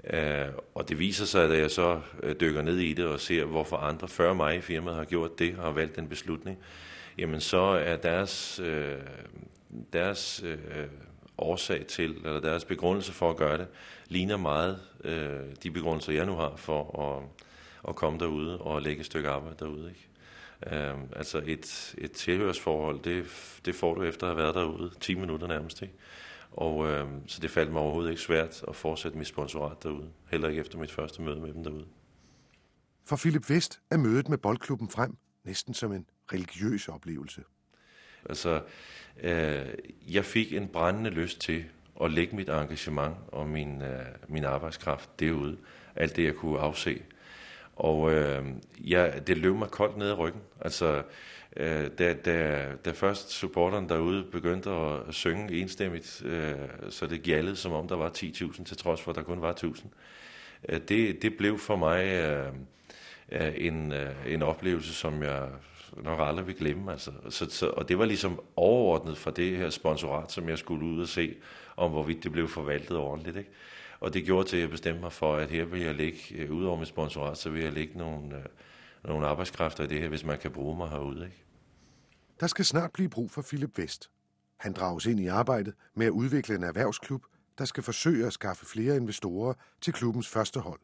Øh, 0.05 0.47
og 0.75 0.89
det 0.89 0.99
viser 0.99 1.25
sig, 1.25 1.45
at 1.45 1.59
jeg 1.59 1.71
så 1.71 2.01
øh, 2.23 2.37
dykker 2.41 2.63
ned 2.63 2.79
i 2.79 2.93
det 2.93 3.07
og 3.07 3.21
ser, 3.21 3.45
hvorfor 3.45 3.77
andre 3.77 4.09
før 4.09 4.33
mig 4.33 4.57
i 4.57 4.61
firmaet 4.61 4.97
har 4.97 5.05
gjort 5.05 5.39
det 5.39 5.57
og 5.59 5.65
har 5.65 5.71
valgt 5.71 5.97
den 5.97 6.09
beslutning, 6.09 6.59
jamen 7.19 7.41
så 7.41 7.61
er 7.61 7.97
deres, 7.97 8.61
øh, 8.65 8.99
deres 9.93 10.43
øh, 10.47 10.87
årsag 11.39 11.87
til, 11.87 12.17
eller 12.25 12.41
deres 12.41 12.65
begrundelse 12.65 13.13
for 13.13 13.31
at 13.31 13.37
gøre 13.37 13.59
det, 13.59 13.67
ligner 14.09 14.37
meget 14.37 14.81
øh, 15.05 15.41
de 15.63 15.71
begrundelser, 15.71 16.13
jeg 16.13 16.27
nu 16.27 16.35
har 16.35 16.53
for 16.57 17.01
at, 17.03 17.45
at 17.89 17.97
komme 17.97 18.19
derude 18.19 18.59
og 18.59 18.83
lægge 18.83 19.01
et 19.01 19.07
stykke 19.07 19.29
arbejde 19.29 19.57
derude. 19.59 19.89
Ikke? 19.89 20.11
Øh, 20.77 20.95
altså 21.17 21.43
et, 21.47 21.95
et 21.99 22.13
tilhørsforhold, 22.13 23.01
det, 23.01 23.25
det 23.65 23.75
får 23.75 23.95
du 23.95 24.03
efter 24.03 24.27
at 24.27 24.37
have 24.37 24.43
været 24.43 24.55
derude 24.55 24.91
10 25.01 25.15
minutter 25.15 25.47
nærmest. 25.47 25.83
Ikke? 25.83 25.95
Og 26.51 26.87
øh, 26.87 27.09
så 27.27 27.41
det 27.41 27.51
faldt 27.51 27.73
mig 27.73 27.83
overhovedet 27.83 28.11
ikke 28.11 28.23
svært 28.23 28.65
at 28.69 28.77
fortsætte 28.77 29.19
mit 29.19 29.27
sponsorat 29.27 29.83
derude. 29.83 30.11
Heller 30.31 30.49
ikke 30.49 30.61
efter 30.61 30.79
mit 30.79 30.93
første 30.93 31.23
møde 31.23 31.41
med 31.41 31.53
dem 31.53 31.65
derude. 31.65 31.87
For 33.05 33.17
Philip 33.17 33.51
Vest 33.51 33.81
er 33.91 33.97
mødet 33.97 34.29
med 34.29 34.39
boldklubben 34.39 34.91
frem 34.91 35.17
næsten 35.45 35.75
som 35.75 35.93
en 35.93 36.07
religiøs 36.33 36.89
oplevelse. 36.89 37.43
Altså, 38.29 38.63
øh, 39.23 39.67
jeg 40.09 40.25
fik 40.25 40.53
en 40.53 40.69
brændende 40.69 41.11
lyst 41.11 41.41
til 41.41 41.65
at 42.03 42.11
lægge 42.11 42.37
mit 42.37 42.49
engagement 42.49 43.17
og 43.29 43.49
min, 43.49 43.83
øh, 43.83 44.07
min 44.29 44.45
arbejdskraft 44.45 45.21
derude. 45.21 45.59
Alt 45.97 46.17
det, 46.17 46.25
jeg 46.25 46.35
kunne 46.35 46.59
afse. 46.59 47.03
Og 47.77 48.13
øh, 48.13 48.47
ja, 48.79 49.11
det 49.27 49.39
løb 49.39 49.55
mig 49.55 49.69
koldt 49.69 49.97
ned 49.97 50.09
ad 50.09 50.19
ryggen. 50.19 50.41
Altså, 50.61 51.03
øh, 51.57 51.91
da, 51.99 52.15
da, 52.15 52.67
da 52.85 52.91
først 52.91 53.31
supporterne 53.31 53.89
derude 53.89 54.25
begyndte 54.25 54.71
at 54.71 55.15
synge 55.15 55.61
enstemmigt, 55.61 56.23
øh, 56.25 56.55
så 56.91 57.07
det 57.07 57.23
gjaldede, 57.23 57.57
som 57.57 57.73
om 57.73 57.89
der 57.89 57.97
var 57.97 58.09
10.000, 58.09 58.65
til 58.65 58.77
trods 58.77 59.01
for, 59.01 59.11
at 59.11 59.17
der 59.17 59.23
kun 59.23 59.43
var 59.43 59.53
1.000. 59.65 59.87
Øh, 60.69 60.81
det, 60.89 61.23
det 61.23 61.37
blev 61.37 61.59
for 61.59 61.77
mig 61.77 62.05
øh, 62.05 62.53
øh, 63.33 63.53
en, 63.57 63.93
øh, 63.93 64.15
en 64.27 64.43
oplevelse, 64.43 64.95
som 64.95 65.23
jeg 65.23 65.49
nok 65.97 66.21
aldrig 66.23 66.47
vil 66.47 66.55
glemme. 66.55 66.93
Altså. 66.93 67.11
Så, 67.29 67.51
så, 67.51 67.67
og 67.67 67.89
det 67.89 67.99
var 67.99 68.05
ligesom 68.05 68.41
overordnet 68.57 69.19
for 69.19 69.31
det 69.31 69.57
her 69.57 69.71
sponsorat, 69.71 70.33
som 70.33 70.49
jeg 70.49 70.59
skulle 70.59 70.87
ud 70.87 71.01
og 71.01 71.09
se, 71.09 71.35
om 71.77 71.91
hvorvidt 71.91 72.25
det 72.25 72.33
blev 72.33 72.49
forvaltet 72.49 72.97
ordentligt. 72.97 73.37
Ikke? 73.37 73.51
Og 74.01 74.15
det 74.15 74.25
gjorde 74.25 74.49
til, 74.49 74.57
at 74.57 74.63
jeg 74.63 74.71
bestemte 74.71 75.01
mig 75.01 75.13
for, 75.13 75.37
at 75.37 75.51
her 75.51 75.65
vil 75.65 75.81
jeg 75.81 75.95
lægge, 75.95 76.19
øh, 76.37 76.51
udover 76.51 76.79
mit 76.79 76.89
sponsorat, 76.89 77.39
så 77.39 77.51
vil 77.51 77.63
jeg 77.63 77.73
lægge 77.73 77.99
nogle, 77.99 78.37
øh, 78.37 78.43
nogle 79.05 79.27
arbejdskræfter 79.27 79.85
i 79.85 79.87
det 79.87 80.01
her, 80.01 80.09
hvis 80.09 80.25
man 80.25 80.39
kan 80.39 80.51
bruge 80.51 80.77
mig 80.77 80.89
herude. 80.89 81.25
Ikke? 81.25 81.45
Der 82.41 82.47
skal 82.47 82.65
snart 82.65 82.93
blive 82.93 83.09
brug 83.09 83.31
for 83.31 83.43
Philip 83.43 83.79
Vest. 83.79 84.11
Han 84.57 84.73
drages 84.73 85.07
ind 85.07 85.21
i 85.21 85.27
arbejdet 85.27 85.75
med 85.95 86.07
at 86.07 86.11
udvikle 86.11 86.55
en 86.55 86.63
erhvervsklub, 86.63 87.25
der 87.59 87.65
skal 87.65 87.83
forsøge 87.83 88.27
at 88.27 88.33
skaffe 88.33 88.67
flere 88.67 88.97
investorer 88.97 89.55
til 89.81 89.93
klubbens 89.93 90.29
første 90.29 90.61
hold. 90.61 90.81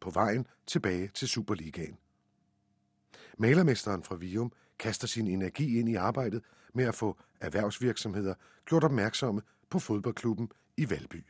På 0.00 0.10
vejen 0.10 0.46
tilbage 0.66 1.08
til 1.14 1.28
Superligaen. 1.28 1.98
Malermesteren 3.38 4.02
fra 4.02 4.14
Vium 4.14 4.52
kaster 4.78 5.06
sin 5.06 5.26
energi 5.26 5.78
ind 5.78 5.88
i 5.88 5.94
arbejdet 5.94 6.42
med 6.74 6.84
at 6.84 6.94
få 6.94 7.18
erhvervsvirksomheder 7.40 8.34
gjort 8.64 8.84
opmærksomme 8.84 9.42
på 9.70 9.78
fodboldklubben 9.78 10.48
i 10.76 10.90
Valby. 10.90 11.24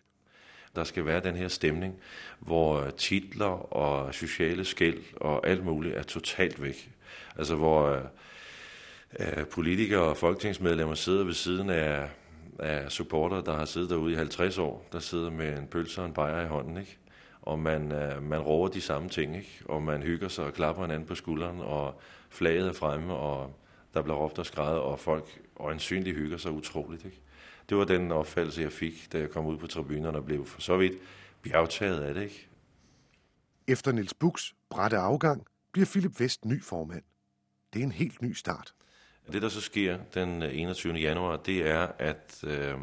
Der 0.74 0.84
skal 0.84 1.06
være 1.06 1.20
den 1.20 1.36
her 1.36 1.48
stemning, 1.48 1.94
hvor 2.38 2.90
titler 2.90 3.74
og 3.74 4.14
sociale 4.14 4.64
skæld 4.64 5.02
og 5.16 5.46
alt 5.46 5.64
muligt 5.64 5.96
er 5.96 6.02
totalt 6.02 6.62
væk. 6.62 6.90
Altså 7.36 7.54
hvor 7.54 7.88
øh, 7.88 8.02
øh 9.38 9.46
politikere 9.46 10.02
og 10.02 10.16
folketingsmedlemmer 10.16 10.94
sidder 10.94 11.24
ved 11.24 11.34
siden 11.34 11.70
af, 11.70 12.08
af 12.58 12.92
supporter, 12.92 13.40
der 13.40 13.56
har 13.56 13.64
siddet 13.64 13.90
derude 13.90 14.12
i 14.12 14.16
50 14.16 14.58
år, 14.58 14.88
der 14.92 14.98
sidder 14.98 15.30
med 15.30 15.58
en 15.58 15.66
pølse 15.66 16.00
og 16.00 16.06
en 16.06 16.12
bajer 16.12 16.44
i 16.44 16.48
hånden, 16.48 16.76
ikke? 16.76 16.98
og 17.42 17.58
man, 17.58 17.92
øh, 17.92 18.22
man 18.22 18.40
råber 18.40 18.68
de 18.68 18.80
samme 18.80 19.08
ting, 19.08 19.36
ikke? 19.36 19.62
og 19.64 19.82
man 19.82 20.02
hygger 20.02 20.28
sig 20.28 20.44
og 20.44 20.52
klapper 20.52 20.82
hinanden 20.82 21.08
på 21.08 21.14
skulderen, 21.14 21.60
og 21.60 22.00
flaget 22.30 22.68
er 22.68 22.72
fremme, 22.72 23.14
og 23.14 23.56
der 23.94 24.02
bliver 24.02 24.16
råbt 24.16 24.38
og 24.38 24.46
skrevet, 24.46 24.78
og 24.78 25.00
folk 25.00 25.40
øjensynligt 25.60 26.16
hygger 26.16 26.36
sig 26.36 26.50
utroligt. 26.50 27.04
Ikke? 27.04 27.20
Det 27.68 27.76
var 27.76 27.84
den 27.84 28.12
opfattelse, 28.12 28.62
jeg 28.62 28.72
fik, 28.72 29.08
da 29.12 29.18
jeg 29.18 29.30
kom 29.30 29.46
ud 29.46 29.58
på 29.58 29.66
tribunerne 29.66 30.18
og 30.18 30.24
blev 30.24 30.46
for 30.46 30.60
så 30.60 30.76
vidt 30.76 30.98
bjergtaget 31.42 32.00
af 32.00 32.14
det. 32.14 32.22
Ikke? 32.22 32.48
Efter 33.66 33.92
Niels 33.92 34.14
Buks 34.14 34.54
brætte 34.70 34.96
afgang 34.96 35.46
bliver 35.72 35.86
Philip 35.86 36.20
Vest 36.20 36.44
ny 36.44 36.62
formand. 36.62 37.02
Det 37.72 37.80
er 37.80 37.84
en 37.84 37.92
helt 37.92 38.22
ny 38.22 38.32
start. 38.32 38.74
Det, 39.32 39.42
der 39.42 39.48
så 39.48 39.60
sker 39.60 39.98
den 40.14 40.42
21. 40.42 40.94
januar, 40.94 41.36
det 41.36 41.68
er, 41.68 41.86
at 41.98 42.44
øh, 42.44 42.74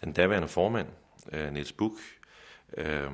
den 0.00 0.12
daværende 0.12 0.48
formand, 0.48 0.88
øh, 1.32 1.52
Niels 1.52 1.72
Buk, 1.72 1.92
øh, 2.76 3.10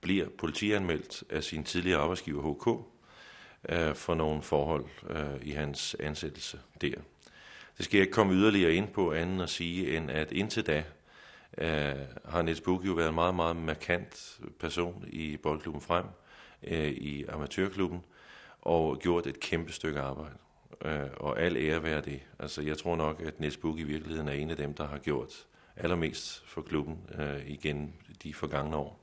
bliver 0.00 0.28
politianmeldt 0.38 1.24
af 1.30 1.44
sin 1.44 1.64
tidligere 1.64 2.00
arbejdsgiver 2.00 2.52
HK 2.52 2.66
øh, 3.68 3.94
for 3.94 4.14
nogle 4.14 4.42
forhold 4.42 4.84
øh, 5.10 5.42
i 5.42 5.50
hans 5.50 5.96
ansættelse 6.00 6.60
der. 6.80 6.94
Det 7.78 7.84
skal 7.84 7.98
jeg 7.98 8.02
ikke 8.02 8.12
komme 8.12 8.32
yderligere 8.32 8.74
ind 8.74 8.88
på 8.88 9.12
anden 9.12 9.40
at 9.40 9.50
sige, 9.50 9.96
end 9.96 10.10
at 10.10 10.32
indtil 10.32 10.66
da 10.66 10.84
øh, 11.58 12.06
har 12.24 12.42
Niels 12.42 12.60
Buk 12.60 12.86
jo 12.86 12.92
været 12.92 13.08
en 13.08 13.14
meget, 13.14 13.34
meget 13.34 13.56
markant 13.56 14.40
person 14.60 15.04
i 15.06 15.36
boldklubben 15.36 15.82
frem, 15.82 16.04
øh, 16.62 16.88
i 16.88 17.24
amatørklubben, 17.24 18.00
og 18.60 18.98
gjort 18.98 19.26
et 19.26 19.40
kæmpe 19.40 19.72
stykke 19.72 20.00
arbejde. 20.00 20.34
Øh, 20.84 21.10
og 21.16 21.40
al 21.40 21.56
ære 21.56 21.82
være 21.82 22.00
det. 22.00 22.20
Altså, 22.38 22.62
jeg 22.62 22.78
tror 22.78 22.96
nok, 22.96 23.22
at 23.22 23.40
Niels 23.40 23.56
Buk 23.56 23.78
i 23.78 23.82
virkeligheden 23.82 24.28
er 24.28 24.32
en 24.32 24.50
af 24.50 24.56
dem, 24.56 24.74
der 24.74 24.86
har 24.86 24.98
gjort 24.98 25.46
allermest 25.76 26.42
for 26.46 26.62
klubben 26.62 26.98
øh, 27.18 27.46
igen 27.46 27.94
de 28.22 28.34
forgangne 28.34 28.76
år. 28.76 29.00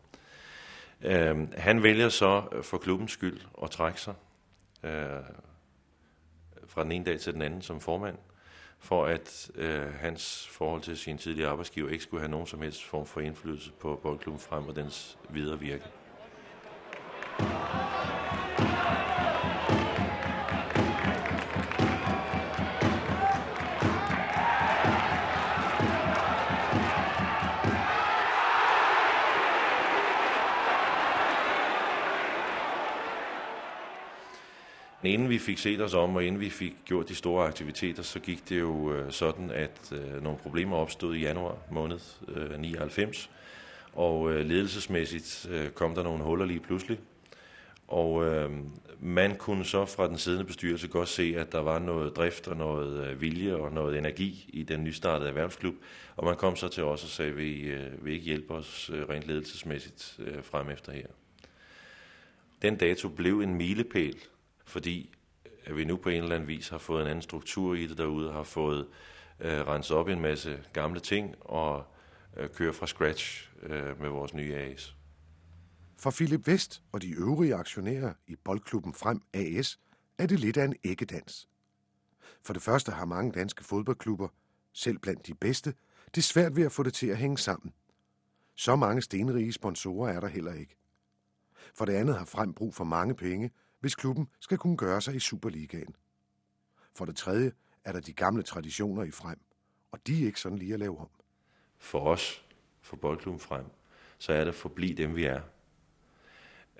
Øh, 1.02 1.54
han 1.58 1.84
vælger 1.84 2.10
så 2.10 2.44
for 2.62 2.78
klubbens 2.78 3.12
skyld 3.12 3.42
at 3.64 3.72
trække 3.72 4.02
sig 4.02 4.14
øh, 4.84 5.24
fra 6.68 6.84
den 6.84 6.92
ene 6.92 7.06
dag 7.06 7.20
til 7.20 7.34
den 7.34 7.42
anden 7.42 7.62
som 7.62 7.80
formand, 7.80 8.18
for 8.86 9.06
at 9.06 9.52
øh, 9.56 9.94
hans 9.94 10.48
forhold 10.52 10.82
til 10.82 10.98
sin 10.98 11.18
tidligere 11.18 11.50
arbejdsgiver 11.50 11.90
ikke 11.90 12.04
skulle 12.04 12.22
have 12.22 12.32
nogen 12.32 12.48
som 12.48 12.62
helst 12.62 12.84
form 12.84 13.06
for 13.06 13.22
indflydelse 13.22 13.72
på 13.80 14.00
boldklubben 14.04 14.40
frem 14.40 14.68
og 14.68 14.76
dens 14.76 15.18
videre 15.30 15.60
virke. 15.60 15.86
Men 35.06 35.14
inden 35.14 35.30
vi 35.30 35.38
fik 35.38 35.58
set 35.58 35.82
os 35.82 35.94
om, 35.94 36.16
og 36.16 36.24
inden 36.24 36.42
vi 36.42 36.50
fik 36.50 36.76
gjort 36.86 37.10
de 37.10 37.16
store 37.16 37.48
aktiviteter, 37.48 38.04
så 38.04 38.20
gik 38.20 38.50
det 38.50 38.60
jo 38.60 38.94
øh, 38.94 39.12
sådan, 39.12 39.52
at 39.52 39.92
øh, 39.92 40.24
nogle 40.24 40.40
problemer 40.40 40.78
opstod 40.78 41.16
i 41.16 41.20
januar 41.20 41.58
måned 41.72 42.00
øh, 42.28 42.60
99. 42.60 43.30
Og 43.94 44.32
øh, 44.32 44.46
ledelsesmæssigt 44.46 45.48
øh, 45.52 45.70
kom 45.70 45.96
der 45.96 46.04
nogle 46.04 46.24
huller 46.24 46.46
lige 46.46 46.60
pludselig. 46.60 47.00
Og 47.88 48.26
øh, 48.26 48.52
man 49.00 49.36
kunne 49.36 49.66
så 49.66 49.86
fra 49.86 50.08
den 50.08 50.18
siddende 50.18 50.46
bestyrelse 50.46 50.88
godt 50.88 51.10
se, 51.10 51.36
at 51.38 51.52
der 51.52 51.60
var 51.60 51.80
noget 51.80 52.16
drift 52.16 52.48
og 52.48 52.58
noget 52.58 53.08
øh, 53.08 53.22
vilje 53.22 53.56
og 53.56 53.72
noget 53.72 53.98
energi 53.98 54.50
i 54.54 54.64
den 54.64 54.84
nystartede 54.84 55.30
erhvervsklub. 55.30 55.76
Og 56.16 56.26
man 56.26 56.36
kom 56.36 56.56
så 56.56 56.68
til 56.68 56.84
os 56.84 57.04
og 57.04 57.10
sagde, 57.10 57.32
at 57.32 57.38
vi 57.38 57.62
øh, 57.62 58.06
vil 58.06 58.14
ikke 58.14 58.26
hjælpe 58.26 58.54
os 58.54 58.92
øh, 58.94 59.10
rent 59.10 59.28
ledelsesmæssigt 59.28 60.20
øh, 60.20 60.44
frem 60.44 60.70
efter 60.70 60.92
her. 60.92 61.08
Den 62.62 62.76
dato 62.76 63.10
blev 63.10 63.40
en 63.42 63.56
milepæl 63.56 64.16
fordi 64.66 65.16
at 65.66 65.76
vi 65.78 65.86
nu 65.86 65.98
på 65.98 66.10
en 66.10 66.24
eller 66.24 66.36
anden 66.36 66.48
vis 66.48 66.70
har 66.70 66.78
fået 66.78 67.02
en 67.02 67.08
anden 67.08 67.22
struktur 67.22 67.76
i 67.76 67.88
det 67.88 67.98
derude, 67.98 68.32
har 68.32 68.44
fået 68.44 68.88
øh, 69.40 69.68
renset 69.68 69.98
op 69.98 70.08
en 70.08 70.22
masse 70.22 70.64
gamle 70.74 71.00
ting 71.00 71.36
og 71.42 71.86
øh, 72.38 72.50
kører 72.50 72.74
fra 72.74 72.88
scratch 72.88 73.52
øh, 73.62 74.02
med 74.02 74.10
vores 74.10 74.34
nye 74.34 74.56
AS. 74.56 74.96
For 75.98 76.12
Philip 76.12 76.48
Vest 76.48 76.84
og 76.92 77.02
de 77.02 77.12
øvrige 77.12 77.56
aktionærer 77.56 78.14
i 78.28 78.36
Boldklubben 78.36 78.94
Frem 78.94 79.22
AS 79.34 79.80
er 80.18 80.28
det 80.28 80.40
lidt 80.40 80.58
af 80.58 80.66
en 80.66 80.76
æggedans. 80.84 81.50
For 82.44 82.54
det 82.54 82.62
første 82.62 82.92
har 82.92 83.06
mange 83.06 83.32
danske 83.32 83.64
fodboldklubber, 83.64 84.28
selv 84.74 85.00
blandt 85.00 85.28
de 85.28 85.34
bedste, 85.34 85.74
det 86.06 86.18
er 86.18 86.22
svært 86.22 86.56
ved 86.56 86.66
at 86.66 86.72
få 86.72 86.84
det 86.84 86.94
til 86.94 87.08
at 87.08 87.18
hænge 87.18 87.38
sammen. 87.38 87.74
Så 88.56 88.76
mange 88.76 89.02
stenrige 89.02 89.54
sponsorer 89.54 90.14
er 90.14 90.20
der 90.20 90.28
heller 90.28 90.54
ikke. 90.54 90.78
For 91.76 91.86
det 91.86 91.94
andet 91.94 92.18
har 92.18 92.26
Frem 92.26 92.54
brug 92.54 92.76
for 92.76 92.84
mange 92.84 93.16
penge– 93.16 93.52
hvis 93.80 93.96
klubben 93.96 94.28
skal 94.40 94.58
kunne 94.58 94.78
gøre 94.78 95.02
sig 95.02 95.16
i 95.16 95.20
Superligaen. 95.20 95.96
For 96.96 97.06
det 97.06 97.16
tredje 97.16 97.52
er 97.84 97.92
der 97.92 98.00
de 98.00 98.14
gamle 98.14 98.44
traditioner 98.44 99.04
i 99.04 99.12
frem, 99.12 99.40
og 99.92 100.08
de 100.08 100.22
er 100.22 100.26
ikke 100.26 100.40
sådan 100.40 100.58
lige 100.58 100.74
at 100.74 100.80
lave 100.80 101.00
om. 101.00 101.10
For 101.78 102.00
os, 102.00 102.46
for 102.82 102.96
boldklubben 102.96 103.40
frem, 103.40 103.66
så 104.18 104.34
er 104.34 104.40
det 104.40 104.48
at 104.48 104.56
forblive 104.56 104.96
dem, 104.96 105.16
vi 105.16 105.26
er. 105.26 105.42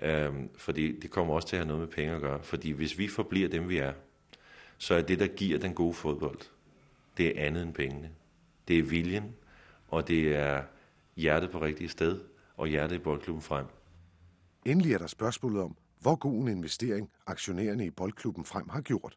Øhm, 0.00 0.50
fordi 0.56 1.00
det 1.00 1.10
kommer 1.10 1.34
også 1.34 1.48
til 1.48 1.56
at 1.56 1.60
have 1.60 1.68
noget 1.68 1.80
med 1.80 1.88
penge 1.88 2.14
at 2.14 2.20
gøre. 2.20 2.42
Fordi 2.42 2.70
hvis 2.70 2.98
vi 2.98 3.08
forbliver 3.08 3.48
dem, 3.48 3.68
vi 3.68 3.78
er, 3.78 3.92
så 4.78 4.94
er 4.94 5.02
det, 5.02 5.18
der 5.18 5.26
giver 5.26 5.58
den 5.58 5.74
gode 5.74 5.94
fodbold, 5.94 6.38
det 7.16 7.26
er 7.26 7.46
andet 7.46 7.62
end 7.62 7.74
pengene. 7.74 8.10
Det 8.68 8.78
er 8.78 8.82
viljen, 8.82 9.36
og 9.88 10.08
det 10.08 10.36
er 10.36 10.62
hjertet 11.16 11.50
på 11.50 11.60
rigtige 11.60 11.88
sted, 11.88 12.20
og 12.56 12.68
hjertet 12.68 12.96
i 12.96 12.98
boldklubben 12.98 13.42
frem. 13.42 13.66
Endelig 14.64 14.92
er 14.92 14.98
der 14.98 15.06
spørgsmålet 15.06 15.62
om, 15.62 15.76
hvor 16.00 16.16
god 16.16 16.42
en 16.42 16.48
investering 16.48 17.10
aktionærerne 17.26 17.86
i 17.86 17.90
boldklubben 17.90 18.44
frem 18.44 18.68
har 18.68 18.80
gjort. 18.80 19.16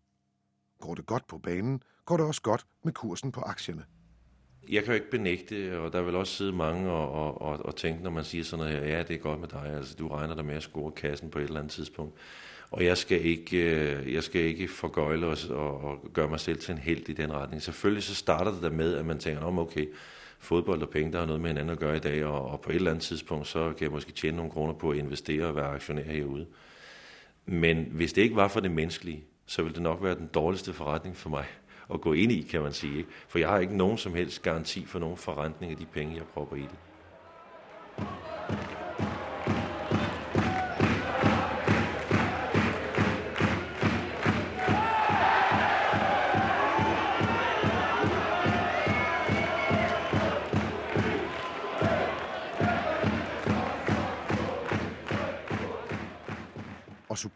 Går 0.80 0.96
det 0.96 1.06
godt 1.06 1.28
på 1.28 1.38
banen, 1.38 1.84
går 2.06 2.18
det 2.18 2.26
også 2.26 2.42
godt 2.42 2.66
med 2.84 2.94
kursen 2.94 3.32
på 3.32 3.42
aktierne. 3.42 3.86
Jeg 4.70 4.84
kan 4.84 4.94
jo 4.94 4.96
ikke 4.96 5.12
benægte, 5.12 5.80
og 5.80 5.94
der 5.94 6.02
vil 6.02 6.16
også 6.16 6.34
sidde 6.34 6.52
mange 6.52 6.92
og, 6.92 7.12
og, 7.12 7.42
og, 7.42 7.66
og 7.66 7.76
tænke, 7.76 8.04
når 8.04 8.10
man 8.10 8.24
siger 8.24 8.44
sådan 8.44 8.66
noget 8.66 8.80
her, 8.80 8.98
ja, 8.98 9.04
det 9.04 9.16
er 9.16 9.20
godt 9.20 9.40
med 9.40 9.48
dig, 9.48 9.66
altså 9.66 9.96
du 9.96 10.08
regner 10.08 10.36
dig 10.36 10.46
med 10.46 10.56
at 10.56 10.64
score 10.64 10.92
kassen 10.92 11.30
på 11.30 11.40
et 11.40 11.44
eller 11.44 11.60
andet 11.60 11.74
tidspunkt. 11.74 12.16
Og 12.72 12.86
jeg 12.86 12.98
skal 12.98 13.26
ikke, 13.26 13.58
øh, 13.58 14.14
jeg 14.14 14.24
skal 14.24 14.42
ikke 14.42 14.68
forgøjle 14.68 15.28
os 15.28 15.46
og, 15.46 15.82
og 15.82 16.10
gøre 16.14 16.28
mig 16.28 16.40
selv 16.40 16.60
til 16.60 16.72
en 16.72 16.78
held 16.78 17.10
i 17.10 17.14
den 17.14 17.34
retning. 17.34 17.62
Selvfølgelig 17.62 18.04
så 18.04 18.16
starter 18.16 18.52
det 18.52 18.62
der 18.62 18.70
med, 18.70 18.96
at 18.96 19.06
man 19.06 19.20
tænker, 19.20 19.42
om 19.42 19.60
okay, 19.60 19.86
fodbold 20.40 20.82
og 20.82 20.90
penge, 20.90 21.12
der 21.12 21.20
har 21.20 21.26
noget 21.26 21.42
med 21.42 21.50
hinanden 21.50 21.70
at 21.70 21.80
gøre 21.80 21.96
i 21.96 22.00
dag, 22.00 22.26
og, 22.26 22.46
og 22.46 22.62
på 22.62 22.70
et 22.70 22.76
eller 22.76 22.92
andet 22.92 23.04
tidspunkt, 23.04 23.48
så 23.48 23.74
kan 23.74 23.84
jeg 23.84 23.92
måske 23.92 24.12
tjene 24.12 24.38
nogle 24.38 24.52
kroner 24.52 24.74
på 24.74 24.92
at 24.92 24.98
investere 24.98 25.46
og 25.46 25.56
være 25.56 25.68
aktionær 25.68 26.04
herude. 26.04 26.46
Men 27.46 27.88
hvis 27.92 28.14
det 28.14 28.22
ikke 28.22 28.36
var 28.36 28.48
for 28.48 28.60
det 28.60 28.72
menneskelige, 28.72 29.24
så 29.46 29.62
ville 29.62 29.76
det 29.76 29.84
nok 29.84 30.04
være 30.04 30.16
den 30.16 30.28
dårligste 30.28 30.74
forretning 30.74 31.18
for 31.18 31.30
mig 31.30 31.46
at 31.94 32.02
gå 32.02 32.14
ind 32.14 32.32
i, 32.32 32.42
kan 32.42 32.62
man 32.62 32.74
sige. 32.74 33.06
For 33.28 33.40
jeg 33.40 33.50
har 33.50 33.60
ikke 33.60 33.78
nogen 33.78 33.98
som 33.98 34.14
helst 34.14 34.42
garanti 34.42 34.86
for 34.86 35.00
nogen 35.00 35.18
forrentning 35.18 35.72
af 35.72 35.78
de 35.78 35.86
penge, 35.86 36.16
jeg 36.16 36.24
propper 36.24 36.56
i 36.56 36.62
det. 36.62 36.80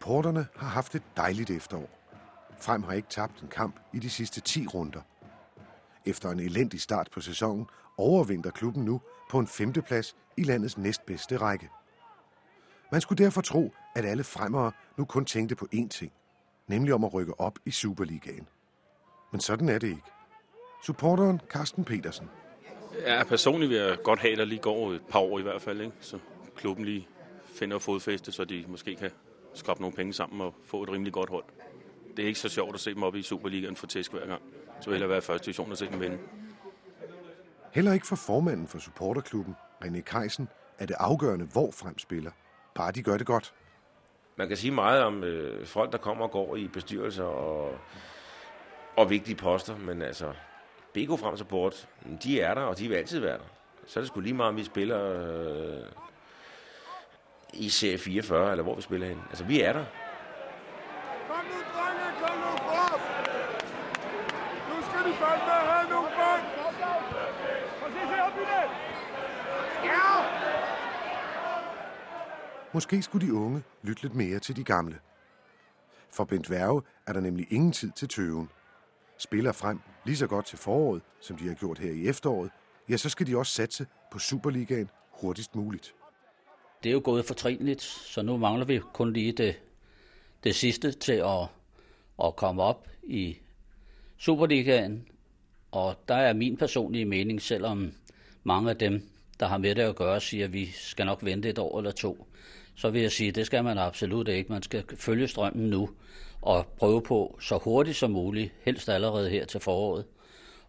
Supporterne 0.04 0.46
har 0.56 0.68
haft 0.68 0.94
et 0.94 1.02
dejligt 1.16 1.50
efterår. 1.50 1.88
Frem 2.60 2.82
har 2.82 2.92
ikke 2.92 3.08
tabt 3.08 3.40
en 3.42 3.48
kamp 3.48 3.80
i 3.92 3.98
de 3.98 4.10
sidste 4.10 4.40
10 4.40 4.66
runder. 4.66 5.00
Efter 6.06 6.30
en 6.30 6.40
elendig 6.40 6.80
start 6.80 7.08
på 7.12 7.20
sæsonen 7.20 7.66
overvinder 7.96 8.50
klubben 8.50 8.84
nu 8.84 9.00
på 9.30 9.38
en 9.38 9.46
femteplads 9.46 10.16
i 10.36 10.42
landets 10.42 10.78
næstbedste 10.78 11.36
række. 11.36 11.68
Man 12.92 13.00
skulle 13.00 13.24
derfor 13.24 13.40
tro, 13.40 13.74
at 13.94 14.04
alle 14.04 14.24
fremmere 14.24 14.72
nu 14.96 15.04
kun 15.04 15.24
tænkte 15.24 15.56
på 15.56 15.68
én 15.74 15.88
ting, 15.88 16.12
nemlig 16.66 16.94
om 16.94 17.04
at 17.04 17.14
rykke 17.14 17.40
op 17.40 17.58
i 17.64 17.70
Superligaen. 17.70 18.48
Men 19.32 19.40
sådan 19.40 19.68
er 19.68 19.78
det 19.78 19.88
ikke. 19.88 20.10
Supporteren 20.82 21.40
Carsten 21.48 21.84
Petersen. 21.84 22.28
Ja, 23.06 23.24
personligt 23.24 23.70
vil 23.70 23.78
jeg 23.78 23.96
godt 24.02 24.20
have, 24.20 24.32
at 24.32 24.38
der 24.38 24.44
lige 24.44 24.60
går 24.60 24.92
et 24.92 25.02
par 25.08 25.18
år 25.18 25.38
i 25.38 25.42
hvert 25.42 25.62
fald, 25.62 25.80
ikke? 25.80 25.96
så 26.00 26.18
klubben 26.56 26.84
lige 26.84 27.08
finder 27.46 27.78
fodfæste, 27.78 28.32
så 28.32 28.44
de 28.44 28.64
måske 28.68 28.96
kan 28.96 29.10
skrabe 29.54 29.80
nogle 29.80 29.96
penge 29.96 30.12
sammen 30.12 30.40
og 30.40 30.54
få 30.64 30.82
et 30.82 30.90
rimelig 30.90 31.12
godt 31.12 31.30
hold. 31.30 31.44
Det 32.16 32.22
er 32.22 32.26
ikke 32.26 32.38
så 32.38 32.48
sjovt 32.48 32.74
at 32.74 32.80
se 32.80 32.94
dem 32.94 33.02
op 33.02 33.14
i 33.14 33.22
Superligaen 33.22 33.76
for 33.76 33.86
tæsk 33.86 34.12
hver 34.12 34.26
gang. 34.26 34.42
Så 34.80 34.90
vil 34.90 35.00
jeg 35.00 35.08
være 35.08 35.22
første 35.22 35.44
division 35.44 35.70
og 35.70 35.78
se 35.78 35.86
dem 35.86 36.00
vinde. 36.00 36.18
Heller 37.72 37.92
ikke 37.92 38.06
for 38.06 38.16
formanden 38.16 38.68
for 38.68 38.78
supporterklubben, 38.78 39.56
René 39.84 40.00
Keisen, 40.00 40.48
er 40.78 40.86
det 40.86 40.96
afgørende, 40.98 41.44
hvor 41.44 41.70
frem 41.70 41.98
spiller. 41.98 42.30
Bare 42.74 42.92
de 42.92 43.02
gør 43.02 43.16
det 43.16 43.26
godt. 43.26 43.54
Man 44.36 44.48
kan 44.48 44.56
sige 44.56 44.70
meget 44.70 45.02
om 45.02 45.24
øh, 45.24 45.66
folk, 45.66 45.92
der 45.92 45.98
kommer 45.98 46.24
og 46.24 46.30
går 46.30 46.56
i 46.56 46.68
bestyrelser 46.68 47.24
og, 47.24 47.78
og 48.96 49.10
vigtige 49.10 49.36
poster, 49.36 49.76
men 49.76 50.02
altså, 50.02 50.32
BK 50.92 51.08
Frem 51.08 51.36
Support, 51.36 51.88
de 52.22 52.40
er 52.40 52.54
der, 52.54 52.62
og 52.62 52.78
de 52.78 52.88
vil 52.88 52.94
altid 52.94 53.20
være 53.20 53.38
der. 53.38 53.44
Så 53.86 54.00
er 54.00 54.02
det 54.02 54.08
sgu 54.08 54.20
lige 54.20 54.34
meget, 54.34 54.48
om 54.48 54.56
vi 54.56 54.64
spiller 54.64 55.02
øh, 55.02 55.86
i 57.56 57.68
serie 57.68 57.98
44, 57.98 58.50
eller 58.50 58.62
hvor 58.62 58.74
vi 58.74 58.82
spiller 58.82 59.06
hen. 59.06 59.22
Altså, 59.28 59.44
vi 59.44 59.60
er 59.60 59.72
der. 59.72 59.84
Kom 61.28 61.44
nu, 61.44 61.58
drenge, 61.74 62.06
kom 62.20 62.36
nu 62.38 62.50
frem! 62.68 63.00
Nu 64.70 64.76
skal 64.86 65.00
de 65.08 65.14
fandme 65.22 65.54
have 65.70 65.90
nogle 65.90 66.08
bånd! 66.18 66.44
Præcis 67.80 68.08
her 68.14 68.22
op 68.22 68.36
i 68.36 68.40
det! 68.40 68.66
Ja! 69.84 70.24
Måske 72.72 73.02
skulle 73.02 73.26
de 73.26 73.34
unge 73.34 73.62
lytte 73.82 74.02
lidt 74.02 74.14
mere 74.14 74.38
til 74.38 74.56
de 74.56 74.64
gamle. 74.64 74.98
For 76.12 76.24
Bent 76.24 76.50
Værge 76.50 76.82
er 77.06 77.12
der 77.12 77.20
nemlig 77.20 77.46
ingen 77.52 77.72
tid 77.72 77.90
til 77.90 78.08
tøven. 78.08 78.50
Spiller 79.18 79.52
frem 79.52 79.80
lige 80.04 80.16
så 80.16 80.26
godt 80.26 80.46
til 80.46 80.58
foråret, 80.58 81.02
som 81.20 81.36
de 81.36 81.48
har 81.48 81.54
gjort 81.54 81.78
her 81.78 81.92
i 81.92 82.08
efteråret, 82.08 82.50
ja, 82.88 82.96
så 82.96 83.08
skal 83.08 83.26
de 83.26 83.36
også 83.36 83.52
satse 83.52 83.86
på 84.12 84.18
Superligaen 84.18 84.90
hurtigst 85.10 85.54
muligt. 85.54 85.94
Det 86.84 86.90
er 86.90 86.94
jo 86.94 87.00
gået 87.04 87.24
fortrinligt, 87.24 87.82
så 87.82 88.22
nu 88.22 88.36
mangler 88.36 88.64
vi 88.64 88.80
kun 88.92 89.12
lige 89.12 89.32
det, 89.32 89.56
det 90.44 90.54
sidste 90.54 90.92
til 90.92 91.12
at, 91.12 91.46
at 92.24 92.36
komme 92.36 92.62
op 92.62 92.88
i 93.02 93.36
Superligaen. 94.18 95.08
Og 95.70 95.96
der 96.08 96.14
er 96.14 96.32
min 96.32 96.56
personlige 96.56 97.04
mening, 97.04 97.42
selvom 97.42 97.92
mange 98.42 98.70
af 98.70 98.76
dem, 98.76 99.02
der 99.40 99.46
har 99.46 99.58
med 99.58 99.74
det 99.74 99.82
at 99.82 99.96
gøre, 99.96 100.20
siger, 100.20 100.44
at 100.44 100.52
vi 100.52 100.66
skal 100.66 101.06
nok 101.06 101.24
vente 101.24 101.48
et 101.48 101.58
år 101.58 101.78
eller 101.78 101.90
to, 101.90 102.26
så 102.76 102.90
vil 102.90 103.02
jeg 103.02 103.12
sige, 103.12 103.28
at 103.28 103.34
det 103.34 103.46
skal 103.46 103.64
man 103.64 103.78
absolut 103.78 104.28
ikke. 104.28 104.52
Man 104.52 104.62
skal 104.62 104.84
følge 104.96 105.28
strømmen 105.28 105.70
nu 105.70 105.90
og 106.42 106.66
prøve 106.66 107.02
på 107.02 107.38
så 107.40 107.58
hurtigt 107.58 107.96
som 107.96 108.10
muligt, 108.10 108.52
helst 108.64 108.88
allerede 108.88 109.30
her 109.30 109.44
til 109.44 109.60
foråret, 109.60 110.04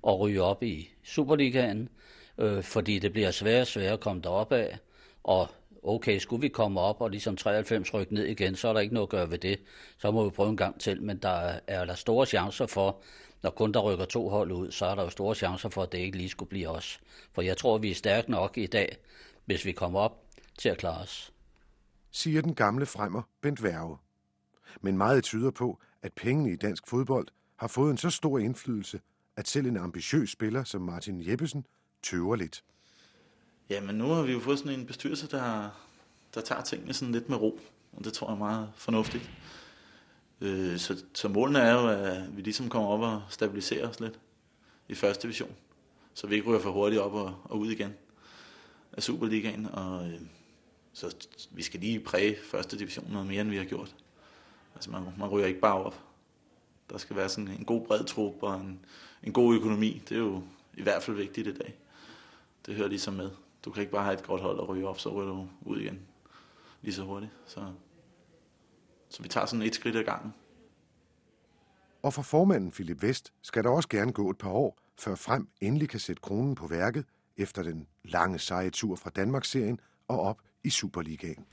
og 0.01 0.19
ryge 0.19 0.41
op 0.41 0.63
i 0.63 0.89
Superligaen, 1.03 1.89
øh, 2.37 2.63
fordi 2.63 2.99
det 2.99 3.13
bliver 3.13 3.31
sværere 3.31 3.61
og 3.61 3.67
sværere 3.67 3.93
at 3.93 3.99
komme 3.99 4.21
derop 4.21 4.51
af, 4.51 4.77
og 5.23 5.49
okay, 5.87 6.19
skulle 6.19 6.41
vi 6.41 6.47
komme 6.47 6.79
op 6.79 7.01
og 7.01 7.09
ligesom 7.09 7.37
93 7.37 7.93
rykke 7.93 8.13
ned 8.13 8.25
igen, 8.25 8.55
så 8.55 8.67
er 8.67 8.73
der 8.73 8.79
ikke 8.79 8.93
noget 8.93 9.07
at 9.07 9.11
gøre 9.11 9.31
ved 9.31 9.37
det. 9.37 9.59
Så 9.97 10.11
må 10.11 10.23
vi 10.23 10.29
prøve 10.29 10.49
en 10.49 10.57
gang 10.57 10.79
til, 10.79 11.01
men 11.01 11.17
der 11.17 11.59
er 11.67 11.85
der 11.85 11.95
store 11.95 12.25
chancer 12.25 12.65
for, 12.65 13.01
når 13.43 13.49
kun 13.49 13.71
der 13.71 13.79
rykker 13.79 14.05
to 14.05 14.29
hold 14.29 14.51
ud, 14.51 14.71
så 14.71 14.85
er 14.85 14.95
der 14.95 15.03
jo 15.03 15.09
store 15.09 15.35
chancer 15.35 15.69
for, 15.69 15.83
at 15.83 15.91
det 15.91 15.97
ikke 15.97 16.17
lige 16.17 16.29
skulle 16.29 16.49
blive 16.49 16.67
os. 16.67 16.99
For 17.33 17.41
jeg 17.41 17.57
tror, 17.57 17.77
vi 17.77 17.91
er 17.91 17.95
stærke 17.95 18.31
nok 18.31 18.57
i 18.57 18.65
dag, 18.65 18.97
hvis 19.45 19.65
vi 19.65 19.71
kommer 19.71 19.99
op 19.99 20.21
til 20.57 20.69
at 20.69 20.77
klare 20.77 21.01
os. 21.01 21.33
Siger 22.11 22.41
den 22.41 22.55
gamle 22.55 22.85
fremmer 22.85 23.21
Bent 23.41 23.63
Værge. 23.63 23.97
Men 24.81 24.97
meget 24.97 25.23
tyder 25.23 25.51
på, 25.51 25.79
at 26.01 26.13
pengene 26.13 26.51
i 26.51 26.55
dansk 26.55 26.87
fodbold 26.87 27.27
har 27.55 27.67
fået 27.67 27.91
en 27.91 27.97
så 27.97 28.09
stor 28.09 28.39
indflydelse, 28.39 28.99
at 29.37 29.47
selv 29.47 29.67
en 29.67 29.77
ambitiøs 29.77 30.31
spiller 30.31 30.63
som 30.63 30.81
Martin 30.81 31.29
Jeppesen 31.29 31.65
tøver 32.03 32.35
lidt. 32.35 32.63
Ja, 33.69 33.81
men 33.81 33.95
nu 33.95 34.07
har 34.07 34.21
vi 34.21 34.31
jo 34.31 34.39
fået 34.39 34.59
sådan 34.59 34.79
en 34.79 34.85
bestyrelse, 34.85 35.27
der, 35.27 35.69
der 36.33 36.41
tager 36.41 36.61
tingene 36.61 36.93
sådan 36.93 37.11
lidt 37.11 37.29
med 37.29 37.37
ro, 37.37 37.59
og 37.93 38.03
det 38.03 38.13
tror 38.13 38.27
jeg 38.27 38.33
er 38.33 38.37
meget 38.37 38.69
fornuftigt. 38.75 39.29
Øh, 40.41 40.77
så, 40.77 41.03
så 41.13 41.27
målene 41.27 41.59
er 41.59 41.73
jo, 41.73 41.87
at 41.87 42.37
vi 42.37 42.41
ligesom 42.41 42.69
kommer 42.69 42.89
op 42.89 43.01
og 43.01 43.23
stabiliserer 43.29 43.89
os 43.89 43.99
lidt 43.99 44.19
i 44.87 44.95
første 44.95 45.21
division, 45.21 45.55
så 46.13 46.27
vi 46.27 46.35
ikke 46.35 46.49
ryger 46.49 46.59
for 46.59 46.71
hurtigt 46.71 47.01
op 47.01 47.13
og, 47.13 47.35
og 47.43 47.59
ud 47.59 47.71
igen 47.71 47.93
af 48.91 49.03
Superligaen, 49.03 49.65
og 49.73 50.07
øh, 50.07 50.21
så 50.93 51.15
vi 51.51 51.63
skal 51.63 51.79
lige 51.79 51.99
præge 51.99 52.37
første 52.51 52.79
division 52.79 53.11
noget 53.11 53.27
mere, 53.27 53.41
end 53.41 53.49
vi 53.49 53.57
har 53.57 53.65
gjort. 53.65 53.95
Altså 54.75 54.91
man, 54.91 55.03
man 55.17 55.29
ryger 55.29 55.47
ikke 55.47 55.59
bare 55.59 55.83
op. 55.83 56.03
Der 56.89 56.97
skal 56.97 57.15
være 57.15 57.29
sådan 57.29 57.47
en 57.47 57.65
god 57.65 57.85
bred 57.87 58.03
trup 58.03 58.43
og 58.43 58.55
en, 58.55 58.85
en 59.23 59.33
god 59.33 59.55
økonomi. 59.55 60.01
Det 60.09 60.15
er 60.15 60.19
jo 60.19 60.43
i 60.73 60.81
hvert 60.81 61.03
fald 61.03 61.17
vigtigt 61.17 61.47
i 61.47 61.53
dag. 61.53 61.75
Det 62.65 62.75
hører 62.75 62.87
ligesom 62.87 63.13
med. 63.13 63.29
Du 63.65 63.71
kan 63.71 63.81
ikke 63.81 63.91
bare 63.91 64.03
have 64.03 64.13
et 64.13 64.23
godt 64.23 64.41
hold 64.41 64.59
og 64.59 64.69
ryge 64.69 64.87
op, 64.87 64.99
så 64.99 65.09
ryger 65.09 65.29
du 65.29 65.47
ud 65.61 65.79
igen 65.79 65.99
lige 66.81 66.93
så 66.93 67.03
hurtigt. 67.03 67.31
Så, 67.45 67.71
så 69.09 69.23
vi 69.23 69.29
tager 69.29 69.45
sådan 69.45 69.65
et 69.65 69.75
skridt 69.75 69.95
ad 69.95 70.03
gangen. 70.03 70.33
Og 72.01 72.13
for 72.13 72.21
formanden 72.21 72.71
Philip 72.71 73.01
Vest 73.01 73.33
skal 73.41 73.63
der 73.63 73.69
også 73.69 73.89
gerne 73.89 74.13
gå 74.13 74.29
et 74.29 74.37
par 74.37 74.49
år, 74.49 74.77
før 74.97 75.15
frem 75.15 75.47
endelig 75.61 75.89
kan 75.89 75.99
sætte 75.99 76.21
kronen 76.21 76.55
på 76.55 76.67
værket 76.67 77.05
efter 77.37 77.63
den 77.63 77.87
lange 78.03 78.39
seje 78.39 78.69
tur 78.69 78.95
fra 78.95 79.09
Danmarksserien 79.09 79.79
og 80.07 80.19
op 80.19 80.41
i 80.63 80.69
Superligaen. 80.69 81.45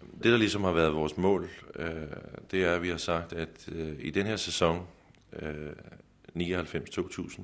Det, 0.00 0.24
der 0.24 0.36
ligesom 0.36 0.64
har 0.64 0.72
været 0.72 0.94
vores 0.94 1.16
mål, 1.16 1.48
øh, 1.74 2.06
det 2.50 2.64
er, 2.64 2.74
at 2.74 2.82
vi 2.82 2.88
har 2.88 2.96
sagt, 2.96 3.32
at 3.32 3.68
øh, 3.72 3.96
i 3.98 4.10
den 4.10 4.26
her 4.26 4.36
sæson 4.36 4.86
øh, 5.32 5.72
99-2000, 6.36 7.42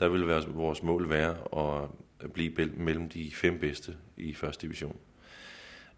der 0.00 0.08
vil 0.08 0.26
være 0.26 0.46
vores 0.46 0.82
mål 0.82 1.08
være 1.08 1.36
at 1.56 1.88
blive 2.32 2.70
mellem 2.76 3.08
de 3.08 3.30
fem 3.32 3.58
bedste 3.58 3.96
i 4.16 4.34
første 4.34 4.66
division. 4.66 4.96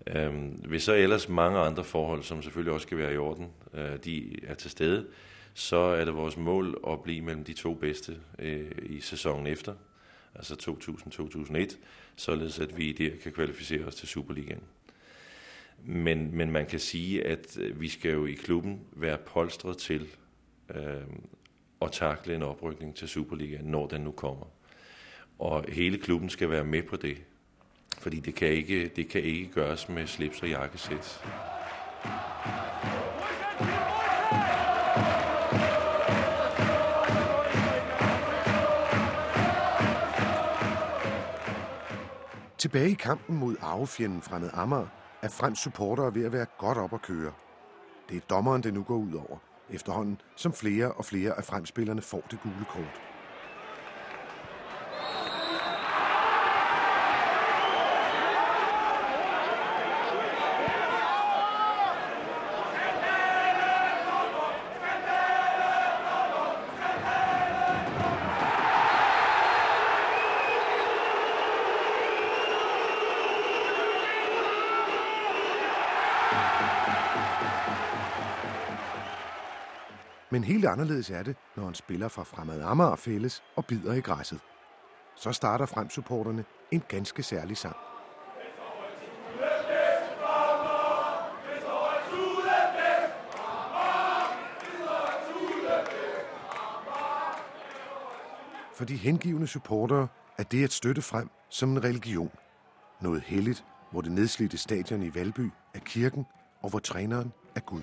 Øhm, 0.07 0.49
hvis 0.49 0.83
så 0.83 0.95
ellers 0.95 1.29
mange 1.29 1.59
andre 1.59 1.85
forhold, 1.85 2.23
som 2.23 2.43
selvfølgelig 2.43 2.73
også 2.73 2.87
skal 2.87 2.99
være 2.99 3.15
i 3.15 3.17
orden, 3.17 3.51
øh, 3.75 3.97
de 4.05 4.45
er 4.47 4.55
til 4.55 4.71
stede, 4.71 5.07
så 5.55 5.77
er 5.77 6.05
det 6.05 6.15
vores 6.15 6.37
mål 6.37 6.81
at 6.89 7.03
blive 7.03 7.21
mellem 7.21 7.45
de 7.45 7.53
to 7.53 7.75
bedste 7.75 8.17
øh, 8.39 8.71
i 8.83 9.01
sæsonen 9.01 9.47
efter, 9.47 9.75
altså 10.35 10.55
2000-2001, 10.55 11.77
således 12.17 12.59
at 12.59 12.79
vi 12.79 12.93
der 12.93 13.11
kan 13.23 13.33
kvalificere 13.33 13.85
os 13.85 13.95
til 13.95 14.09
Superligaen. 14.09 14.63
Men, 15.85 16.37
men 16.37 16.51
man 16.51 16.67
kan 16.67 16.81
sige, 16.81 17.27
at 17.27 17.59
øh, 17.61 17.81
vi 17.81 17.89
skal 17.89 18.13
jo 18.13 18.27
i 18.27 18.33
klubben 18.33 18.81
være 18.93 19.19
polstret 19.19 19.77
til 19.79 20.09
øh, 20.75 21.03
at 21.83 21.93
takle 21.93 22.35
en 22.35 22.43
oprykning 22.43 22.95
til 22.95 23.09
Superligaen, 23.09 23.65
når 23.65 23.87
den 23.87 24.01
nu 24.01 24.11
kommer. 24.11 24.47
Og 25.41 25.65
hele 25.69 25.99
klubben 25.99 26.31
skal 26.31 26.51
være 26.51 26.65
med 26.65 26.83
på 26.83 26.97
det. 26.97 27.17
Fordi 27.99 28.21
det 28.21 28.35
kan 28.35 28.49
ikke, 28.49 28.89
det 28.89 29.09
kan 29.09 29.23
ikke 29.23 29.53
gøres 29.53 29.89
med 29.89 30.07
slips 30.07 30.43
og 30.43 30.49
jakkesæt. 30.49 31.21
Tilbage 42.59 42.91
i 42.91 42.95
kampen 42.95 43.39
mod 43.39 43.57
arvefjenden 43.61 44.23
fremmed 44.23 44.51
Amager 44.53 44.87
er 45.23 45.29
Frems 45.29 45.59
supportere 45.59 46.15
ved 46.15 46.25
at 46.25 46.33
være 46.33 46.47
godt 46.59 46.79
op 46.79 46.95
at 46.95 47.03
køre. 47.03 47.33
Det 48.09 48.17
er 48.17 48.21
dommeren, 48.21 48.63
det 48.63 48.75
nu 48.75 48.83
går 48.83 48.97
ud 48.97 49.15
over, 49.15 49.39
efterhånden 49.71 50.21
som 50.37 50.53
flere 50.53 50.93
og 50.93 51.05
flere 51.05 51.33
af 51.33 51.45
fremspillerne 51.45 52.03
får 52.03 52.27
det 52.31 52.41
gule 52.43 52.65
kort. 52.69 53.10
Men 80.31 80.45
helt 80.45 80.65
anderledes 80.65 81.11
er 81.11 81.23
det, 81.23 81.37
når 81.57 81.69
en 81.69 81.75
spiller 81.75 82.09
fra 82.09 82.23
Fremad 82.23 82.61
Amager 82.63 82.97
fælles 82.97 83.43
og 83.57 83.67
bider 83.67 83.93
i 83.93 84.01
græsset. 84.01 84.41
Så 85.17 85.33
starter 85.33 85.67
fremsupporterne 85.67 86.45
en 86.71 86.83
ganske 86.89 87.23
særlig 87.23 87.57
sang. 87.57 87.77
For 98.75 98.85
de 98.85 98.97
hengivende 98.97 99.47
supportere 99.47 100.09
er 100.39 100.43
det 100.43 100.65
at 100.65 100.73
støtte 100.73 101.03
frem 101.03 101.31
som 101.49 101.71
en 101.71 101.85
religion. 101.85 102.31
Noget 103.01 103.23
helligt, 103.23 103.65
hvor 103.91 104.01
det 104.01 104.13
nedslidte 104.13 104.59
stadion 104.59 105.03
i 105.03 105.15
Valby 105.15 105.51
er 105.75 105.81
kirken, 105.81 106.27
og 106.63 106.71
hvor 106.71 106.79
træneren 106.79 107.33
er 107.55 107.61
Gud. 107.61 107.83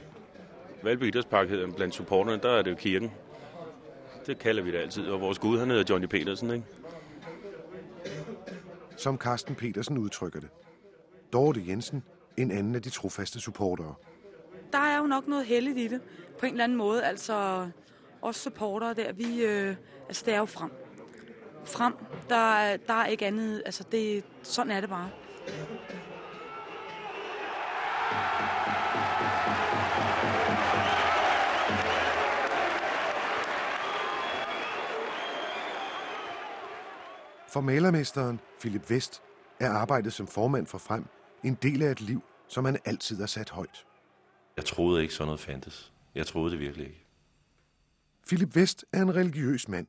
Valby 0.87 1.03
Idrætspark 1.03 1.49
hedder 1.49 1.71
blandt 1.71 1.95
supporterne, 1.95 2.41
der 2.43 2.49
er 2.49 2.61
det 2.61 2.71
jo 2.71 2.75
kirken. 2.75 3.11
Det 4.25 4.39
kalder 4.39 4.63
vi 4.63 4.71
det 4.71 4.77
altid, 4.77 5.07
og 5.07 5.21
vores 5.21 5.39
gud 5.39 5.59
han 5.59 5.69
hedder 5.69 5.83
Johnny 5.89 6.07
Petersen, 6.07 6.51
ikke? 6.51 6.65
Som 8.97 9.17
Carsten 9.17 9.55
Petersen 9.55 9.97
udtrykker 9.97 10.39
det. 10.39 10.49
Dorte 11.33 11.63
Jensen, 11.67 12.03
en 12.37 12.51
anden 12.51 12.75
af 12.75 12.81
de 12.81 12.89
trofaste 12.89 13.39
supportere. 13.39 13.93
Der 14.71 14.77
er 14.77 14.97
jo 14.97 15.03
nok 15.03 15.27
noget 15.27 15.45
heldigt 15.45 15.77
i 15.77 15.87
det, 15.87 16.01
på 16.39 16.45
en 16.45 16.51
eller 16.51 16.63
anden 16.63 16.77
måde. 16.77 17.03
Altså, 17.03 17.67
os 18.21 18.35
supportere 18.35 18.93
der, 18.93 19.13
vi, 19.13 19.43
øh, 19.43 19.75
altså 20.07 20.23
det 20.25 20.33
er 20.33 20.39
jo 20.39 20.45
frem. 20.45 20.71
Frem, 21.65 21.93
der, 22.29 22.77
der 22.87 22.93
er 22.93 23.05
ikke 23.05 23.25
andet, 23.25 23.61
altså 23.65 23.83
det, 23.91 24.23
sådan 24.43 24.71
er 24.71 24.81
det 24.81 24.89
bare. 24.89 25.09
For 37.57 37.61
malermesteren 37.61 38.39
Philip 38.59 38.89
Vest 38.89 39.21
er 39.59 39.69
arbejdet 39.69 40.13
som 40.13 40.27
formand 40.27 40.67
for 40.67 40.77
Frem 40.77 41.05
en 41.43 41.57
del 41.61 41.81
af 41.81 41.91
et 41.91 42.01
liv, 42.01 42.23
som 42.47 42.65
han 42.65 42.77
altid 42.85 43.19
har 43.19 43.25
sat 43.25 43.49
højt. 43.49 43.85
Jeg 44.57 44.65
troede 44.65 45.01
ikke 45.01 45.13
sådan 45.13 45.27
noget 45.27 45.39
fandtes. 45.39 45.93
Jeg 46.15 46.27
troede 46.27 46.51
det 46.51 46.59
virkelig 46.59 46.87
ikke. 46.87 47.05
Philip 48.27 48.55
Vest 48.55 48.85
er 48.93 49.01
en 49.01 49.15
religiøs 49.15 49.67
mand, 49.67 49.87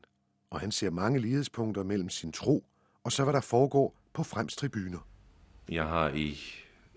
og 0.51 0.61
han 0.61 0.73
ser 0.73 0.91
mange 0.91 1.19
lighedspunkter 1.19 1.83
mellem 1.83 2.09
sin 2.09 2.33
tro 2.33 2.65
og 3.05 3.13
så 3.13 3.25
hvad 3.25 3.33
der 3.33 3.41
foregår 3.41 3.95
på 4.13 4.23
Frems 4.23 4.57
tribuner. 4.57 5.07
Jeg 5.69 5.85
har 5.85 6.09
i 6.09 6.39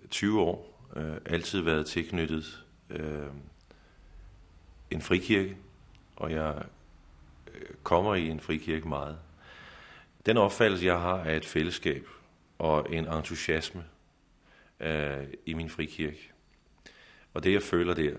20 0.09 0.41
år 0.41 0.87
øh, 0.95 1.17
altid 1.25 1.61
været 1.61 1.85
tilknyttet 1.87 2.65
øh, 2.89 3.27
en 4.91 5.01
frikirke, 5.01 5.57
og 6.15 6.31
jeg 6.31 6.63
øh, 7.53 7.61
kommer 7.83 8.15
i 8.15 8.27
en 8.27 8.39
frikirke 8.39 8.87
meget. 8.87 9.17
Den 10.25 10.37
opfattelse, 10.37 10.85
jeg 10.85 10.99
har 10.99 11.17
af 11.17 11.37
et 11.37 11.45
fællesskab 11.45 12.07
og 12.59 12.93
en 12.93 13.07
entusiasme 13.07 13.83
øh, 14.79 15.27
i 15.45 15.53
min 15.53 15.69
frikirke, 15.69 16.31
og 17.33 17.43
det 17.43 17.53
jeg 17.53 17.61
føler 17.61 17.93
der, 17.93 18.13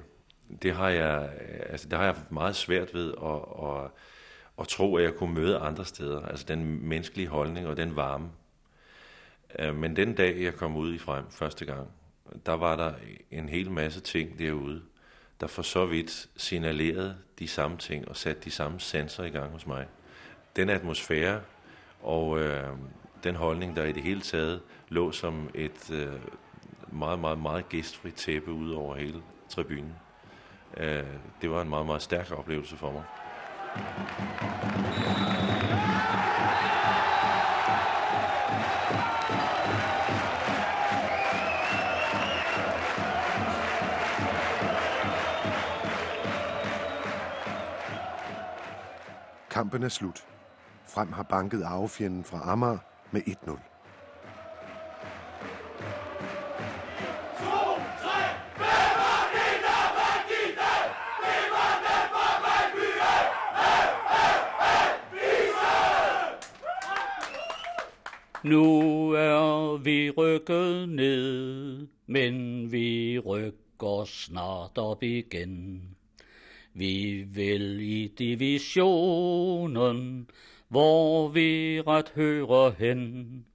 det 0.62 0.74
har 0.74 0.88
jeg, 0.88 1.30
altså, 1.68 1.88
det 1.88 1.98
har 1.98 2.04
jeg 2.04 2.16
meget 2.30 2.56
svært 2.56 2.94
ved 2.94 3.14
at, 3.22 3.68
at, 3.68 3.90
at 4.58 4.68
tro, 4.68 4.96
at 4.96 5.04
jeg 5.04 5.14
kunne 5.14 5.34
møde 5.34 5.58
andre 5.58 5.84
steder. 5.84 6.26
Altså 6.26 6.44
den 6.48 6.88
menneskelige 6.88 7.28
holdning 7.28 7.66
og 7.66 7.76
den 7.76 7.96
varme. 7.96 8.30
Øh, 9.58 9.76
men 9.76 9.96
den 9.96 10.14
dag, 10.14 10.42
jeg 10.42 10.54
kom 10.54 10.76
ud 10.76 10.94
i 10.94 10.98
frem 10.98 11.24
første 11.30 11.64
gang, 11.64 11.88
der 12.46 12.52
var 12.52 12.76
der 12.76 12.94
en 13.30 13.48
hel 13.48 13.70
masse 13.70 14.00
ting 14.00 14.38
derude, 14.38 14.82
der 15.40 15.46
for 15.46 15.62
så 15.62 15.86
vidt 15.86 16.28
signalerede 16.36 17.16
de 17.38 17.48
samme 17.48 17.76
ting 17.76 18.08
og 18.08 18.16
satte 18.16 18.42
de 18.44 18.50
samme 18.50 18.80
sensorer 18.80 19.26
i 19.26 19.30
gang 19.30 19.52
hos 19.52 19.66
mig. 19.66 19.86
Den 20.56 20.70
atmosfære 20.70 21.40
og 22.02 22.38
øh, 22.38 22.68
den 23.24 23.34
holdning, 23.34 23.76
der 23.76 23.84
i 23.84 23.92
det 23.92 24.02
hele 24.02 24.20
taget 24.20 24.60
lå 24.88 25.12
som 25.12 25.50
et 25.54 25.90
øh, 25.90 26.20
meget, 26.92 27.18
meget, 27.18 27.38
meget 27.38 27.68
gæstfrit 27.68 28.14
tæppe 28.14 28.52
ud 28.52 28.70
over 28.70 28.96
hele 28.96 29.22
tribunen. 29.48 29.94
Øh, 30.76 31.04
det 31.42 31.50
var 31.50 31.62
en 31.62 31.68
meget, 31.68 31.86
meget 31.86 32.02
stærk 32.02 32.30
oplevelse 32.30 32.76
for 32.76 32.92
mig. 32.92 33.02
Kampen 49.50 49.82
er 49.82 49.88
slut. 49.88 50.31
Frem 50.92 51.12
har 51.12 51.22
banket 51.22 51.62
arvefjenden 51.64 52.24
fra 52.24 52.52
Amager 52.52 52.78
med 53.10 53.20
1-0. 53.20 53.58
Nu 68.44 69.12
er 69.12 69.76
vi 69.76 70.10
rykket 70.10 70.88
ned, 70.88 71.86
men 72.06 72.72
vi 72.72 73.18
rykker 73.18 74.04
snart 74.04 74.78
op 74.78 75.02
igen. 75.02 75.82
Vi 76.74 77.22
vil 77.22 77.80
i 77.80 78.12
divisionen, 78.18 80.26
hvor 80.72 81.28
vi 81.28 81.80
ret 81.86 82.12
hører 82.14 82.70
hen. 82.78 83.46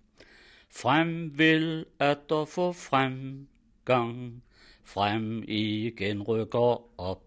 Frem 0.70 1.38
vil 1.38 1.86
at 1.99 2.18
der 2.30 2.45
få 2.45 2.72
fremgang, 2.72 4.43
frem 4.84 5.43
igen 5.47 6.22
rykker 6.24 7.01
op. 7.01 7.24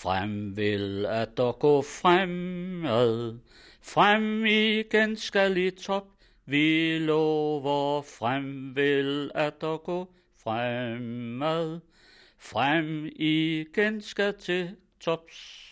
Frem 0.00 0.56
vil 0.56 1.06
at 1.06 1.36
der 1.36 1.52
gå 1.52 1.82
fremad, 1.82 3.38
frem 3.82 4.46
igen 4.46 5.16
skal 5.16 5.56
i 5.56 5.70
top. 5.70 6.06
Vi 6.46 6.98
lover 6.98 8.02
frem 8.02 8.76
vil 8.76 9.30
at 9.34 9.60
der 9.60 9.76
gå 9.76 10.12
fremad, 10.42 11.80
frem 12.38 13.06
igen 13.16 14.00
skal 14.00 14.34
til 14.34 14.76
tops. 15.00 15.69